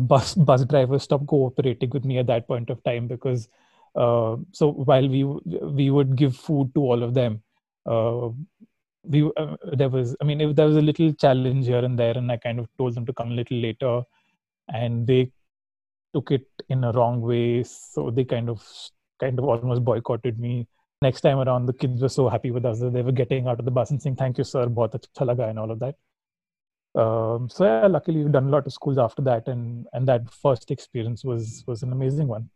bus 0.00 0.34
bus 0.34 0.64
drivers 0.64 1.02
stopped 1.02 1.26
cooperating 1.26 1.90
with 1.90 2.04
me 2.04 2.18
at 2.18 2.26
that 2.26 2.46
point 2.46 2.70
of 2.70 2.82
time 2.84 3.08
because 3.08 3.48
uh, 3.96 4.36
so 4.52 4.70
while 4.72 5.08
we 5.08 5.24
we 5.24 5.90
would 5.90 6.16
give 6.16 6.36
food 6.36 6.72
to 6.74 6.80
all 6.80 7.02
of 7.02 7.14
them, 7.14 7.42
uh, 7.86 8.28
we 9.02 9.30
uh, 9.36 9.56
there 9.72 9.88
was 9.88 10.16
I 10.20 10.24
mean 10.24 10.40
if 10.40 10.56
there 10.56 10.66
was 10.66 10.76
a 10.76 10.82
little 10.82 11.12
challenge 11.14 11.66
here 11.66 11.84
and 11.84 11.98
there, 11.98 12.16
and 12.16 12.30
I 12.30 12.36
kind 12.36 12.58
of 12.58 12.68
told 12.78 12.94
them 12.94 13.06
to 13.06 13.12
come 13.12 13.32
a 13.32 13.34
little 13.34 13.56
later 13.56 14.02
and 14.72 15.06
they 15.06 15.30
took 16.14 16.30
it 16.30 16.46
in 16.68 16.84
a 16.84 16.92
wrong 16.92 17.20
way. 17.20 17.62
So 17.64 18.10
they 18.10 18.24
kind 18.24 18.48
of 18.48 18.62
kind 19.20 19.38
of 19.38 19.44
almost 19.44 19.84
boycotted 19.84 20.38
me. 20.38 20.66
Next 21.00 21.20
time 21.20 21.38
around 21.38 21.66
the 21.66 21.72
kids 21.72 22.00
were 22.00 22.08
so 22.08 22.28
happy 22.28 22.50
with 22.50 22.64
us 22.64 22.80
that 22.80 22.92
they 22.92 23.02
were 23.02 23.12
getting 23.12 23.48
out 23.48 23.58
of 23.58 23.64
the 23.64 23.70
bus 23.70 23.90
and 23.90 24.00
saying 24.00 24.16
thank 24.16 24.38
you 24.38 24.44
sir. 24.44 24.66
Bahut 24.66 24.92
acha 24.92 25.26
laga 25.26 25.48
and 25.48 25.58
all 25.58 25.70
of 25.70 25.80
that. 25.80 25.96
Um, 26.94 27.48
so 27.48 27.64
yeah 27.64 27.86
luckily 27.86 28.22
we've 28.22 28.32
done 28.32 28.48
a 28.48 28.50
lot 28.50 28.66
of 28.66 28.72
schools 28.72 28.98
after 28.98 29.22
that 29.22 29.48
and 29.48 29.86
and 29.94 30.06
that 30.08 30.30
first 30.30 30.70
experience 30.70 31.24
was 31.24 31.64
was 31.66 31.82
an 31.82 31.92
amazing 31.92 32.28
one. 32.28 32.50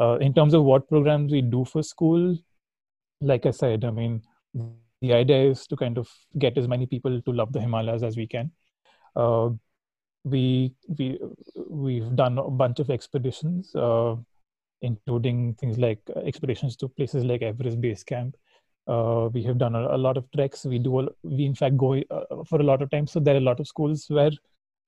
Uh, 0.00 0.16
in 0.16 0.34
terms 0.34 0.54
of 0.54 0.64
what 0.64 0.88
programs 0.88 1.32
we 1.32 1.42
do 1.42 1.66
for 1.66 1.82
school 1.82 2.36
like 3.20 3.44
i 3.44 3.50
said 3.50 3.84
i 3.84 3.90
mean 3.90 4.22
the 5.02 5.12
idea 5.12 5.50
is 5.50 5.66
to 5.66 5.76
kind 5.76 5.98
of 5.98 6.08
get 6.38 6.56
as 6.56 6.68
many 6.68 6.86
people 6.86 7.20
to 7.20 7.32
love 7.32 7.52
the 7.52 7.60
himalayas 7.60 8.04
as 8.04 8.16
we 8.16 8.26
can. 8.26 8.52
Uh, 9.16 9.50
we 10.24 10.72
we 10.98 11.18
we've 11.68 12.14
done 12.14 12.38
a 12.38 12.50
bunch 12.50 12.78
of 12.78 12.90
expeditions, 12.90 13.74
uh, 13.74 14.14
including 14.80 15.54
things 15.54 15.78
like 15.78 16.00
expeditions 16.24 16.76
to 16.76 16.88
places 16.88 17.24
like 17.24 17.42
Everest 17.42 17.80
Base 17.80 18.04
Camp. 18.04 18.36
Uh, 18.86 19.28
we 19.32 19.42
have 19.44 19.58
done 19.58 19.74
a, 19.76 19.94
a, 19.94 19.98
lot 19.98 20.16
of 20.16 20.30
treks. 20.32 20.64
We 20.64 20.78
do. 20.78 21.00
A, 21.00 21.08
we 21.22 21.44
in 21.44 21.54
fact 21.54 21.76
go 21.76 21.94
uh, 21.94 22.44
for 22.44 22.60
a 22.60 22.64
lot 22.64 22.82
of 22.82 22.90
time. 22.90 23.06
So 23.06 23.20
there 23.20 23.34
are 23.34 23.38
a 23.38 23.48
lot 23.48 23.60
of 23.60 23.68
schools 23.68 24.06
where, 24.08 24.32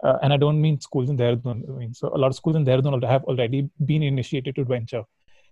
uh, 0.03 0.19
and 0.23 0.33
I 0.33 0.37
don't 0.37 0.61
mean 0.61 0.81
schools 0.81 1.11
in 1.11 1.17
Dehradun. 1.17 1.69
I 1.69 1.73
mean 1.79 1.95
so 1.95 2.09
a 2.09 2.19
lot 2.19 2.29
of 2.29 2.37
schools 2.37 2.57
in 2.57 2.65
Dehradun 2.65 3.03
have 3.09 3.25
already 3.25 3.69
been 3.85 4.03
initiated 4.03 4.57
to 4.57 4.65
venture. 4.65 5.05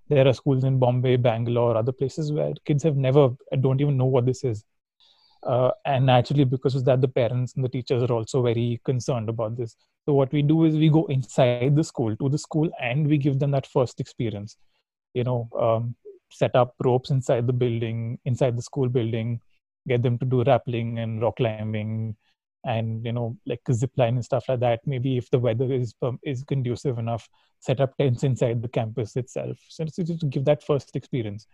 There 0.08 0.26
are 0.26 0.32
schools 0.32 0.64
in 0.64 0.78
Bombay, 0.78 1.16
Bangalore, 1.16 1.76
other 1.76 1.92
places 1.92 2.32
where 2.32 2.52
kids 2.64 2.82
have 2.82 2.96
never 2.96 3.30
don't 3.60 3.80
even 3.80 3.96
know 3.96 4.06
what 4.06 4.26
this 4.26 4.44
is 4.44 4.64
uh, 5.44 5.70
and 5.84 6.06
naturally 6.06 6.44
because 6.44 6.74
of 6.74 6.84
that 6.84 7.00
the 7.00 7.08
parents 7.08 7.54
and 7.54 7.64
the 7.64 7.68
teachers 7.68 8.02
are 8.02 8.12
also 8.12 8.42
very 8.42 8.80
concerned 8.84 9.28
about 9.28 9.56
this. 9.56 9.76
So 10.06 10.14
what 10.14 10.32
we 10.32 10.42
do 10.42 10.64
is 10.64 10.76
we 10.76 10.88
go 10.88 11.06
inside 11.06 11.76
the 11.76 11.84
school 11.84 12.16
to 12.16 12.28
the 12.28 12.38
school 12.38 12.70
and 12.80 13.06
we 13.06 13.18
give 13.18 13.38
them 13.38 13.50
that 13.52 13.66
first 13.66 14.00
experience. 14.00 14.56
You 15.14 15.24
know 15.24 15.48
um, 15.58 15.94
set 16.30 16.54
up 16.56 16.74
ropes 16.82 17.10
inside 17.10 17.46
the 17.46 17.52
building 17.52 18.18
inside 18.24 18.56
the 18.56 18.62
school 18.62 18.88
building 18.88 19.38
get 19.86 20.02
them 20.02 20.18
to 20.18 20.24
do 20.24 20.44
rappelling 20.44 20.98
and 21.02 21.20
rock 21.20 21.36
climbing 21.36 22.16
and 22.64 23.04
you 23.04 23.12
know 23.12 23.36
like 23.46 23.60
zip 23.72 23.90
line 23.96 24.14
and 24.14 24.24
stuff 24.24 24.48
like 24.48 24.60
that. 24.60 24.80
Maybe 24.86 25.16
if 25.16 25.30
the 25.30 25.38
weather 25.38 25.72
is 25.72 25.94
um, 26.02 26.18
is 26.22 26.44
conducive 26.44 26.98
enough 26.98 27.28
set 27.60 27.80
up 27.80 27.96
tents 27.96 28.24
inside 28.24 28.62
the 28.62 28.68
campus 28.68 29.16
itself. 29.16 29.58
So 29.68 29.84
to 29.84 30.02
give 30.28 30.44
that 30.44 30.62
first 30.62 30.94
experience 30.96 31.46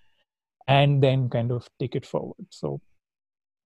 and 0.67 1.03
then 1.03 1.29
kind 1.31 1.51
of 1.51 1.69
take 1.79 1.97
it 1.97 2.07
forward. 2.07 2.47
So 2.51 2.81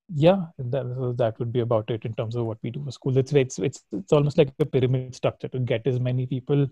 yeah 0.08 0.46
that, 0.58 1.14
that 1.18 1.38
would 1.38 1.52
be 1.52 1.60
about 1.60 1.90
it 1.90 2.04
in 2.04 2.14
terms 2.14 2.36
of 2.36 2.44
what 2.44 2.58
we 2.62 2.70
do 2.70 2.84
for 2.84 2.90
school. 2.90 3.16
It's 3.16 3.32
it's 3.32 3.58
it's, 3.58 3.82
it's 3.92 4.12
almost 4.12 4.38
like 4.38 4.52
a 4.58 4.66
pyramid 4.66 5.14
structure 5.14 5.48
to 5.48 5.58
get 5.58 5.86
as 5.86 6.00
many 6.00 6.26
people 6.26 6.66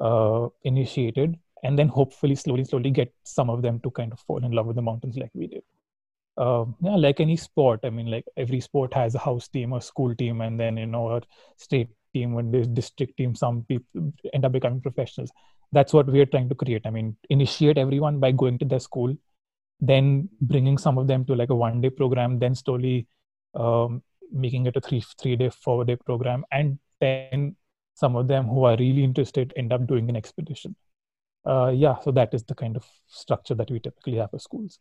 uh, 0.00 0.48
initiated 0.64 1.38
and 1.62 1.78
then 1.78 1.88
hopefully 1.88 2.34
slowly 2.34 2.64
slowly 2.64 2.90
get 2.90 3.12
some 3.24 3.50
of 3.50 3.62
them 3.62 3.80
to 3.80 3.90
kind 3.90 4.12
of 4.12 4.20
fall 4.20 4.44
in 4.44 4.52
love 4.52 4.66
with 4.66 4.76
the 4.76 4.82
mountains 4.82 5.16
like 5.16 5.30
we 5.34 5.46
did. 5.48 5.62
Um, 6.36 6.74
yeah 6.82 6.96
like 6.96 7.20
any 7.20 7.36
sport 7.36 7.80
i 7.84 7.90
mean 7.90 8.06
like 8.06 8.24
every 8.36 8.60
sport 8.60 8.92
has 8.92 9.14
a 9.14 9.20
house 9.20 9.46
team 9.46 9.72
or 9.72 9.80
school 9.80 10.16
team 10.16 10.40
and 10.40 10.58
then 10.58 10.76
you 10.76 10.86
know 10.86 11.10
a 11.10 11.20
state 11.58 11.90
team 12.12 12.36
and 12.38 12.52
the 12.52 12.66
district 12.66 13.16
team 13.16 13.36
some 13.36 13.62
people 13.62 14.12
end 14.32 14.44
up 14.44 14.52
becoming 14.52 14.80
professionals. 14.80 15.30
That's 15.72 15.92
what 15.92 16.06
we're 16.06 16.26
trying 16.26 16.48
to 16.48 16.54
create. 16.54 16.82
I 16.86 16.90
mean 16.90 17.16
initiate 17.30 17.78
everyone 17.78 18.18
by 18.20 18.32
going 18.32 18.58
to 18.58 18.64
their 18.64 18.80
school 18.80 19.16
then 19.80 20.28
bringing 20.40 20.78
some 20.78 20.98
of 20.98 21.06
them 21.06 21.24
to 21.24 21.34
like 21.34 21.50
a 21.50 21.54
one 21.54 21.80
day 21.80 21.90
program 21.90 22.38
then 22.38 22.54
slowly 22.54 23.06
um, 23.54 24.02
making 24.32 24.66
it 24.66 24.76
a 24.76 24.80
three 24.80 25.02
three 25.20 25.36
day 25.36 25.50
four 25.50 25.84
day 25.84 25.96
program 25.96 26.44
and 26.52 26.78
then 27.00 27.56
some 27.94 28.16
of 28.16 28.26
them 28.26 28.46
who 28.46 28.64
are 28.64 28.76
really 28.76 29.04
interested 29.04 29.52
end 29.56 29.72
up 29.72 29.86
doing 29.86 30.08
an 30.08 30.16
expedition. 30.16 30.74
Uh, 31.46 31.70
yeah 31.74 31.98
so 32.00 32.10
that 32.10 32.32
is 32.32 32.42
the 32.44 32.54
kind 32.54 32.76
of 32.76 32.84
structure 33.06 33.54
that 33.54 33.70
we 33.70 33.78
typically 33.78 34.16
have 34.16 34.30
for 34.30 34.38
schools. 34.38 34.78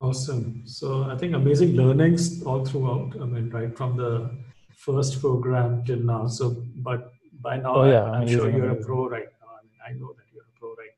Awesome. 0.00 0.62
So 0.64 1.04
i 1.04 1.16
think 1.16 1.34
amazing 1.34 1.74
learnings 1.74 2.42
all 2.44 2.64
throughout 2.64 3.20
i 3.20 3.24
mean 3.24 3.50
right 3.50 3.76
from 3.76 3.96
the 3.96 4.30
first 4.78 5.20
program 5.20 5.84
till 5.84 5.98
now. 5.98 6.26
So 6.28 6.62
but 6.76 7.12
by 7.40 7.56
now 7.58 7.74
oh, 7.76 7.84
yeah, 7.84 8.04
I, 8.04 8.22
am 8.22 8.28
sure 8.28 8.48
you're 8.50 8.70
amazing. 8.70 8.82
a 8.82 8.86
pro 8.86 9.08
right 9.08 9.30
now. 9.40 9.50
I, 9.58 9.62
mean, 9.66 9.80
I 9.88 9.92
know 9.98 10.12
that 10.16 10.26
you're 10.32 10.44
a 10.44 10.58
pro 10.58 10.70
right 10.70 10.96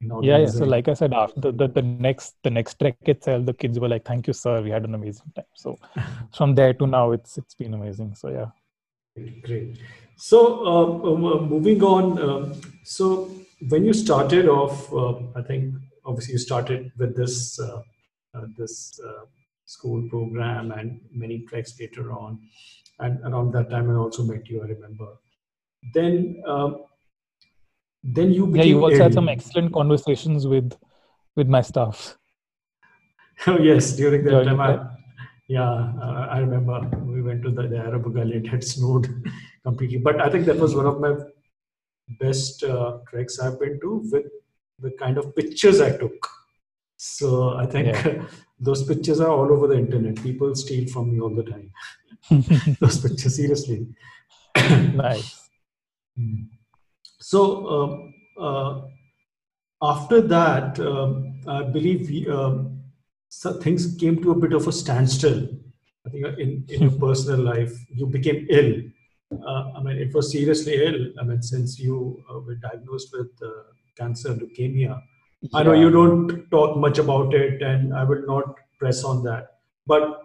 yeah, 0.00 0.38
yeah. 0.38 0.46
So 0.46 0.64
like 0.64 0.88
I 0.88 0.94
said, 0.94 1.12
after 1.12 1.52
the, 1.52 1.68
the, 1.68 1.82
next 1.82 2.36
the 2.42 2.50
next 2.50 2.78
trek 2.78 2.96
itself, 3.02 3.44
the 3.44 3.52
kids 3.52 3.78
were 3.78 3.88
like, 3.88 4.04
"Thank 4.04 4.26
you, 4.26 4.32
sir. 4.32 4.62
We 4.62 4.70
had 4.70 4.84
an 4.84 4.94
amazing 4.94 5.32
time." 5.34 5.44
So 5.54 5.78
from 6.36 6.54
there 6.54 6.72
to 6.74 6.86
now, 6.86 7.12
it's 7.12 7.36
it's 7.36 7.54
been 7.54 7.74
amazing. 7.74 8.14
So 8.14 8.28
yeah. 8.28 8.46
Great. 9.42 9.78
So 10.16 10.66
um, 10.66 11.04
um, 11.04 11.24
uh, 11.24 11.40
moving 11.40 11.82
on. 11.82 12.18
Uh, 12.18 12.54
so 12.84 13.30
when 13.68 13.84
you 13.84 13.92
started 13.92 14.48
off, 14.48 14.92
uh, 14.92 15.18
I 15.36 15.42
think 15.42 15.74
obviously 16.04 16.32
you 16.32 16.38
started 16.38 16.92
with 16.96 17.16
this 17.16 17.60
uh, 17.60 17.82
uh, 18.34 18.46
this 18.56 19.00
school 19.66 20.08
program 20.08 20.72
and 20.72 21.00
many 21.12 21.44
treks 21.46 21.78
later 21.78 22.12
on, 22.12 22.40
and 22.98 23.20
around 23.24 23.52
that 23.52 23.70
time 23.70 23.90
I 23.90 23.94
also 23.94 24.22
met 24.24 24.48
you. 24.48 24.62
I 24.62 24.66
remember. 24.66 25.08
Then 25.94 26.42
um, 26.46 26.84
then 28.02 28.32
you 28.32 28.54
yeah 28.56 28.62
you 28.62 28.82
also 28.82 29.02
had 29.02 29.14
some 29.14 29.28
excellent 29.28 29.72
conversations 29.72 30.46
with 30.46 30.72
with 31.36 31.48
my 31.48 31.60
staff 31.60 32.16
oh 33.46 33.58
yes 33.70 33.92
during 33.96 34.24
that 34.24 34.44
time 34.44 34.60
I, 34.60 34.80
yeah 35.48 35.92
uh, 36.02 36.26
i 36.30 36.38
remember 36.38 36.80
we 37.04 37.22
went 37.22 37.42
to 37.42 37.50
the, 37.50 37.68
the 37.68 37.78
arab 37.78 38.04
gully 38.14 38.36
it 38.36 38.46
had 38.46 38.64
snowed 38.72 39.08
completely 39.64 39.98
but 39.98 40.20
i 40.20 40.30
think 40.30 40.46
that 40.46 40.56
was 40.56 40.74
one 40.74 40.86
of 40.86 41.00
my 41.00 41.14
best 42.18 42.64
uh, 42.64 42.98
treks 43.08 43.38
i've 43.38 43.58
been 43.60 43.78
to 43.80 44.02
with 44.10 44.26
the 44.78 44.92
kind 44.92 45.18
of 45.18 45.34
pictures 45.36 45.80
i 45.80 45.90
took 45.96 46.30
So 47.02 47.54
I 47.56 47.64
think 47.64 47.86
yeah. 47.86 48.26
those 48.60 48.84
pictures 48.84 49.20
are 49.20 49.30
all 49.30 49.50
over 49.50 49.66
the 49.66 49.78
internet. 49.78 50.22
People 50.22 50.54
steal 50.54 50.86
from 50.86 51.10
me 51.10 51.18
all 51.18 51.34
the 51.34 51.44
time. 51.44 51.72
those 52.78 53.00
pictures, 53.00 53.36
seriously. 53.36 53.86
nice. 54.92 55.48
Hmm. 56.14 56.42
So 57.20 57.66
um, 57.68 58.14
uh, 58.38 58.80
after 59.82 60.20
that, 60.22 60.80
um, 60.80 61.40
I 61.46 61.62
believe 61.62 62.08
we, 62.08 62.28
um, 62.28 62.80
so 63.28 63.52
things 63.52 63.96
came 63.96 64.22
to 64.22 64.32
a 64.32 64.34
bit 64.34 64.52
of 64.52 64.66
a 64.66 64.72
standstill. 64.72 65.48
I 66.06 66.10
think 66.10 66.26
in, 66.38 66.64
in 66.68 66.82
your 66.82 66.90
personal 66.98 67.40
life, 67.40 67.72
you 67.90 68.06
became 68.06 68.46
ill. 68.50 68.74
Uh, 69.32 69.72
I 69.76 69.82
mean, 69.82 69.96
it 69.98 70.12
was 70.14 70.32
seriously 70.32 70.84
ill. 70.84 71.12
I 71.20 71.24
mean, 71.24 71.42
since 71.42 71.78
you 71.78 72.22
uh, 72.28 72.40
were 72.40 72.56
diagnosed 72.56 73.10
with 73.12 73.30
uh, 73.42 73.62
cancer, 73.96 74.30
leukemia. 74.34 75.00
Yeah. 75.40 75.48
I 75.54 75.62
know 75.62 75.72
you 75.72 75.90
don't 75.90 76.50
talk 76.50 76.76
much 76.76 76.98
about 76.98 77.34
it, 77.34 77.62
and 77.62 77.94
I 77.94 78.04
will 78.04 78.26
not 78.26 78.56
press 78.78 79.04
on 79.04 79.22
that. 79.24 79.58
But 79.86 80.22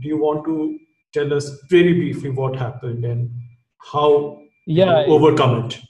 do 0.00 0.08
you 0.08 0.18
want 0.18 0.44
to 0.46 0.78
tell 1.12 1.32
us 1.32 1.50
very 1.68 1.92
briefly 1.92 2.30
what 2.30 2.56
happened 2.56 3.04
and 3.04 3.30
how 3.78 4.42
yeah, 4.66 5.06
you 5.06 5.12
overcome 5.12 5.64
it? 5.66 5.80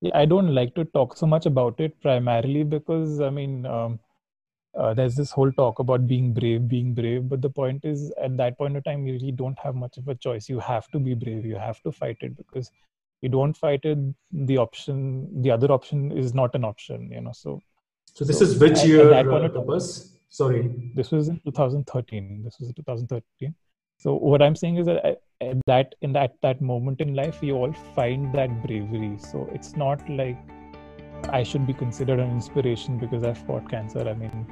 Yeah, 0.00 0.16
I 0.16 0.24
don't 0.24 0.54
like 0.54 0.74
to 0.74 0.84
talk 0.84 1.16
so 1.16 1.26
much 1.26 1.46
about 1.46 1.80
it 1.80 2.00
primarily 2.00 2.64
because 2.64 3.20
I 3.20 3.30
mean. 3.30 3.66
Um, 3.66 4.00
uh, 4.78 4.94
there's 4.94 5.16
this 5.16 5.32
whole 5.32 5.50
talk 5.50 5.80
about 5.80 6.06
being 6.06 6.32
brave 6.32 6.68
being 6.68 6.94
brave. 6.94 7.28
But 7.28 7.42
the 7.42 7.50
point 7.50 7.84
is 7.84 8.12
at 8.22 8.36
that 8.36 8.56
point 8.56 8.76
of 8.76 8.84
time 8.84 9.06
you 9.06 9.14
really 9.14 9.32
don't 9.32 9.58
have 9.58 9.74
much 9.74 9.96
of 9.96 10.06
a 10.08 10.14
choice. 10.14 10.48
You 10.48 10.60
have 10.60 10.88
to 10.92 11.00
be 11.00 11.14
brave. 11.14 11.44
You 11.44 11.56
have 11.56 11.82
to 11.82 11.92
fight 11.92 12.18
it 12.20 12.36
because 12.36 12.70
you 13.20 13.28
don't 13.28 13.56
fight 13.56 13.84
it 13.84 13.98
the 14.32 14.56
option 14.56 15.42
the 15.42 15.50
other 15.50 15.70
option 15.72 16.12
is 16.12 16.34
not 16.34 16.54
an 16.54 16.64
option 16.64 17.10
you 17.10 17.20
know 17.20 17.32
so. 17.32 17.60
So 18.14 18.24
this 18.24 18.38
so 18.38 18.44
is 18.44 18.58
which 18.58 18.78
at, 18.78 18.86
year 18.86 19.12
at 19.12 19.26
that 19.26 19.56
uh, 19.56 19.60
was 19.60 20.16
sorry. 20.28 20.92
This 20.94 21.10
was 21.10 21.28
in 21.28 21.40
2013 21.44 22.42
this 22.44 22.58
was 22.58 22.68
in 22.68 22.74
2013 22.74 23.54
so 24.02 24.14
what 24.30 24.42
i'm 24.46 24.56
saying 24.62 24.76
is 24.82 24.86
that 24.86 25.04
at 25.06 25.58
that 25.66 25.94
in 26.06 26.12
that 26.12 26.32
that 26.46 26.60
moment 26.60 27.00
in 27.00 27.14
life 27.14 27.40
we 27.40 27.52
all 27.58 27.72
find 27.98 28.34
that 28.38 28.50
bravery 28.64 29.12
so 29.30 29.48
it's 29.58 29.76
not 29.84 30.08
like 30.20 30.38
I 31.28 31.42
should 31.42 31.66
be 31.66 31.72
considered 31.72 32.18
an 32.18 32.30
inspiration 32.30 32.98
because 32.98 33.24
I 33.24 33.34
fought 33.34 33.68
cancer. 33.70 34.08
I 34.08 34.14
mean, 34.14 34.46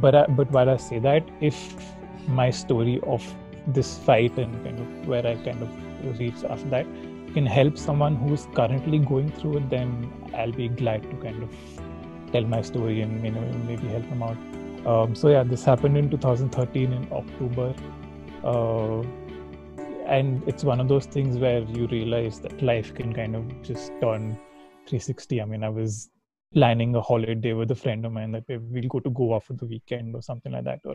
but 0.00 0.14
I, 0.14 0.26
but 0.26 0.50
while 0.50 0.70
I 0.70 0.76
say 0.76 0.98
that, 1.00 1.28
if 1.40 1.74
my 2.28 2.50
story 2.50 3.00
of 3.06 3.22
this 3.66 3.98
fight 3.98 4.38
and 4.38 4.64
kind 4.64 4.78
of 4.78 5.08
where 5.08 5.26
I 5.26 5.34
kind 5.36 5.62
of 5.62 6.18
reached 6.18 6.44
after 6.44 6.68
that 6.70 6.86
can 7.34 7.46
help 7.46 7.76
someone 7.76 8.14
who's 8.16 8.46
currently 8.54 8.98
going 8.98 9.30
through 9.32 9.58
it, 9.58 9.70
then 9.70 10.12
I'll 10.34 10.52
be 10.52 10.68
glad 10.68 11.02
to 11.10 11.16
kind 11.16 11.42
of 11.42 11.50
tell 12.32 12.44
my 12.44 12.62
story 12.62 13.00
and 13.00 13.24
you 13.24 13.32
know 13.32 13.40
maybe 13.66 13.88
help 13.88 14.08
them 14.08 14.22
out. 14.22 14.36
Um, 14.86 15.14
so 15.14 15.28
yeah, 15.28 15.42
this 15.42 15.64
happened 15.64 15.96
in 15.96 16.10
2013 16.10 16.92
in 16.92 17.08
October. 17.10 17.74
Uh, 18.44 19.02
and 20.06 20.46
it's 20.46 20.64
one 20.64 20.80
of 20.80 20.88
those 20.88 21.06
things 21.06 21.38
where 21.38 21.62
you 21.62 21.86
realize 21.86 22.40
that 22.40 22.62
life 22.62 22.94
can 22.94 23.12
kind 23.12 23.34
of 23.34 23.62
just 23.62 23.90
turn 24.02 24.38
360 24.86 25.40
i 25.40 25.44
mean 25.46 25.64
i 25.64 25.68
was 25.68 26.10
planning 26.52 26.94
a 26.94 27.00
holiday 27.00 27.54
with 27.54 27.70
a 27.70 27.74
friend 27.74 28.04
of 28.04 28.12
mine 28.12 28.30
that 28.32 28.44
we'll 28.48 28.88
go 28.88 29.00
to 29.00 29.08
goa 29.10 29.40
for 29.40 29.54
the 29.54 29.64
weekend 29.64 30.14
or 30.14 30.20
something 30.20 30.52
like 30.52 30.64
that 30.64 30.80
or 30.84 30.94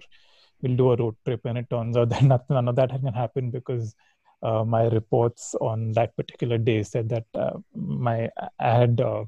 we'll 0.62 0.76
do 0.76 0.92
a 0.92 0.96
road 0.96 1.16
trip 1.26 1.42
and 1.46 1.58
it 1.58 1.70
turns 1.70 1.98
out 1.98 2.10
that 2.14 2.50
none 2.50 2.68
of 2.68 2.76
that 2.76 2.90
can 2.90 3.14
happen 3.14 3.50
because 3.50 3.96
uh, 4.42 4.64
my 4.64 4.84
reports 4.88 5.56
on 5.60 5.92
that 5.94 6.16
particular 6.16 6.58
day 6.58 6.84
said 6.84 7.10
that 7.10 7.26
uh, 7.36 7.58
my 7.76 8.30
I 8.60 8.70
had 8.80 9.02
uh, 9.02 9.26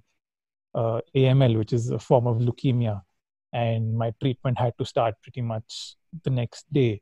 uh 0.73 1.01
AML, 1.15 1.57
which 1.57 1.73
is 1.73 1.89
a 1.89 1.99
form 1.99 2.27
of 2.27 2.37
leukemia, 2.37 3.01
and 3.51 3.97
my 3.97 4.13
treatment 4.21 4.57
had 4.57 4.73
to 4.77 4.85
start 4.85 5.15
pretty 5.21 5.41
much 5.41 5.95
the 6.23 6.29
next 6.29 6.65
day. 6.71 7.01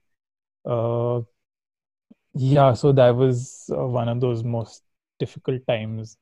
Uh, 0.70 1.24
yeah, 2.34 2.74
so 2.74 2.92
that 2.94 3.16
was 3.16 3.70
uh, 3.76 3.86
one 3.88 4.08
of 4.10 4.22
those 4.22 4.44
most 4.44 4.84
difficult 5.20 5.66
times. 5.68 6.18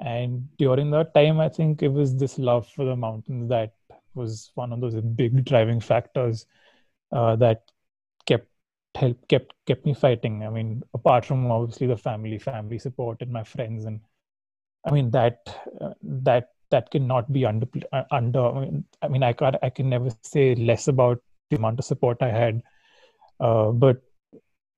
And 0.00 0.48
during 0.58 0.90
that 0.92 1.14
time 1.14 1.40
i 1.40 1.48
think 1.50 1.82
it 1.82 1.88
was 1.88 2.16
this 2.16 2.38
love 2.38 2.68
for 2.68 2.84
the 2.86 2.96
mountains 2.96 3.48
that 3.50 3.74
was 4.14 4.52
one 4.54 4.72
of 4.72 4.80
those 4.80 4.94
big 5.02 5.44
driving 5.44 5.80
factors 5.80 6.46
uh, 7.12 7.36
that 7.36 7.62
kept 8.26 8.48
help 8.96 9.18
kept 9.28 9.54
kept 9.66 9.86
me 9.86 9.94
fighting. 9.94 10.44
I 10.44 10.50
mean 10.50 10.82
apart 10.94 11.24
from 11.26 11.50
obviously 11.50 11.88
the 11.88 11.96
family 11.98 12.38
family 12.38 12.78
support 12.78 13.22
and 13.22 13.32
my 13.32 13.44
friends 13.44 13.86
and 13.86 14.00
i 14.86 14.90
mean 14.92 15.10
that 15.12 15.38
uh, 15.80 15.94
that 16.02 16.50
that 16.70 16.90
cannot 16.90 17.32
be 17.32 17.44
under 17.46 17.66
uh, 17.92 18.04
under 18.10 18.44
i 19.02 19.08
mean 19.08 19.22
i 19.22 19.32
can 19.32 19.56
i 19.62 19.70
can 19.70 19.88
never 19.90 20.10
say 20.22 20.54
less 20.56 20.88
about 20.88 21.20
the 21.50 21.56
amount 21.56 21.78
of 21.78 21.84
support 21.84 22.18
i 22.22 22.30
had 22.30 22.62
but 23.38 24.02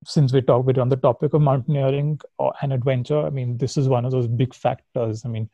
since 0.04 0.32
we 0.32 0.40
talk 0.40 0.66
bit 0.66 0.78
on 0.78 0.88
the 0.88 0.96
topic 0.96 1.34
of 1.34 1.40
mountaineering 1.40 2.20
and 2.62 2.72
adventure, 2.72 3.20
I 3.20 3.30
mean, 3.30 3.58
this 3.58 3.76
is 3.76 3.88
one 3.88 4.04
of 4.04 4.12
those 4.12 4.28
big 4.28 4.54
factors. 4.54 5.24
I 5.24 5.28
mean, 5.28 5.50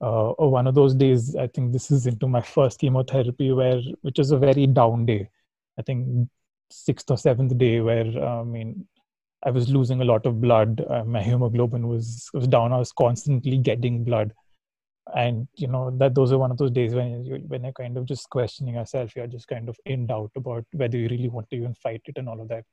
uh, 0.00 0.32
one 0.38 0.66
of 0.66 0.74
those 0.74 0.94
days, 0.94 1.36
I 1.36 1.46
think 1.48 1.72
this 1.72 1.90
is 1.90 2.06
into 2.06 2.26
my 2.26 2.40
first 2.40 2.80
chemotherapy, 2.80 3.52
where 3.52 3.80
which 4.02 4.18
is 4.18 4.30
a 4.30 4.38
very 4.38 4.66
down 4.66 5.06
day. 5.06 5.28
I 5.78 5.82
think 5.82 6.28
sixth 6.70 7.10
or 7.10 7.18
seventh 7.18 7.56
day, 7.58 7.80
where 7.80 8.06
uh, 8.16 8.40
I 8.40 8.44
mean, 8.44 8.86
I 9.44 9.50
was 9.50 9.68
losing 9.68 10.00
a 10.00 10.04
lot 10.04 10.24
of 10.26 10.40
blood. 10.40 10.84
Uh, 10.88 11.04
my 11.04 11.22
hemoglobin 11.22 11.88
was 11.88 12.30
was 12.32 12.46
down. 12.48 12.72
I 12.72 12.78
was 12.78 12.92
constantly 12.92 13.58
getting 13.58 14.04
blood, 14.04 14.32
and 15.14 15.48
you 15.56 15.66
know 15.66 15.90
that 15.98 16.14
those 16.14 16.32
are 16.32 16.38
one 16.38 16.50
of 16.50 16.58
those 16.58 16.70
days 16.70 16.94
when 16.94 17.24
you, 17.24 17.36
when 17.46 17.64
you're 17.64 17.72
kind 17.72 17.96
of 17.96 18.06
just 18.06 18.28
questioning 18.30 18.74
yourself. 18.74 19.14
You're 19.16 19.26
just 19.26 19.48
kind 19.48 19.68
of 19.68 19.78
in 19.84 20.06
doubt 20.06 20.32
about 20.36 20.64
whether 20.72 20.96
you 20.96 21.08
really 21.08 21.28
want 21.28 21.50
to 21.50 21.56
even 21.56 21.74
fight 21.74 22.02
it 22.06 22.18
and 22.18 22.28
all 22.28 22.40
of 22.40 22.48
that. 22.48 22.64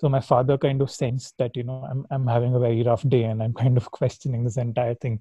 So 0.00 0.08
my 0.08 0.20
father 0.20 0.56
kind 0.56 0.80
of 0.80 0.90
sensed 0.90 1.34
that 1.38 1.56
you 1.56 1.62
know 1.62 1.86
i'm 1.90 2.06
i'm 2.10 2.26
having 2.26 2.54
a 2.54 2.58
very 2.58 2.82
rough 2.82 3.06
day 3.08 3.24
and 3.24 3.42
i'm 3.42 3.52
kind 3.52 3.76
of 3.76 3.90
questioning 4.00 4.44
this 4.44 4.56
entire 4.56 4.94
thing. 4.94 5.20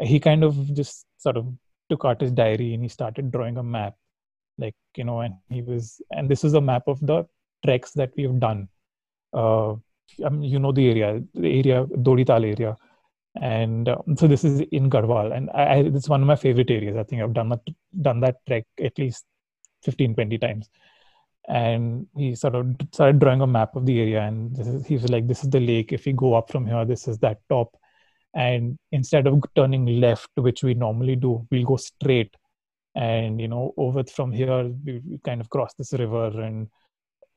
He 0.00 0.20
kind 0.20 0.44
of 0.44 0.54
just 0.74 1.06
sort 1.18 1.36
of 1.36 1.46
took 1.90 2.04
out 2.04 2.20
his 2.20 2.32
diary 2.32 2.74
and 2.74 2.82
he 2.82 2.88
started 2.88 3.30
drawing 3.30 3.56
a 3.58 3.62
map 3.62 3.94
like 4.58 4.74
you 4.96 5.04
know 5.04 5.20
and 5.20 5.34
he 5.48 5.62
was 5.62 6.00
and 6.10 6.28
this 6.28 6.44
is 6.44 6.54
a 6.54 6.60
map 6.60 6.82
of 6.86 7.00
the 7.00 7.26
treks 7.64 7.92
that 7.92 8.12
we've 8.16 8.38
done. 8.40 8.68
Uh 9.32 9.74
I 10.24 10.30
mean, 10.30 10.44
you 10.44 10.58
know 10.58 10.72
the 10.72 10.88
area 10.88 11.22
the 11.34 11.58
area 11.58 11.84
dodital 11.84 12.44
area 12.44 12.76
and 13.36 13.88
uh, 13.88 13.98
so 14.16 14.26
this 14.26 14.44
is 14.44 14.60
in 14.72 14.90
garhwal. 14.90 15.36
And 15.36 15.50
I, 15.50 15.62
I 15.62 15.76
it's 15.76 16.08
one 16.08 16.22
of 16.22 16.26
my 16.26 16.36
favorite 16.36 16.70
areas. 16.70 16.96
I 16.96 17.02
think 17.02 17.22
i've 17.22 17.34
done 17.34 17.50
that 17.50 17.60
done 18.00 18.20
that 18.20 18.36
trek 18.46 18.64
at 18.82 18.98
least 18.98 19.24
15 19.82 20.14
20 20.14 20.38
times. 20.38 20.68
And 21.48 22.06
he 22.14 22.34
sort 22.34 22.54
of 22.54 22.66
started 22.92 23.20
drawing 23.20 23.40
a 23.40 23.46
map 23.46 23.74
of 23.74 23.86
the 23.86 23.98
area. 24.00 24.22
And 24.22 24.58
is, 24.58 24.86
he 24.86 24.94
was 24.94 25.08
like 25.08 25.26
this 25.26 25.44
is 25.44 25.50
the 25.50 25.60
lake. 25.60 25.92
If 25.92 26.06
we 26.06 26.12
go 26.12 26.34
up 26.34 26.50
from 26.50 26.66
here 26.66 26.84
this 26.84 27.08
is 27.08 27.18
that 27.18 27.38
top. 27.48 27.76
And 28.34 28.78
instead 28.92 29.26
of 29.26 29.42
turning 29.54 30.00
left 30.00 30.30
which 30.34 30.62
we 30.62 30.74
normally 30.74 31.16
do 31.16 31.46
we'll 31.50 31.64
go 31.64 31.76
straight. 31.76 32.34
And 32.94 33.40
you 33.40 33.48
know 33.48 33.72
over 33.76 34.04
from 34.04 34.32
here 34.32 34.64
we, 34.84 35.00
we 35.06 35.18
kind 35.18 35.40
of 35.40 35.48
cross 35.50 35.74
this 35.74 35.92
river 35.92 36.40
and 36.40 36.68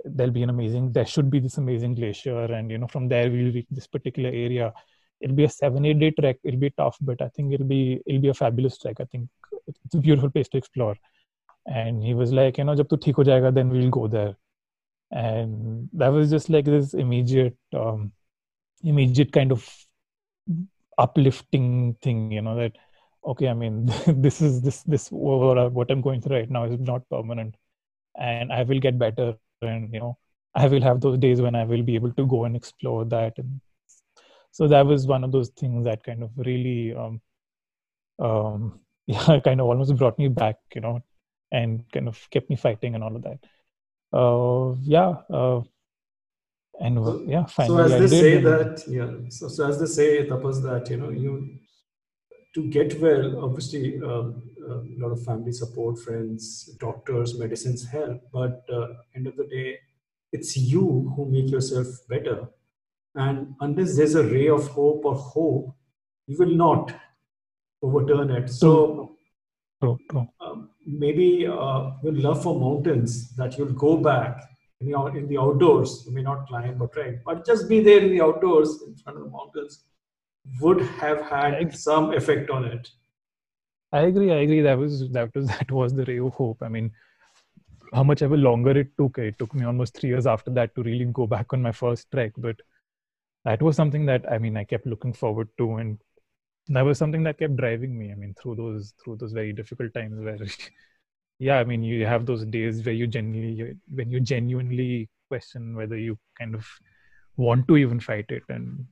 there'll 0.03 0.33
be 0.33 0.41
an 0.41 0.49
amazing 0.49 0.91
there 0.91 1.05
should 1.05 1.29
be 1.29 1.39
this 1.39 1.57
amazing 1.57 1.95
glacier. 1.95 2.45
And 2.45 2.71
you 2.71 2.77
know 2.77 2.87
from 2.87 3.07
there 3.07 3.29
we'll 3.29 3.53
reach 3.53 3.67
this 3.69 3.87
particular 3.87 4.29
area 4.29 4.73
it'll 5.21 5.35
be 5.35 5.43
a 5.45 5.49
seven 5.49 5.85
eight 5.85 5.99
day 5.99 6.11
trek. 6.11 6.37
It'll 6.43 6.59
be 6.59 6.71
tough 6.71 6.97
but 7.01 7.21
i 7.21 7.29
think 7.29 7.53
it'll 7.53 7.67
be 7.67 8.01
it'll 8.05 8.21
be 8.21 8.29
a 8.29 8.33
fabulous 8.33 8.77
trek. 8.77 8.97
I 8.99 9.05
think 9.05 9.29
it's 9.67 9.95
a 9.95 9.97
beautiful 9.97 10.29
place 10.29 10.49
to 10.49 10.57
explore. 10.57 10.95
And 11.67 12.03
he 12.03 12.13
was 12.13 12.31
like 12.33 12.57
you 12.57 12.63
know 12.63 12.75
jab 12.75 12.89
tu 12.89 12.97
theek 12.97 13.15
ho 13.15 13.23
jayega 13.23 13.53
then 13.53 13.69
we'll 13.69 13.89
go 13.89 14.07
there. 14.07 14.35
And 15.11 15.89
that 15.93 16.09
was 16.09 16.29
just 16.31 16.49
like 16.49 16.65
this 16.65 16.93
immediate 16.93 17.57
um, 17.73 18.11
immediate 18.83 19.31
kind 19.31 19.51
of 19.51 19.67
uplifting 20.97 21.95
thing 22.01 22.31
you 22.31 22.41
know 22.41 22.55
that 22.55 22.73
okay 23.25 23.47
i 23.47 23.53
mean 23.53 23.85
this 24.07 24.41
is 24.41 24.61
this 24.61 24.83
this 24.83 25.07
what 25.09 25.91
i'm 25.91 26.01
going 26.01 26.21
through 26.21 26.37
right 26.37 26.49
now 26.49 26.65
is 26.65 26.79
not 26.79 27.07
permanent. 27.09 27.55
And 28.19 28.51
i 28.51 28.63
will 28.63 28.79
get 28.79 28.99
better 28.99 29.35
and 29.61 29.93
you 29.93 29.99
know 29.99 30.17
i 30.53 30.67
will 30.67 30.81
have 30.81 30.99
those 31.01 31.17
days 31.17 31.41
when 31.41 31.55
i 31.55 31.63
will 31.63 31.83
be 31.83 31.95
able 31.95 32.11
to 32.13 32.25
go 32.25 32.45
and 32.45 32.55
explore 32.55 33.05
that 33.05 33.37
and 33.37 33.61
so 34.51 34.67
that 34.67 34.85
was 34.85 35.07
one 35.07 35.23
of 35.23 35.31
those 35.31 35.49
things 35.49 35.85
that 35.85 36.03
kind 36.03 36.23
of 36.23 36.29
really 36.35 36.93
um, 36.93 37.21
um 38.19 38.79
yeah 39.07 39.39
kind 39.39 39.59
of 39.59 39.67
almost 39.67 39.95
brought 39.95 40.17
me 40.19 40.27
back 40.27 40.57
you 40.75 40.81
know 40.81 41.01
and 41.51 41.83
kind 41.91 42.07
of 42.07 42.27
kept 42.29 42.49
me 42.49 42.55
fighting 42.55 42.95
and 42.95 43.03
all 43.03 43.15
of 43.15 43.23
that. 43.23 43.39
Uh, 44.13 44.75
yeah, 44.83 45.15
uh, 45.29 45.61
and 46.79 46.97
so, 46.97 47.23
yeah, 47.27 47.45
finally. 47.45 47.89
So 47.89 47.95
as 47.95 48.11
they 48.11 48.19
say 48.19 48.37
that, 48.41 48.83
yeah. 48.87 49.29
So, 49.29 49.47
so 49.47 49.67
as 49.67 49.79
they 49.79 49.85
say, 49.85 50.27
Tapas, 50.27 50.63
that 50.63 50.89
you 50.89 50.97
know, 50.97 51.09
you 51.09 51.59
to 52.55 52.67
get 52.69 52.99
well, 52.99 53.43
obviously, 53.45 54.01
um, 54.01 54.41
a 54.67 55.01
lot 55.01 55.11
of 55.11 55.23
family 55.23 55.51
support, 55.51 55.99
friends, 55.99 56.65
doctors, 56.79 57.37
medicines 57.37 57.87
help. 57.87 58.21
But 58.33 58.65
uh, 58.71 58.87
end 59.15 59.27
of 59.27 59.37
the 59.37 59.45
day, 59.45 59.79
it's 60.31 60.57
you 60.57 61.13
who 61.15 61.25
make 61.29 61.49
yourself 61.49 61.87
better. 62.09 62.49
And 63.15 63.55
unless 63.59 63.97
there's 63.97 64.15
a 64.15 64.23
ray 64.23 64.47
of 64.47 64.67
hope 64.67 65.05
or 65.05 65.15
hope, 65.15 65.75
you 66.27 66.37
will 66.37 66.55
not 66.55 66.93
overturn 67.81 68.31
it. 68.31 68.49
So 68.49 69.17
true, 69.81 69.97
true. 70.09 70.27
Um, 70.39 70.69
maybe 70.85 71.45
uh, 71.47 71.91
your 72.03 72.13
love 72.13 72.43
for 72.43 72.59
mountains 72.59 73.35
that 73.35 73.57
you'll 73.57 73.73
go 73.73 73.97
back 73.97 74.41
in 74.79 74.91
the, 74.91 75.05
in 75.07 75.27
the 75.27 75.37
outdoors. 75.37 76.03
You 76.05 76.13
may 76.13 76.21
not 76.21 76.47
climb 76.47 76.81
or 76.81 76.87
trek, 76.87 77.23
but 77.25 77.45
just 77.45 77.67
be 77.67 77.81
there 77.81 77.99
in 77.99 78.11
the 78.11 78.21
outdoors 78.21 78.81
in 78.87 78.95
front 78.95 79.17
of 79.17 79.25
the 79.25 79.29
mountains 79.29 79.83
would 80.59 80.81
have 80.81 81.21
had 81.21 81.75
some 81.75 82.13
effect 82.13 82.49
on 82.49 82.65
it. 82.65 82.89
I 83.91 84.01
agree. 84.01 84.31
I 84.31 84.37
agree. 84.37 84.61
That 84.61 84.77
was 84.77 85.09
that 85.11 85.35
was 85.35 85.47
that 85.57 85.71
was 85.71 85.93
the 85.93 86.05
ray 86.05 86.19
of 86.19 86.33
hope. 86.33 86.61
I 86.61 86.69
mean, 86.69 86.91
how 87.93 88.03
much 88.03 88.21
ever 88.21 88.37
longer 88.37 88.71
it 88.71 88.97
took. 88.97 89.17
It 89.17 89.37
took 89.37 89.53
me 89.53 89.65
almost 89.65 89.97
three 89.97 90.09
years 90.09 90.25
after 90.25 90.51
that 90.51 90.73
to 90.75 90.83
really 90.83 91.05
go 91.05 91.27
back 91.27 91.53
on 91.53 91.61
my 91.61 91.71
first 91.71 92.09
trek. 92.11 92.31
But 92.37 92.61
that 93.45 93.61
was 93.61 93.75
something 93.75 94.05
that 94.05 94.31
I 94.31 94.37
mean 94.37 94.57
I 94.57 94.63
kept 94.63 94.85
looking 94.85 95.13
forward 95.13 95.49
to, 95.57 95.75
and 95.77 95.99
that 96.67 96.83
was 96.83 96.97
something 96.97 97.23
that 97.23 97.39
kept 97.39 97.57
driving 97.57 97.97
me. 97.97 98.11
I 98.11 98.15
mean, 98.15 98.35
through 98.41 98.55
those 98.55 98.93
through 99.03 99.17
those 99.17 99.33
very 99.33 99.53
difficult 99.53 99.93
times 99.93 100.19
where, 100.19 100.37
yeah, 101.39 101.59
I 101.59 101.63
mean, 101.63 101.83
you 101.83 102.05
have 102.05 102.25
those 102.25 102.45
days 102.45 102.85
where 102.85 102.95
you 102.95 103.07
genuinely 103.07 103.75
when 103.93 104.11
you 104.11 104.19
genuinely 104.19 105.09
question 105.29 105.75
whether 105.75 105.97
you 105.97 106.17
kind 106.37 106.55
of 106.55 106.67
want 107.37 107.67
to 107.67 107.77
even 107.77 107.99
fight 107.99 108.25
it 108.29 108.43
and 108.49 108.85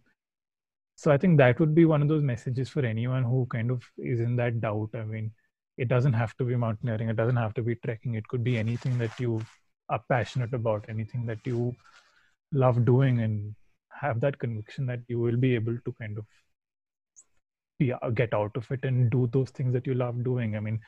so 0.95 1.11
i 1.11 1.17
think 1.17 1.37
that 1.37 1.59
would 1.59 1.73
be 1.75 1.85
one 1.85 2.01
of 2.01 2.07
those 2.07 2.23
messages 2.23 2.69
for 2.69 2.85
anyone 2.85 3.23
who 3.23 3.45
kind 3.51 3.71
of 3.71 3.83
is 3.97 4.19
in 4.19 4.35
that 4.35 4.59
doubt 4.61 4.89
i 4.95 5.03
mean 5.03 5.31
it 5.77 5.87
doesn't 5.87 6.13
have 6.21 6.35
to 6.37 6.43
be 6.43 6.55
mountaineering 6.55 7.09
it 7.09 7.15
doesn't 7.15 7.43
have 7.43 7.53
to 7.53 7.61
be 7.61 7.75
trekking 7.75 8.15
it 8.15 8.27
could 8.27 8.43
be 8.43 8.57
anything 8.57 8.97
that 8.97 9.19
you 9.19 9.41
are 9.89 10.01
passionate 10.09 10.53
about 10.53 10.85
anything 10.89 11.25
that 11.25 11.39
you 11.45 11.73
love 12.51 12.83
doing 12.85 13.21
and 13.21 13.55
have 13.99 14.19
that 14.21 14.39
conviction 14.39 14.85
that 14.87 14.99
you 15.07 15.19
will 15.19 15.37
be 15.37 15.55
able 15.55 15.77
to 15.85 15.91
kind 15.93 16.17
of 16.17 16.25
be, 17.77 17.93
get 18.13 18.33
out 18.33 18.55
of 18.55 18.69
it 18.71 18.83
and 18.83 19.09
do 19.09 19.29
those 19.31 19.49
things 19.51 19.73
that 19.73 19.87
you 19.87 19.93
love 19.93 20.23
doing. 20.23 20.55
I 20.55 20.59
mean 20.59 20.79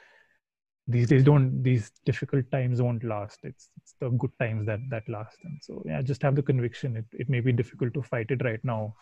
these 0.88 1.08
days 1.08 1.24
don't 1.24 1.62
these 1.64 1.92
difficult 2.06 2.50
times 2.52 2.82
won't 2.82 3.04
last. 3.04 3.40
It's, 3.44 3.70
it's 3.78 3.94
the 4.00 4.10
good 4.10 4.32
times 4.40 4.66
that 4.66 4.80
that 4.90 5.08
last. 5.08 5.38
And 5.44 5.60
so 5.62 5.84
yeah 5.86 6.02
just 6.02 6.22
have 6.24 6.36
the 6.36 6.42
conviction. 6.42 6.98
It, 6.98 7.06
it 7.14 7.30
may 7.30 7.40
be 7.40 7.52
difficult 7.52 7.94
to 7.94 8.02
fight 8.02 8.28
it 8.30 8.44
right 8.44 8.64
now. 8.64 8.96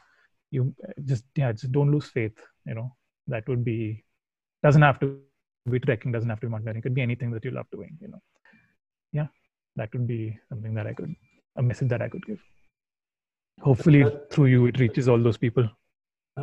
You 0.51 0.75
just 1.05 1.25
yeah 1.35 1.51
just 1.51 1.71
don't 1.71 1.91
lose 1.91 2.07
faith 2.07 2.39
you 2.65 2.75
know. 2.75 2.95
That 3.27 3.47
would 3.47 3.63
be 3.63 4.03
doesn't 4.63 4.81
have 4.81 4.99
to 4.99 5.19
be 5.69 5.79
trekking 5.79 6.11
doesn't 6.11 6.29
have 6.29 6.39
to 6.39 6.47
be 6.47 6.51
mountaineering 6.51 6.79
it 6.79 6.81
could 6.81 6.95
be 6.95 7.01
anything 7.01 7.31
that 7.31 7.45
you 7.45 7.51
love 7.51 7.67
doing 7.71 7.97
you 8.01 8.07
know. 8.07 8.21
Yeah 9.11 9.27
that 9.79 9.91
would 9.93 10.07
be 10.07 10.37
something 10.49 10.73
that 10.73 10.87
i 10.87 10.93
could 10.93 11.13
a 11.55 11.63
message 11.69 11.89
that 11.93 12.01
i 12.01 12.09
could 12.09 12.25
give 12.25 12.41
hopefully 13.61 14.05
through 14.31 14.45
you 14.45 14.65
it 14.65 14.79
reaches 14.79 15.07
all 15.07 15.21
those 15.21 15.37
people 15.37 15.67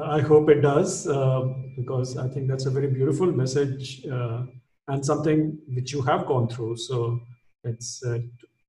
i 0.03 0.21
hope 0.21 0.49
it 0.51 0.61
does 0.61 1.07
uh, 1.09 1.43
because 1.77 2.17
i 2.19 2.29
think 2.29 2.49
that's 2.49 2.67
a 2.67 2.71
very 2.71 2.89
beautiful 2.89 3.33
message 3.33 4.05
uh, 4.07 4.43
and 4.89 5.05
something 5.05 5.59
which 5.75 5.93
you 5.93 6.03
have 6.03 6.27
gone 6.27 6.49
through 6.49 6.77
so 6.77 7.21
it's 7.65 8.05
uh, 8.05 8.19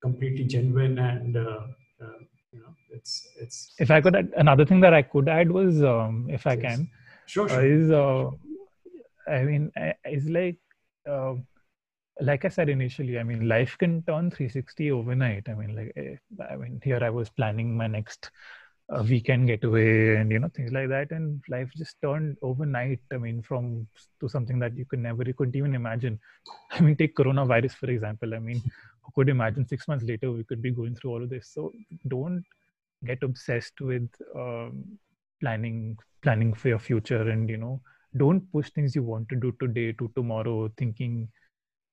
completely 0.01 0.45
genuine 0.45 0.97
and 0.99 1.37
uh, 1.37 1.61
uh, 2.01 2.19
you 2.51 2.59
know 2.59 2.73
it's 2.91 3.27
it's 3.41 3.73
if 3.79 3.91
i 3.91 3.99
could 3.99 4.15
add, 4.15 4.31
another 4.37 4.65
thing 4.65 4.79
that 4.79 4.93
i 4.93 5.01
could 5.01 5.27
add 5.27 5.51
was 5.51 5.83
um, 5.83 6.27
if 6.29 6.47
i 6.47 6.53
yes. 6.53 6.61
can 6.61 6.89
sure, 7.25 7.49
sure. 7.49 7.65
is 7.65 7.91
uh, 7.91 8.29
i 9.31 9.43
mean 9.43 9.71
it's 10.05 10.29
like 10.29 10.57
uh, 11.09 11.33
like 12.22 12.45
i 12.45 12.47
said 12.47 12.70
initially 12.70 13.20
i 13.20 13.24
mean 13.24 13.47
life 13.47 13.78
can 13.78 14.01
turn 14.03 14.32
360 14.32 14.91
overnight. 14.91 15.47
I 15.49 15.53
mean 15.53 15.76
like 15.76 15.93
eh, 15.95 16.15
i 16.51 16.55
mean 16.55 16.82
here 16.84 16.99
i 17.03 17.09
was 17.09 17.30
planning 17.30 17.76
my 17.76 17.88
next 17.88 18.32
uh, 18.89 19.03
weekend 19.03 19.47
getaway 19.47 20.15
and 20.15 20.32
you 20.32 20.39
know 20.39 20.49
things 20.55 20.72
like 20.72 20.89
that 20.89 21.11
and 21.11 21.41
life 21.49 21.70
just 21.76 21.97
turned 22.01 22.38
overnight 22.41 22.99
i 23.11 23.18
mean 23.18 23.41
from 23.41 23.86
to 24.20 24.30
something 24.30 24.59
that 24.59 24.76
you 24.78 24.86
could 24.86 24.99
never 24.99 25.24
you 25.24 25.34
couldn't 25.34 25.55
even 25.55 25.76
imagine. 25.76 26.20
I 26.72 26.82
mean 26.82 26.95
take 26.95 27.15
coronavirus 27.15 27.74
for 27.74 27.89
example. 27.89 28.34
I 28.34 28.39
mean 28.39 28.61
who 29.01 29.11
could 29.15 29.30
imagine 29.30 29.68
six 29.68 29.88
months 29.88 30.05
later 30.05 30.32
we 30.32 30.43
could 30.43 30.61
be 30.61 30.72
going 30.72 30.95
through 30.95 31.11
all 31.11 31.24
of 31.24 31.30
this? 31.30 31.49
So 31.53 31.72
don't 32.07 32.43
get 33.05 33.22
obsessed 33.24 33.80
with 33.82 34.09
um, 34.36 34.84
planning 35.39 35.97
planning 36.24 36.53
for 36.53 36.70
your 36.70 36.80
future 36.80 37.30
and 37.30 37.49
you 37.49 37.57
know 37.57 37.80
don't 38.15 38.51
push 38.51 38.70
things 38.72 38.95
you 38.95 39.03
want 39.03 39.30
to 39.30 39.36
do 39.36 39.53
today 39.59 39.91
to 39.91 40.11
tomorrow 40.15 40.72
thinking 40.78 41.28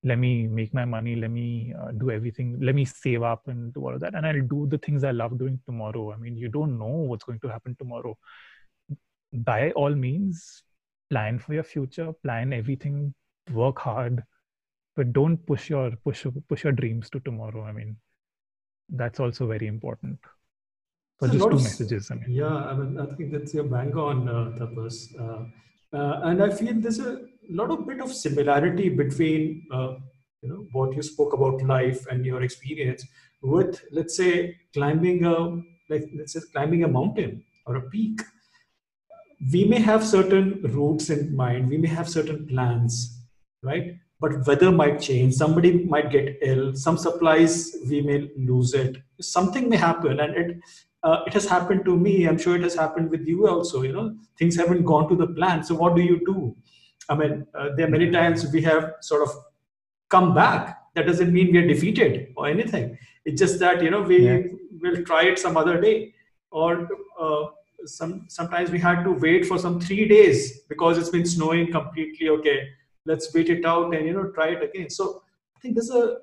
let 0.05 0.19
me 0.19 0.47
make 0.47 0.73
my 0.75 0.85
money 0.85 1.17
let 1.17 1.31
me 1.31 1.75
uh, 1.81 1.91
do 1.93 2.11
everything 2.11 2.59
let 2.61 2.75
me 2.75 2.85
save 2.85 3.23
up 3.23 3.49
and 3.49 3.73
do 3.73 3.81
all 3.81 3.95
of 3.95 4.01
that 4.01 4.15
and 4.15 4.27
i'll 4.27 4.49
do 4.49 4.67
the 4.69 4.79
things 4.79 5.03
i 5.03 5.11
love 5.11 5.39
doing 5.39 5.59
tomorrow. 5.65 6.13
I 6.13 6.17
mean 6.17 6.37
you 6.37 6.49
don't 6.49 6.79
know 6.79 6.95
what's 7.09 7.25
going 7.25 7.41
to 7.41 7.49
happen 7.49 7.75
tomorrow. 7.79 8.17
By 9.33 9.71
all 9.73 9.95
means 9.95 10.63
plan 11.11 11.39
for 11.39 11.55
your 11.55 11.65
future 11.65 12.13
plan 12.23 12.53
everything 12.53 13.15
work 13.53 13.79
hard 13.79 14.23
but 14.97 15.13
don't 15.13 15.39
push 15.47 15.71
your 15.71 15.91
push 16.05 16.27
push 16.49 16.65
your 16.65 16.73
dreams 16.73 17.11
to 17.11 17.21
tomorrow. 17.21 17.65
I 17.65 17.73
mean 17.73 17.97
that's 18.91 19.21
also 19.21 19.47
very 19.47 19.67
important. 19.67 20.19
So 21.21 21.29
just 21.29 21.51
two 21.51 21.57
messages 21.57 22.11
I 22.11 22.15
mean. 22.17 22.25
yeah 22.29 22.57
i 22.71 22.75
mean 22.75 22.99
i 23.01 23.07
think 23.15 23.33
that's 23.33 23.55
your 23.55 23.65
bang 23.65 23.97
on 23.97 24.29
uh, 24.29 24.53
tapas. 24.59 24.97
Uh, 25.19 25.45
uh, 25.97 26.21
and 26.25 26.43
i 26.43 26.51
feel 26.51 26.75
there's 26.75 26.99
a 26.99 27.21
lot 27.51 27.71
of 27.71 27.87
bit 27.87 28.01
of 28.01 28.13
similarity 28.13 28.89
between 28.89 29.67
uh, 29.73 29.95
you 30.43 30.49
know 30.49 30.67
what 30.73 30.95
you 30.95 31.03
spoke 31.03 31.33
about 31.33 31.63
life 31.63 32.07
and 32.07 32.25
your 32.27 32.43
experience 32.43 33.07
with 33.43 33.83
let's 33.93 34.17
say 34.17 34.57
climbing 34.73 35.25
a 35.25 35.37
like 35.91 36.05
let's 36.17 36.33
say 36.33 36.41
climbing 36.53 36.85
a 36.85 36.89
mountain 36.89 37.43
or 37.67 37.77
a 37.77 37.83
peak. 37.83 38.21
We 39.53 39.65
may 39.65 39.79
have 39.79 40.07
certain 40.07 40.63
routes 40.63 41.11
in 41.11 41.37
mind. 41.37 41.69
We 41.69 41.77
may 41.77 41.89
have 41.89 42.09
certain 42.09 42.47
plans 42.47 43.25
right? 43.65 43.97
But 44.21 44.47
weather 44.47 44.71
might 44.71 45.01
change. 45.01 45.35
Somebody 45.35 45.85
might 45.85 46.11
get 46.11 46.39
ill. 46.43 46.75
Some 46.75 46.97
supplies 46.97 47.77
we 47.89 48.01
may 48.01 48.31
lose 48.37 48.75
it. 48.75 48.99
Something 49.21 49.69
may 49.69 49.77
happen 49.77 50.21
and 50.21 50.37
it 50.37 50.61
uh, 51.03 51.23
it 51.27 51.35
has 51.35 51.47
happened 51.47 51.85
to 51.85 51.97
me. 51.97 52.27
I'm 52.27 52.39
sure 52.39 52.57
it 52.57 52.63
has 52.63 52.75
happened 52.75 53.11
with 53.11 53.27
you 53.27 53.47
also 53.49 53.83
you 53.83 53.93
know? 53.93 54.17
Things 54.39 54.57
haven't 54.57 54.85
gone 54.85 55.09
to 55.09 55.17
the 55.17 55.27
plan. 55.27 55.63
So 55.63 55.75
what 55.75 55.97
do 55.97 56.03
you 56.03 56.25
do 56.25 56.57
i 57.09 57.15
mean 57.15 57.47
uh, 57.55 57.69
there 57.77 57.87
are 57.87 57.91
many 57.91 58.11
times 58.11 58.47
we 58.53 58.63
have 58.63 58.95
sort 59.01 59.23
of 59.23 59.35
come 60.11 60.35
back. 60.35 60.81
That 60.95 61.07
doesn't 61.07 61.33
mean 61.33 61.51
we 61.53 61.59
are 61.59 61.67
defeated 61.67 62.33
or 62.37 62.47
anything. 62.47 62.97
It's 63.25 63.41
just 63.41 63.59
that 63.59 63.83
you 63.83 63.91
know 63.91 64.03
we 64.03 64.19
yeah. 64.27 64.43
will 64.81 65.03
try 65.05 65.25
it 65.25 65.39
some 65.39 65.57
other 65.57 65.81
day. 65.81 66.15
Or 66.53 66.89
uh, 67.21 67.47
some 67.85 68.27
sometimes 68.29 68.71
we 68.71 68.79
had 68.79 69.03
to 69.05 69.13
wait 69.13 69.47
for 69.47 69.59
some 69.59 69.81
three 69.81 70.07
days 70.07 70.61
because 70.69 70.99
it's 70.99 71.09
been 71.09 71.27
snowing 71.27 71.73
completely. 71.73 72.29
Okay 72.29 72.69
let's 73.07 73.33
wait 73.35 73.49
it 73.49 73.65
out 73.65 73.95
and 73.95 74.07
you 74.07 74.13
know 74.13 74.31
try 74.31 74.49
it 74.49 74.63
again. 74.63 74.91
So 74.91 75.23
i 75.57 75.61
think 75.61 75.75
there's 75.75 75.91
a 75.91 76.19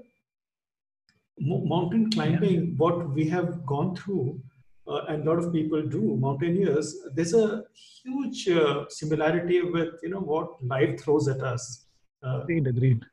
mountain 1.40 2.12
climbing 2.12 2.62
yeah. 2.62 2.74
what 2.78 3.10
we 3.10 3.28
have 3.30 3.66
gone 3.66 3.96
through 3.96 4.40
uh, 4.88 5.06
and 5.10 5.24
a 5.24 5.30
lot 5.30 5.40
of 5.40 5.52
people 5.54 5.82
do 5.82 6.16
mountaineers 6.18 6.96
there's 7.14 7.34
a 7.34 7.64
huge 8.04 8.50
uh, 8.50 8.86
similarity 8.90 9.62
with 9.62 9.94
you 10.04 10.10
know 10.10 10.20
what 10.20 10.64
life 10.64 11.00
throws 11.02 11.28
at 11.28 11.42
us 11.42 11.86
uh, 12.24 12.42
agreed 12.42 12.68
agreed 12.68 13.06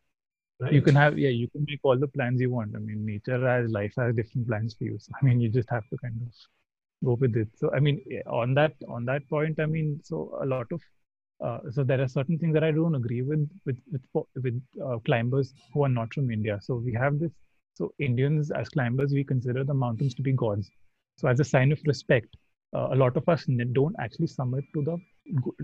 right? 0.60 0.72
you 0.72 0.82
can 0.82 0.94
have 0.94 1.18
yeah 1.18 1.28
you 1.28 1.48
can 1.48 1.64
make 1.68 1.80
all 1.82 1.98
the 1.98 2.08
plans 2.08 2.40
you 2.40 2.50
want 2.50 2.74
i 2.74 2.78
mean 2.78 3.04
nature 3.04 3.40
has 3.46 3.70
life 3.70 3.92
has 3.96 4.14
different 4.14 4.46
plans 4.48 4.74
for 4.78 4.84
you 4.84 4.98
so 4.98 5.12
i 5.20 5.24
mean 5.24 5.40
you 5.40 5.48
just 5.48 5.70
have 5.70 5.88
to 5.90 5.96
kind 5.98 6.20
of 6.26 6.32
go 7.04 7.14
with 7.20 7.36
it 7.36 7.48
so 7.54 7.70
i 7.74 7.78
mean 7.78 8.00
on 8.26 8.54
that 8.54 8.72
on 8.88 9.04
that 9.04 9.28
point 9.28 9.60
i 9.60 9.66
mean 9.66 10.00
so 10.02 10.38
a 10.42 10.46
lot 10.46 10.66
of 10.72 10.80
uh, 11.40 11.58
so 11.70 11.84
there 11.84 12.00
are 12.00 12.08
certain 12.08 12.38
things 12.38 12.52
that 12.52 12.64
I 12.64 12.72
don't 12.72 12.94
agree 12.94 13.22
with 13.22 13.48
with 13.64 13.76
with, 13.92 14.26
with 14.42 14.62
uh, 14.84 14.98
climbers 15.04 15.54
who 15.72 15.84
are 15.84 15.88
not 15.88 16.12
from 16.12 16.30
India. 16.30 16.58
So 16.60 16.76
we 16.76 16.92
have 16.94 17.18
this. 17.18 17.30
So 17.74 17.92
Indians 18.00 18.50
as 18.50 18.68
climbers, 18.68 19.12
we 19.12 19.22
consider 19.22 19.62
the 19.62 19.74
mountains 19.74 20.14
to 20.14 20.22
be 20.22 20.32
gods. 20.32 20.68
So 21.18 21.26
as 21.28 21.40
a 21.40 21.44
sign 21.44 21.72
of 21.72 21.80
respect, 21.84 22.36
uh, 22.74 22.88
a 22.92 22.96
lot 22.96 23.16
of 23.16 23.28
us 23.28 23.44
don't 23.72 23.96
actually 23.98 24.28
summit 24.28 24.64
to 24.74 24.82
the 24.82 24.98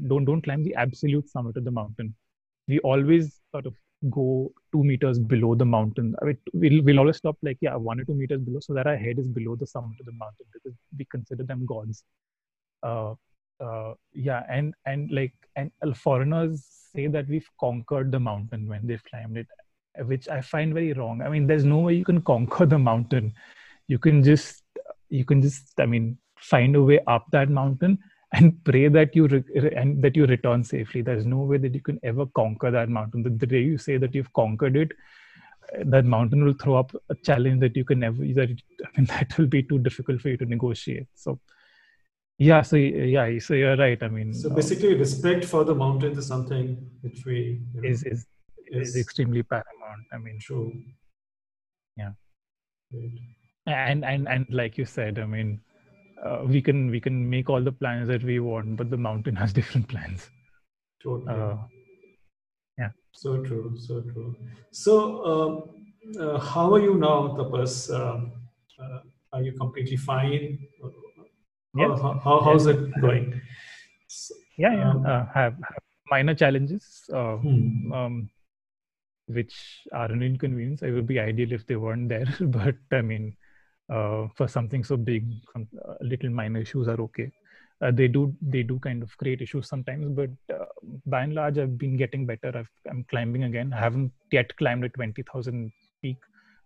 don't 0.09 0.24
don't 0.24 0.42
climb 0.42 0.64
the 0.64 0.74
absolute 0.74 1.28
summit 1.28 1.57
of 1.57 1.64
the 1.64 1.70
mountain. 1.70 2.14
We 2.66 2.80
always 2.80 3.40
sort 3.52 3.66
of 3.66 3.74
go 4.11 4.52
two 4.72 4.82
meters 4.82 5.18
below 5.18 5.55
the 5.55 5.64
mountain. 5.64 6.14
I 6.20 6.24
mean, 6.26 6.38
we'll, 6.52 6.82
we'll 6.82 6.98
always 6.98 7.18
stop 7.18 7.36
like 7.42 7.59
yeah 7.61 7.76
one 7.76 8.00
or 8.00 8.05
two 8.05 8.14
meters 8.14 8.40
below, 8.40 8.61
so 8.61 8.74
that 8.74 8.86
our 8.86 8.96
head 8.96 9.18
is 9.18 9.28
below 9.28 9.55
the 9.55 9.66
summit 9.66 10.00
of 10.00 10.07
the 10.07 10.12
mountain 10.12 10.46
because 10.52 10.76
we 10.98 11.05
consider 11.05 11.44
them 11.44 11.66
gods. 11.66 12.02
Uh, 12.82 13.14
uh, 13.61 13.94
yeah, 14.12 14.42
and 14.50 14.74
and 14.86 15.11
like 15.12 15.34
and 15.57 15.70
foreigners 15.96 16.66
say 16.92 17.07
that 17.07 17.28
we've 17.28 17.48
conquered 17.61 18.11
the 18.11 18.20
mountain 18.20 18.68
when 18.68 18.86
they've 18.86 19.05
climbed 19.05 19.36
it, 19.36 19.46
which 20.07 20.28
I 20.28 20.40
find 20.40 20.74
very 20.74 20.92
wrong. 20.94 21.22
I 21.22 21.28
mean, 21.28 21.46
there's 21.46 21.64
no 21.64 21.78
way 21.78 21.94
you 21.94 22.05
can 22.05 22.22
conquer 22.22 22.66
the 22.66 22.78
mountain. 22.78 23.32
You 23.86 23.98
can 23.98 24.24
just 24.24 24.64
you 25.19 25.25
can 25.25 25.41
just 25.43 25.81
I 25.85 25.87
mean 25.87 26.19
find 26.39 26.77
a 26.77 26.83
way 26.83 26.99
up 27.07 27.27
that 27.33 27.51
mountain 27.51 27.99
and 28.33 28.53
pray 28.65 28.89
that 28.89 29.15
you 29.17 29.27
re- 29.29 29.75
and 29.77 30.03
that 30.03 30.17
you 30.17 30.27
return 30.27 30.65
safely. 30.65 31.03
There's 31.03 31.27
no 31.27 31.39
way 31.39 31.59
that 31.59 31.75
you 31.75 31.81
can 31.81 32.01
ever 32.03 32.27
conquer 32.27 32.71
that 32.71 32.89
mountain. 32.89 33.23
The, 33.23 33.31
the 33.31 33.47
day 33.47 33.62
you 33.62 33.79
say 33.79 33.97
that 33.97 34.15
you've 34.15 34.33
conquered 34.33 34.77
it, 34.77 34.93
that 35.85 36.05
mountain 36.05 36.45
will 36.45 36.55
throw 36.55 36.77
up 36.77 36.95
a 37.09 37.15
challenge 37.15 37.61
that 37.61 37.77
you 37.77 37.85
can 37.85 38.01
never 38.01 38.25
that 38.41 38.51
I 38.85 39.01
mean 39.01 39.07
that 39.15 39.39
will 39.39 39.47
be 39.47 39.62
too 39.62 39.79
difficult 39.79 40.21
for 40.21 40.31
you 40.31 40.37
to 40.39 40.47
negotiate. 40.47 41.09
So 41.15 41.41
yeah 42.37 42.62
so 42.62 42.75
yeah 42.75 43.39
so 43.39 43.55
you're 43.55 43.77
right 43.77 44.03
i 44.03 44.09
mean 44.09 44.33
so 44.35 44.51
uh, 44.51 44.55
basically 44.55 44.93
respect 44.93 45.45
for 45.45 45.62
the 45.62 45.73
mountains 45.73 46.19
is 46.19 46.27
something 46.27 46.91
which 47.03 47.25
we 47.25 47.62
you 47.73 47.81
know, 47.81 47.89
is 47.89 48.03
is 48.03 48.27
is, 48.75 48.89
is 48.89 48.97
extremely 48.97 49.43
paramount. 49.43 50.07
I 50.12 50.19
mean, 50.19 50.39
true. 50.41 50.73
Yeah. 51.97 52.12
Great. 52.91 53.21
And 53.67 54.05
and 54.05 54.29
and 54.29 54.47
like 54.51 54.77
you 54.77 54.85
said, 54.85 55.19
I 55.19 55.25
mean, 55.25 55.61
uh, 56.23 56.43
we 56.47 56.61
can 56.61 56.91
we 56.91 57.01
can 57.01 57.29
make 57.29 57.49
all 57.49 57.62
the 57.62 57.73
plans 57.73 58.09
that 58.09 58.23
we 58.23 58.41
want, 58.41 58.77
but 58.77 58.91
the 58.91 58.97
mountain 58.97 59.37
has 59.43 59.53
different 59.53 59.89
plans. 59.89 60.31
Totally. 61.03 61.33
Uh, 61.33 61.57
yeah. 62.79 62.91
So 63.12 63.43
true. 63.43 63.77
So 63.79 64.01
true. 64.01 64.37
So, 64.71 65.25
um, 65.25 66.21
uh, 66.21 66.39
how 66.39 66.73
are 66.75 66.81
you 66.81 66.97
now, 66.97 67.37
Tapas? 67.37 67.95
Um, 67.95 68.33
uh, 68.81 69.01
are 69.33 69.43
you 69.43 69.53
completely 69.53 69.97
fine? 69.97 70.59
Yeah. 71.75 71.97
How, 71.97 72.21
how, 72.23 72.41
how's 72.41 72.67
it 72.67 72.79
going? 73.01 73.41
Yeah, 74.57 74.75
yeah. 74.75 74.91
Um, 74.91 75.07
uh, 75.07 75.27
have, 75.35 75.55
have, 75.55 75.83
minor 76.11 76.35
challenges, 76.35 77.03
uh, 77.12 77.37
hmm. 77.37 77.93
um, 77.93 78.31
which 79.27 79.83
are 79.93 80.11
an 80.12 80.23
inconvenience. 80.23 80.83
It 80.83 80.93
would 80.93 81.07
be 81.07 81.19
ideal 81.19 81.53
if 81.53 81.67
they 81.67 81.77
weren't 81.77 82.09
there, 82.09 82.27
but 82.41 82.77
I 82.93 83.03
mean, 83.03 83.37
uh, 83.91 84.28
for 84.35 84.49
something 84.49 84.85
so 84.85 84.97
big, 84.97 85.26
some 85.53 85.68
uh, 85.87 85.95
little 86.01 86.30
minor 86.30 86.61
issues 86.61 86.89
are 86.89 87.01
okay. 87.01 87.30
Uh, 87.82 87.91
they 87.91 88.09
do 88.09 88.35
they 88.41 88.62
do 88.62 88.78
kind 88.78 89.03
of 89.03 89.16
create 89.18 89.43
issues 89.43 89.68
sometimes, 89.68 90.09
but 90.09 90.30
uh, 90.55 90.64
by 91.07 91.22
and 91.22 91.35
large, 91.35 91.59
I've 91.59 91.76
been 91.76 91.97
getting 91.97 92.24
better. 92.24 92.53
i 92.87 92.91
am 92.91 93.05
climbing 93.11 93.45
again. 93.45 93.72
I 93.72 93.80
haven't 93.80 94.12
yet 94.30 94.57
climbed 94.57 94.85
a 94.85 94.89
twenty 94.89 95.22
thousand 95.22 95.72
peak. 96.01 96.16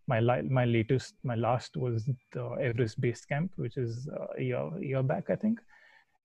My 0.07 0.21
li- 0.21 0.49
my 0.49 0.64
latest 0.64 1.14
my 1.25 1.35
last 1.35 1.77
was 1.77 2.09
the 2.33 2.45
Everest 2.61 3.01
base 3.01 3.25
camp, 3.25 3.53
which 3.57 3.77
is 3.77 4.09
uh, 4.09 4.27
a 4.39 4.43
year 4.43 4.71
year 4.81 5.03
back, 5.03 5.31
I 5.31 5.37
think. 5.37 5.61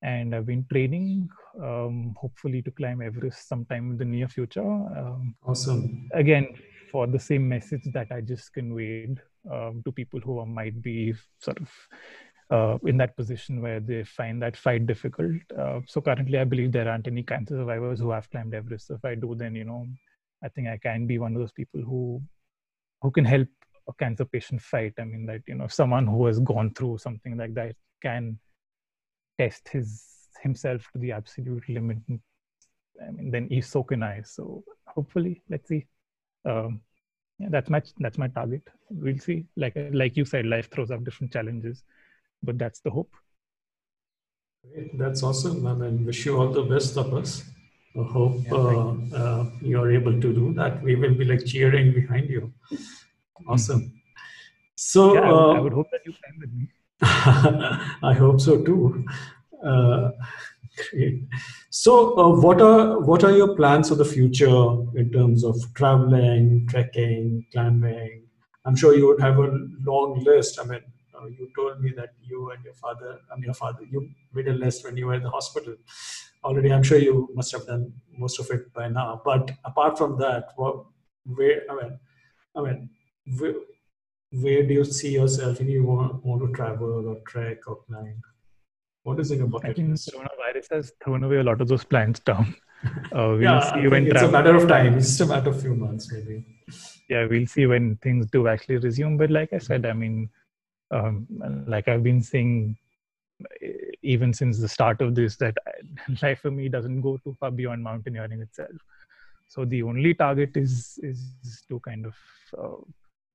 And 0.02 0.36
I've 0.36 0.46
been 0.46 0.66
training, 0.70 1.30
um, 1.62 2.14
hopefully 2.20 2.62
to 2.64 2.72
climb 2.72 3.02
Everest 3.02 3.48
sometime 3.48 3.92
in 3.92 3.98
the 3.98 4.06
near 4.06 4.28
future. 4.28 4.62
Um, 4.62 5.34
awesome. 5.48 6.10
Again, 6.14 6.50
for 6.94 7.08
the 7.08 7.20
same 7.20 7.50
message 7.50 7.86
that 7.92 8.12
I 8.12 8.22
just 8.22 8.54
conveyed 8.54 9.20
um, 9.52 9.82
to 9.84 9.92
people 9.92 10.20
who 10.20 10.46
might 10.46 10.80
be 10.80 11.16
sort 11.40 11.58
of 11.60 11.72
uh, 12.52 12.78
in 12.86 12.98
that 12.98 13.18
position 13.18 13.64
where 13.64 13.80
they 13.80 14.04
find 14.04 14.40
that 14.44 14.56
fight 14.56 14.86
difficult. 14.86 15.42
Uh, 15.58 15.80
so 15.88 16.02
currently, 16.02 16.38
I 16.38 16.44
believe 16.44 16.72
there 16.72 16.88
aren't 16.88 17.08
any 17.08 17.24
cancer 17.24 17.56
survivors 17.56 18.00
who 18.00 18.12
have 18.12 18.30
climbed 18.30 18.54
Everest. 18.54 18.88
So 18.88 18.94
if 18.94 19.04
I 19.04 19.16
do, 19.16 19.34
then 19.36 19.56
you 19.56 19.64
know, 19.64 19.88
I 20.44 20.50
think 20.50 20.68
I 20.68 20.78
can 20.78 21.08
be 21.08 21.18
one 21.18 21.34
of 21.36 21.40
those 21.40 21.52
people 21.52 21.82
who 21.82 22.22
who 23.02 23.10
can 23.10 23.26
help 23.26 23.48
a 23.90 23.94
cancer 23.94 24.26
patient 24.26 24.62
fight. 24.62 24.94
I 25.00 25.06
mean, 25.06 25.26
that 25.26 25.42
you 25.48 25.56
know, 25.56 25.68
someone 25.68 26.06
who 26.06 26.28
has 26.28 26.40
gone 26.40 26.76
through 26.76 27.00
something 27.00 27.38
like 27.38 27.56
that 27.56 27.76
can 28.04 28.38
test 29.40 29.68
his 29.70 30.06
himself 30.44 30.88
to 30.94 31.00
the 31.00 31.12
absolute 31.12 31.68
limit. 31.68 31.98
I 33.02 33.10
mean, 33.10 33.32
then 33.32 33.48
he 33.50 33.62
so 33.62 33.82
can 33.82 34.04
I. 34.04 34.22
So 34.22 34.64
hopefully, 34.86 35.42
let's 35.50 35.68
see. 35.68 35.88
Um, 36.46 36.82
yeah, 37.40 37.48
that's 37.50 37.70
my 37.70 37.82
that's 38.00 38.18
my 38.18 38.28
target. 38.28 38.64
We'll 38.90 39.18
see. 39.20 39.46
Like 39.56 39.74
like 39.92 40.16
you 40.18 40.26
said, 40.26 40.46
life 40.46 40.70
throws 40.72 40.92
up 40.92 41.04
different 41.04 41.34
challenges, 41.34 41.84
but 42.42 42.58
that's 42.58 42.80
the 42.82 42.92
hope. 42.92 43.12
Great. 44.72 44.98
That's 44.98 45.24
awesome. 45.24 45.66
I 45.68 45.74
mean, 45.74 46.06
wish 46.06 46.26
you 46.26 46.38
all 46.38 46.52
the 46.52 46.64
best 46.64 46.98
of 46.98 47.14
us. 47.14 47.44
I 47.96 48.04
hope 48.04 48.42
yeah, 48.46 48.54
uh, 48.54 48.96
uh, 49.16 49.46
you're 49.62 49.92
able 49.92 50.14
to 50.14 50.34
do 50.34 50.54
that. 50.56 50.82
We 50.82 50.96
will 50.96 51.14
be 51.14 51.26
like 51.26 51.46
cheering 51.46 51.94
behind 51.94 52.30
you. 52.30 52.52
Awesome. 53.48 54.02
So 54.76 55.14
yeah, 55.14 55.22
I, 55.22 55.32
would, 55.32 55.40
uh, 55.40 55.52
I 55.52 55.60
would 55.60 55.74
hope 55.74 55.92
that 55.92 56.02
you 56.06 56.14
climb 56.14 56.40
with 56.40 56.54
me. 56.54 56.70
I 57.02 58.14
hope 58.14 58.42
so 58.42 58.64
too. 58.64 59.06
Great. 60.78 61.24
So, 61.70 62.18
uh, 62.18 62.42
what 62.42 62.62
are 62.62 63.00
what 63.00 63.24
are 63.24 63.32
your 63.32 63.56
plans 63.56 63.90
for 63.90 63.96
the 63.96 64.06
future 64.06 64.66
in 64.96 65.12
terms 65.12 65.44
of 65.44 65.56
traveling, 65.76 66.68
trekking, 66.68 67.46
climbing? 67.52 68.24
I'm 68.66 68.76
sure 68.76 68.96
you 68.96 69.08
would 69.08 69.22
have 69.22 69.38
a 69.38 69.68
long 69.86 70.24
list. 70.24 70.60
I 70.60 70.64
mean, 70.64 70.82
uh, 71.16 71.28
you 71.28 71.50
told 71.56 71.82
me 71.82 71.92
that 71.96 72.14
you 72.22 72.52
and 72.52 72.64
your 72.64 72.74
father, 72.74 73.20
I 73.32 73.36
mean, 73.36 73.46
your 73.46 73.54
father, 73.54 73.84
you 73.90 74.10
made 74.34 74.48
a 74.48 74.54
list 74.54 74.84
when 74.86 74.98
you 74.98 75.08
were 75.08 75.14
in 75.14 75.24
the 75.24 75.30
hospital. 75.30 75.76
Already, 76.44 76.74
I'm 76.74 76.84
sure 76.84 76.98
you 76.98 77.30
must 77.36 77.52
have 77.52 77.66
done 77.68 77.94
most 78.18 78.40
of 78.40 78.50
it 78.50 78.74
by 78.74 78.88
now. 78.88 79.22
But 79.24 79.52
apart 79.66 79.98
from 79.98 80.18
that, 80.20 80.54
what, 80.56 80.86
where, 81.26 81.62
I 81.70 81.76
mean, 81.76 82.00
I 82.56 82.62
mean, 82.62 82.90
where, 83.38 83.56
where 84.32 84.64
do 84.64 84.74
you 84.74 84.86
see 84.86 85.14
yourself? 85.14 85.62
If 85.62 85.68
you 85.68 85.84
want, 85.84 86.26
want 86.26 86.42
to 86.42 86.52
travel 86.52 87.08
or 87.08 87.18
trek 87.28 87.68
or 87.68 87.78
climb? 87.84 88.22
What 89.04 89.20
is 89.20 89.32
in 89.32 89.40
your 89.40 89.48
bucket 89.48 89.70
I 89.70 89.74
think 89.74 89.90
list? 89.90 90.12
coronavirus 90.14 90.72
has 90.72 90.92
thrown 91.04 91.24
away 91.24 91.38
a 91.38 91.44
lot 91.44 91.62
of 91.62 91.68
those 91.68 91.84
plans 91.84 92.20
down. 92.20 92.56
Uh, 93.14 93.30
we'll 93.32 93.42
yeah, 93.42 93.74
see 93.74 93.88
when 93.88 94.04
it's 94.04 94.12
travel... 94.12 94.28
a 94.28 94.32
matter 94.34 94.56
of 94.58 94.68
time. 94.68 94.98
It's 94.98 95.08
just 95.08 95.22
a 95.22 95.26
matter 95.26 95.52
of 95.52 95.62
few 95.62 95.74
months, 95.74 96.12
maybe. 96.12 96.46
Yeah, 97.08 97.26
we'll 97.28 97.48
see 97.48 97.66
when 97.66 97.96
things 98.04 98.26
do 98.26 98.50
actually 98.50 98.76
resume. 98.76 99.16
But 99.16 99.30
like 99.30 99.54
I 99.54 99.58
said, 99.60 99.86
I 99.86 99.94
mean, 99.94 100.30
um, 100.92 101.26
like 101.66 101.88
I've 101.88 102.04
been 102.04 102.22
saying, 102.22 102.76
even 104.02 104.34
since 104.34 104.60
the 104.60 104.68
start 104.68 105.00
of 105.02 105.16
this, 105.16 105.38
that 105.38 105.56
life 106.22 106.42
for 106.42 106.52
me 106.52 106.68
doesn't 106.68 107.00
go 107.00 107.16
too 107.24 107.38
far 107.40 107.52
beyond 107.52 107.82
mountaineering 107.82 108.42
itself. 108.42 108.76
So 109.48 109.64
the 109.64 109.84
only 109.84 110.14
target 110.14 110.58
is 110.58 111.00
is 111.02 111.64
to 111.70 111.80
kind 111.80 112.06
of 112.06 112.16
uh, 112.58 112.82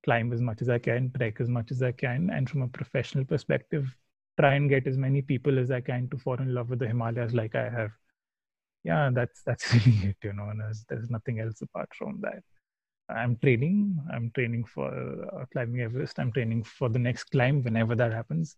climb 0.03 0.31
as 0.31 0.41
much 0.41 0.61
as 0.61 0.69
I 0.69 0.77
can, 0.77 1.11
trek 1.17 1.41
as 1.41 1.49
much 1.49 1.71
as 1.71 1.81
I 1.81 1.91
can, 1.91 2.29
and 2.29 2.47
from 2.47 2.61
a 2.61 2.67
professional 2.67 3.25
perspective, 3.25 3.87
try 4.39 4.55
and 4.55 4.69
get 4.69 4.87
as 4.87 4.97
many 4.97 5.21
people 5.21 5.59
as 5.59 5.71
I 5.71 5.81
can 5.81 6.07
to 6.09 6.17
fall 6.17 6.35
in 6.35 6.53
love 6.53 6.69
with 6.69 6.79
the 6.79 6.87
Himalayas 6.87 7.33
like 7.33 7.55
I 7.55 7.69
have. 7.69 7.91
Yeah, 8.83 9.09
that's 9.13 9.41
that's 9.43 9.73
really 9.85 10.09
it, 10.09 10.17
you 10.23 10.33
know. 10.33 10.49
And 10.49 10.61
there's, 10.61 10.85
there's 10.87 11.09
nothing 11.09 11.39
else 11.39 11.61
apart 11.61 11.89
from 11.97 12.19
that. 12.21 12.43
I'm 13.09 13.35
training. 13.37 13.97
I'm 14.13 14.31
training 14.35 14.65
for 14.65 14.89
uh, 15.33 15.45
climbing 15.51 15.81
Everest. 15.81 16.19
I'm 16.19 16.31
training 16.31 16.63
for 16.63 16.89
the 16.89 16.99
next 16.99 17.25
climb 17.25 17.63
whenever 17.63 17.95
that 17.95 18.13
happens. 18.13 18.55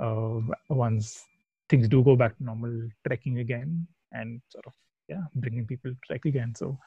Uh, 0.00 0.40
once 0.68 1.24
things 1.68 1.88
do 1.88 2.02
go 2.02 2.16
back 2.16 2.36
to 2.36 2.44
normal, 2.44 2.88
trekking 3.06 3.38
again, 3.38 3.86
and 4.12 4.40
sort 4.48 4.66
of 4.66 4.72
yeah, 5.08 5.22
bringing 5.36 5.66
people 5.66 5.90
to 5.92 5.96
trek 6.06 6.24
again. 6.24 6.54
So 6.54 6.78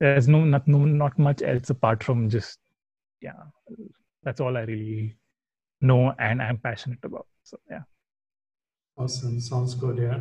there's 0.00 0.28
no 0.28 0.44
not 0.44 0.66
no 0.66 0.84
not 0.84 1.18
much 1.18 1.42
else 1.42 1.70
apart 1.70 2.02
from 2.02 2.30
just 2.30 2.58
yeah, 3.20 3.42
that's 4.22 4.40
all 4.40 4.56
I 4.56 4.62
really 4.62 5.16
know 5.80 6.14
and 6.18 6.40
I'm 6.40 6.58
passionate 6.58 7.04
about. 7.04 7.26
So 7.44 7.58
yeah. 7.70 7.82
Awesome. 8.96 9.40
Sounds 9.40 9.74
good. 9.74 9.98
Yeah. 9.98 10.20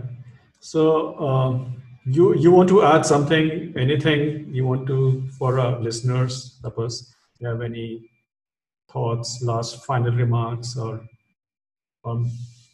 So 0.60 1.18
um, 1.20 1.82
you 2.06 2.36
you 2.36 2.52
want 2.52 2.70
to 2.70 2.84
add 2.84 3.06
something? 3.06 3.74
Anything 3.78 4.54
you 4.54 4.66
want 4.66 4.88
to 4.88 5.28
for 5.38 5.60
our 5.60 5.80
listeners? 5.80 6.60
Suppose 6.62 7.14
you 7.40 7.48
have 7.48 7.62
any 7.62 8.10
thoughts, 8.92 9.42
last 9.42 9.86
final 9.86 10.12
remarks, 10.12 10.78
or 10.78 11.02
um, 12.06 12.30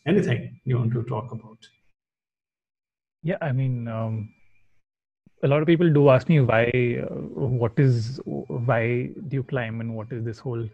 anything 0.06 0.60
you 0.66 0.78
want 0.78 0.92
to 0.94 1.04
talk 1.04 1.32
about? 1.32 1.58
Yeah, 3.24 3.38
I 3.42 3.52
mean, 3.52 3.88
um, 3.88 4.30
a 5.44 5.48
lot 5.48 5.62
of 5.62 5.68
people 5.68 5.92
do 5.92 6.10
ask 6.10 6.30
me 6.30 6.40
why, 6.42 6.72
uh, 7.04 7.14
what 7.14 7.74
is, 7.78 8.20
why 8.26 9.10
do 9.28 9.36
you 9.36 9.44
climb, 9.44 9.82
and 9.82 9.96
what 9.96 10.12
is 10.12 10.24
this 10.24 10.40
whole 10.40 10.68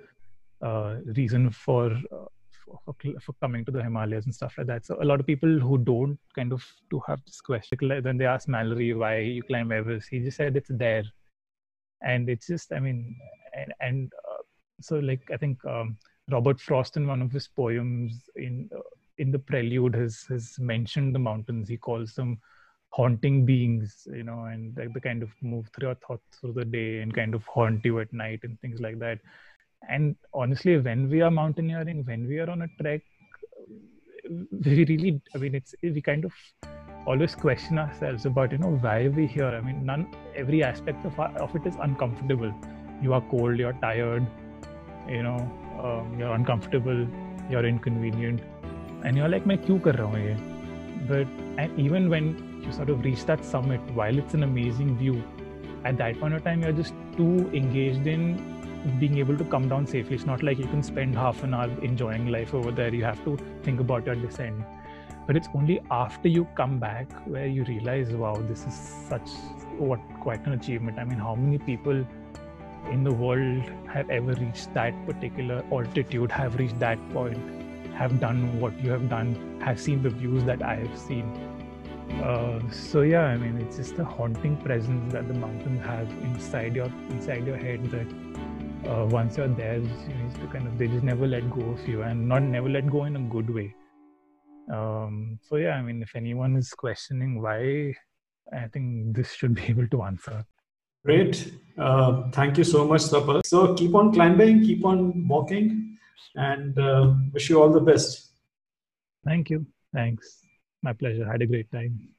uh, 0.62 0.96
reason 1.16 1.50
for, 1.50 1.92
uh, 2.12 2.26
for, 2.64 2.96
for 3.20 3.34
coming 3.42 3.66
to 3.66 3.72
the 3.72 3.84
Himalayas 3.84 4.26
and 4.26 4.34
stuff 4.34 4.56
like 4.58 4.68
that. 4.68 4.86
So 4.86 4.98
a 5.02 5.06
lot 5.06 5.20
of 5.20 5.28
people 5.28 5.60
who 5.60 5.78
don't 5.78 6.18
kind 6.36 6.52
of 6.54 6.66
to 6.90 7.02
have 7.08 7.24
this 7.26 7.42
question, 7.42 8.02
then 8.04 8.18
they 8.18 8.26
ask 8.26 8.48
Mallory 8.48 8.94
why 8.94 9.20
you 9.20 9.44
climb 9.44 9.72
Everest. 9.72 10.10
He 10.10 10.20
just 10.20 10.38
said 10.38 10.56
it's 10.56 10.72
there, 10.72 11.04
and 12.02 12.30
it's 12.30 12.48
just 12.48 12.72
I 12.74 12.80
mean, 12.80 13.16
and, 13.54 13.74
and 13.80 14.14
uh, 14.30 14.44
so 14.82 15.00
like 15.00 15.30
I 15.32 15.38
think 15.38 15.64
um, 15.66 15.98
Robert 16.32 16.60
Frost 16.60 16.98
in 16.98 17.08
one 17.08 17.22
of 17.22 17.32
his 17.32 17.48
poems 17.48 18.30
in 18.36 18.70
uh, 18.76 18.82
in 19.18 19.32
the 19.32 19.40
prelude 19.40 19.96
has 19.96 20.26
has 20.30 20.58
mentioned 20.60 21.14
the 21.14 21.20
mountains. 21.20 21.68
He 21.70 21.78
calls 21.78 22.14
them 22.14 22.40
haunting 22.90 23.44
beings, 23.44 24.08
you 24.14 24.24
know, 24.24 24.46
and 24.46 24.78
like 24.78 24.94
they 24.94 25.00
kind 25.00 25.24
of 25.24 25.32
move 25.42 25.68
through 25.74 25.90
your 25.90 25.96
thoughts 25.96 26.38
through 26.40 26.54
the 26.54 26.66
day 26.66 27.00
and 27.00 27.14
kind 27.14 27.34
of 27.34 27.44
haunt 27.48 27.84
you 27.84 28.00
at 28.00 28.14
night 28.14 28.40
and 28.44 28.60
things 28.62 28.80
like 28.80 29.00
that 29.00 29.18
and 29.90 30.16
honestly 30.34 30.78
when 30.78 31.10
we 31.10 31.22
are 31.22 31.32
mountaineering 31.32 32.04
when 32.06 32.28
we 32.28 32.40
are 32.40 32.50
on 32.50 32.62
a 32.64 32.68
trek 32.82 33.02
we 34.66 34.86
really 34.86 35.22
i 35.36 35.38
mean 35.38 35.56
it's 35.56 35.76
we 35.82 36.02
kind 36.02 36.26
of 36.26 36.34
always 37.06 37.36
question 37.36 37.78
ourselves 37.78 38.26
about 38.26 38.52
you 38.52 38.58
know 38.58 38.76
why 38.82 39.04
are 39.04 39.12
we 39.12 39.28
here? 39.28 39.46
I 39.46 39.62
mean 39.62 39.86
none 39.86 40.08
every 40.36 40.64
aspect 40.64 41.06
of, 41.06 41.20
our, 41.20 41.30
of 41.38 41.56
it 41.56 41.66
is 41.66 41.76
uncomfortable. 41.82 42.54
You 43.02 43.14
are 43.14 43.22
cold 43.30 43.60
you're 43.60 43.74
tired 43.74 44.26
you 45.08 45.24
know 45.24 45.38
um, 45.84 46.18
you're 46.18 46.34
uncomfortable 46.34 47.08
you're 47.50 47.66
inconvenient. 47.66 48.42
And 49.04 49.18
you're 49.18 49.28
like 49.28 49.46
my 49.46 49.58
kyun 49.58 49.84
kar 49.84 49.94
raha 49.94 50.22
hai? 50.30 50.54
but 51.08 51.28
and 51.58 51.78
even 51.78 52.10
when 52.10 52.62
you 52.64 52.72
sort 52.72 52.90
of 52.90 53.04
reach 53.04 53.26
that 53.26 53.44
summit 53.44 53.82
while 53.94 54.18
it's 54.18 54.34
an 54.34 54.44
amazing 54.44 54.98
view 54.98 55.22
at 55.84 55.98
that 55.98 56.18
point 56.20 56.34
of 56.34 56.44
time 56.44 56.62
you're 56.64 56.72
just 56.72 56.94
too 57.18 57.50
engaged 57.54 58.08
in 58.08 58.24
being 59.00 59.18
able 59.18 59.38
to 59.38 59.44
come 59.46 59.70
down 59.70 59.88
safely. 59.88 60.16
It's 60.16 60.26
not 60.26 60.44
like 60.44 60.58
you 60.58 60.66
can 60.66 60.84
spend 60.84 61.16
half 61.16 61.44
an 61.44 61.54
hour 61.54 61.70
enjoying 61.82 62.28
life 62.28 62.54
over 62.54 62.72
there. 62.72 62.94
You 62.94 63.04
have 63.04 63.24
to 63.26 63.38
think 63.64 63.80
about 63.80 64.06
your 64.06 64.16
descent. 64.16 64.64
But 65.26 65.38
it's 65.38 65.48
only 65.56 65.82
after 65.90 66.28
you 66.28 66.46
come 66.56 66.80
back 66.80 67.10
where 67.26 67.48
you 67.48 67.64
realize, 67.64 68.12
wow, 68.12 68.36
this 68.36 68.66
is 68.66 68.74
such 69.08 69.30
what 69.78 70.00
quite 70.20 70.46
an 70.46 70.54
achievement. 70.54 71.00
I 71.00 71.06
mean, 71.06 71.18
how 71.18 71.36
many 71.36 71.58
people 71.58 72.06
in 72.92 73.04
the 73.04 73.14
world 73.14 73.64
have 73.88 74.10
ever 74.10 74.34
reached 74.34 74.74
that 74.74 74.94
particular 75.06 75.64
altitude, 75.72 76.30
have 76.32 76.60
reached 76.60 76.78
that 76.80 77.00
point, 77.12 77.38
have 77.94 78.20
done 78.20 78.60
what 78.60 78.78
you 78.84 78.92
have 78.92 79.10
done, 79.10 79.62
have 79.64 79.80
seen 79.80 80.04
the 80.04 80.10
views 80.10 80.44
that 80.44 80.62
I 80.62 80.76
have 80.76 80.98
seen? 80.98 81.26
Uh, 82.22 82.60
so 82.70 83.02
yeah, 83.02 83.24
I 83.24 83.38
mean, 83.38 83.58
it's 83.58 83.78
just 83.78 83.98
a 84.00 84.04
haunting 84.04 84.58
presence 84.58 85.14
that 85.14 85.28
the 85.28 85.34
mountains 85.34 85.86
have 85.86 86.10
inside 86.24 86.76
your 86.76 86.92
inside 87.10 87.48
your 87.48 87.58
head. 87.58 87.86
That 87.92 88.08
uh, 88.88 89.06
once 89.10 89.38
you're 89.38 89.48
there, 89.48 89.76
you 89.78 90.16
need 90.16 90.36
to 90.36 90.48
kind 90.48 90.68
of 90.68 90.78
they 90.78 90.88
just 90.88 91.04
never 91.04 91.28
let 91.28 91.50
go 91.50 91.62
of 91.62 91.88
you, 91.88 92.02
and 92.04 92.28
not 92.28 92.44
never 92.44 92.70
let 92.70 92.90
go 92.90 93.06
in 93.06 93.16
a 93.16 93.20
good 93.20 93.50
way. 93.50 93.74
Um, 94.72 95.40
so 95.42 95.58
yeah, 95.58 95.76
I 95.76 95.82
mean, 95.82 96.02
if 96.02 96.16
anyone 96.16 96.56
is 96.56 96.70
questioning 96.72 97.42
why, 97.42 97.94
I 98.52 98.68
think 98.68 99.16
this 99.16 99.34
should 99.34 99.56
be 99.56 99.64
able 99.70 99.88
to 99.88 100.04
answer. 100.04 100.46
Great. 101.06 101.52
Uh, 101.78 102.30
thank 102.32 102.58
you 102.58 102.64
so 102.64 102.86
much, 102.88 103.02
Tapas. 103.04 103.46
So 103.46 103.74
keep 103.74 103.94
on 103.94 104.14
climbing, 104.14 104.62
keep 104.62 104.86
on 104.86 105.28
walking, 105.28 105.98
and 106.36 106.78
uh, 106.80 107.14
wish 107.34 107.50
you 107.50 107.62
all 107.62 107.70
the 107.70 107.82
best. 107.82 108.32
Thank 109.26 109.50
you. 109.50 109.66
Thanks. 109.94 110.40
My 110.82 110.94
pleasure. 110.94 111.30
Had 111.30 111.42
a 111.42 111.46
great 111.46 111.72
time. 111.72 112.10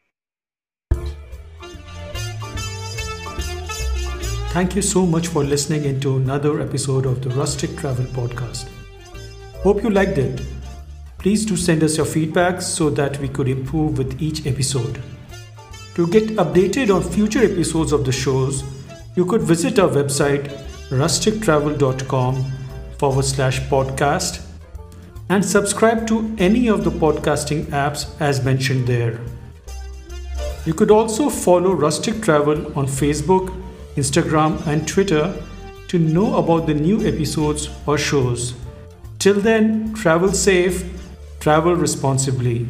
Thank 4.54 4.76
you 4.76 4.82
so 4.82 5.04
much 5.04 5.26
for 5.26 5.42
listening 5.42 5.84
into 5.84 6.16
another 6.16 6.60
episode 6.60 7.06
of 7.06 7.20
the 7.20 7.30
Rustik 7.30 7.76
Travel 7.76 8.04
Podcast. 8.04 8.68
Hope 9.64 9.82
you 9.82 9.90
liked 9.90 10.16
it. 10.16 10.42
Please 11.18 11.44
do 11.44 11.56
send 11.56 11.82
us 11.82 11.96
your 11.96 12.06
feedback 12.06 12.62
so 12.62 12.88
that 12.88 13.18
we 13.18 13.26
could 13.28 13.48
improve 13.48 13.98
with 13.98 14.22
each 14.22 14.46
episode. 14.46 15.02
To 15.96 16.06
get 16.06 16.36
updated 16.36 16.94
on 16.94 17.02
future 17.02 17.40
episodes 17.40 17.90
of 17.90 18.04
the 18.04 18.12
shows, 18.12 18.62
you 19.16 19.26
could 19.26 19.42
visit 19.42 19.80
our 19.80 19.88
website 19.88 20.46
rustiktravel.com 20.88 22.44
forward 22.96 23.24
slash 23.24 23.58
podcast 23.62 24.40
and 25.30 25.44
subscribe 25.44 26.06
to 26.06 26.32
any 26.38 26.68
of 26.68 26.84
the 26.84 26.92
podcasting 26.92 27.64
apps 27.72 28.08
as 28.20 28.44
mentioned 28.44 28.86
there. 28.86 29.18
You 30.64 30.74
could 30.74 30.92
also 30.92 31.28
follow 31.28 31.74
Rustik 31.74 32.22
Travel 32.22 32.66
on 32.78 32.86
Facebook, 32.86 33.63
Instagram, 33.96 34.66
and 34.66 34.86
Twitter 34.86 35.34
to 35.88 35.98
know 35.98 36.36
about 36.36 36.66
the 36.66 36.74
new 36.74 37.06
episodes 37.06 37.68
or 37.86 37.96
shows. 37.98 38.54
Till 39.18 39.40
then, 39.40 39.94
travel 39.94 40.32
safe, 40.32 40.84
travel 41.40 41.74
responsibly. 41.74 42.66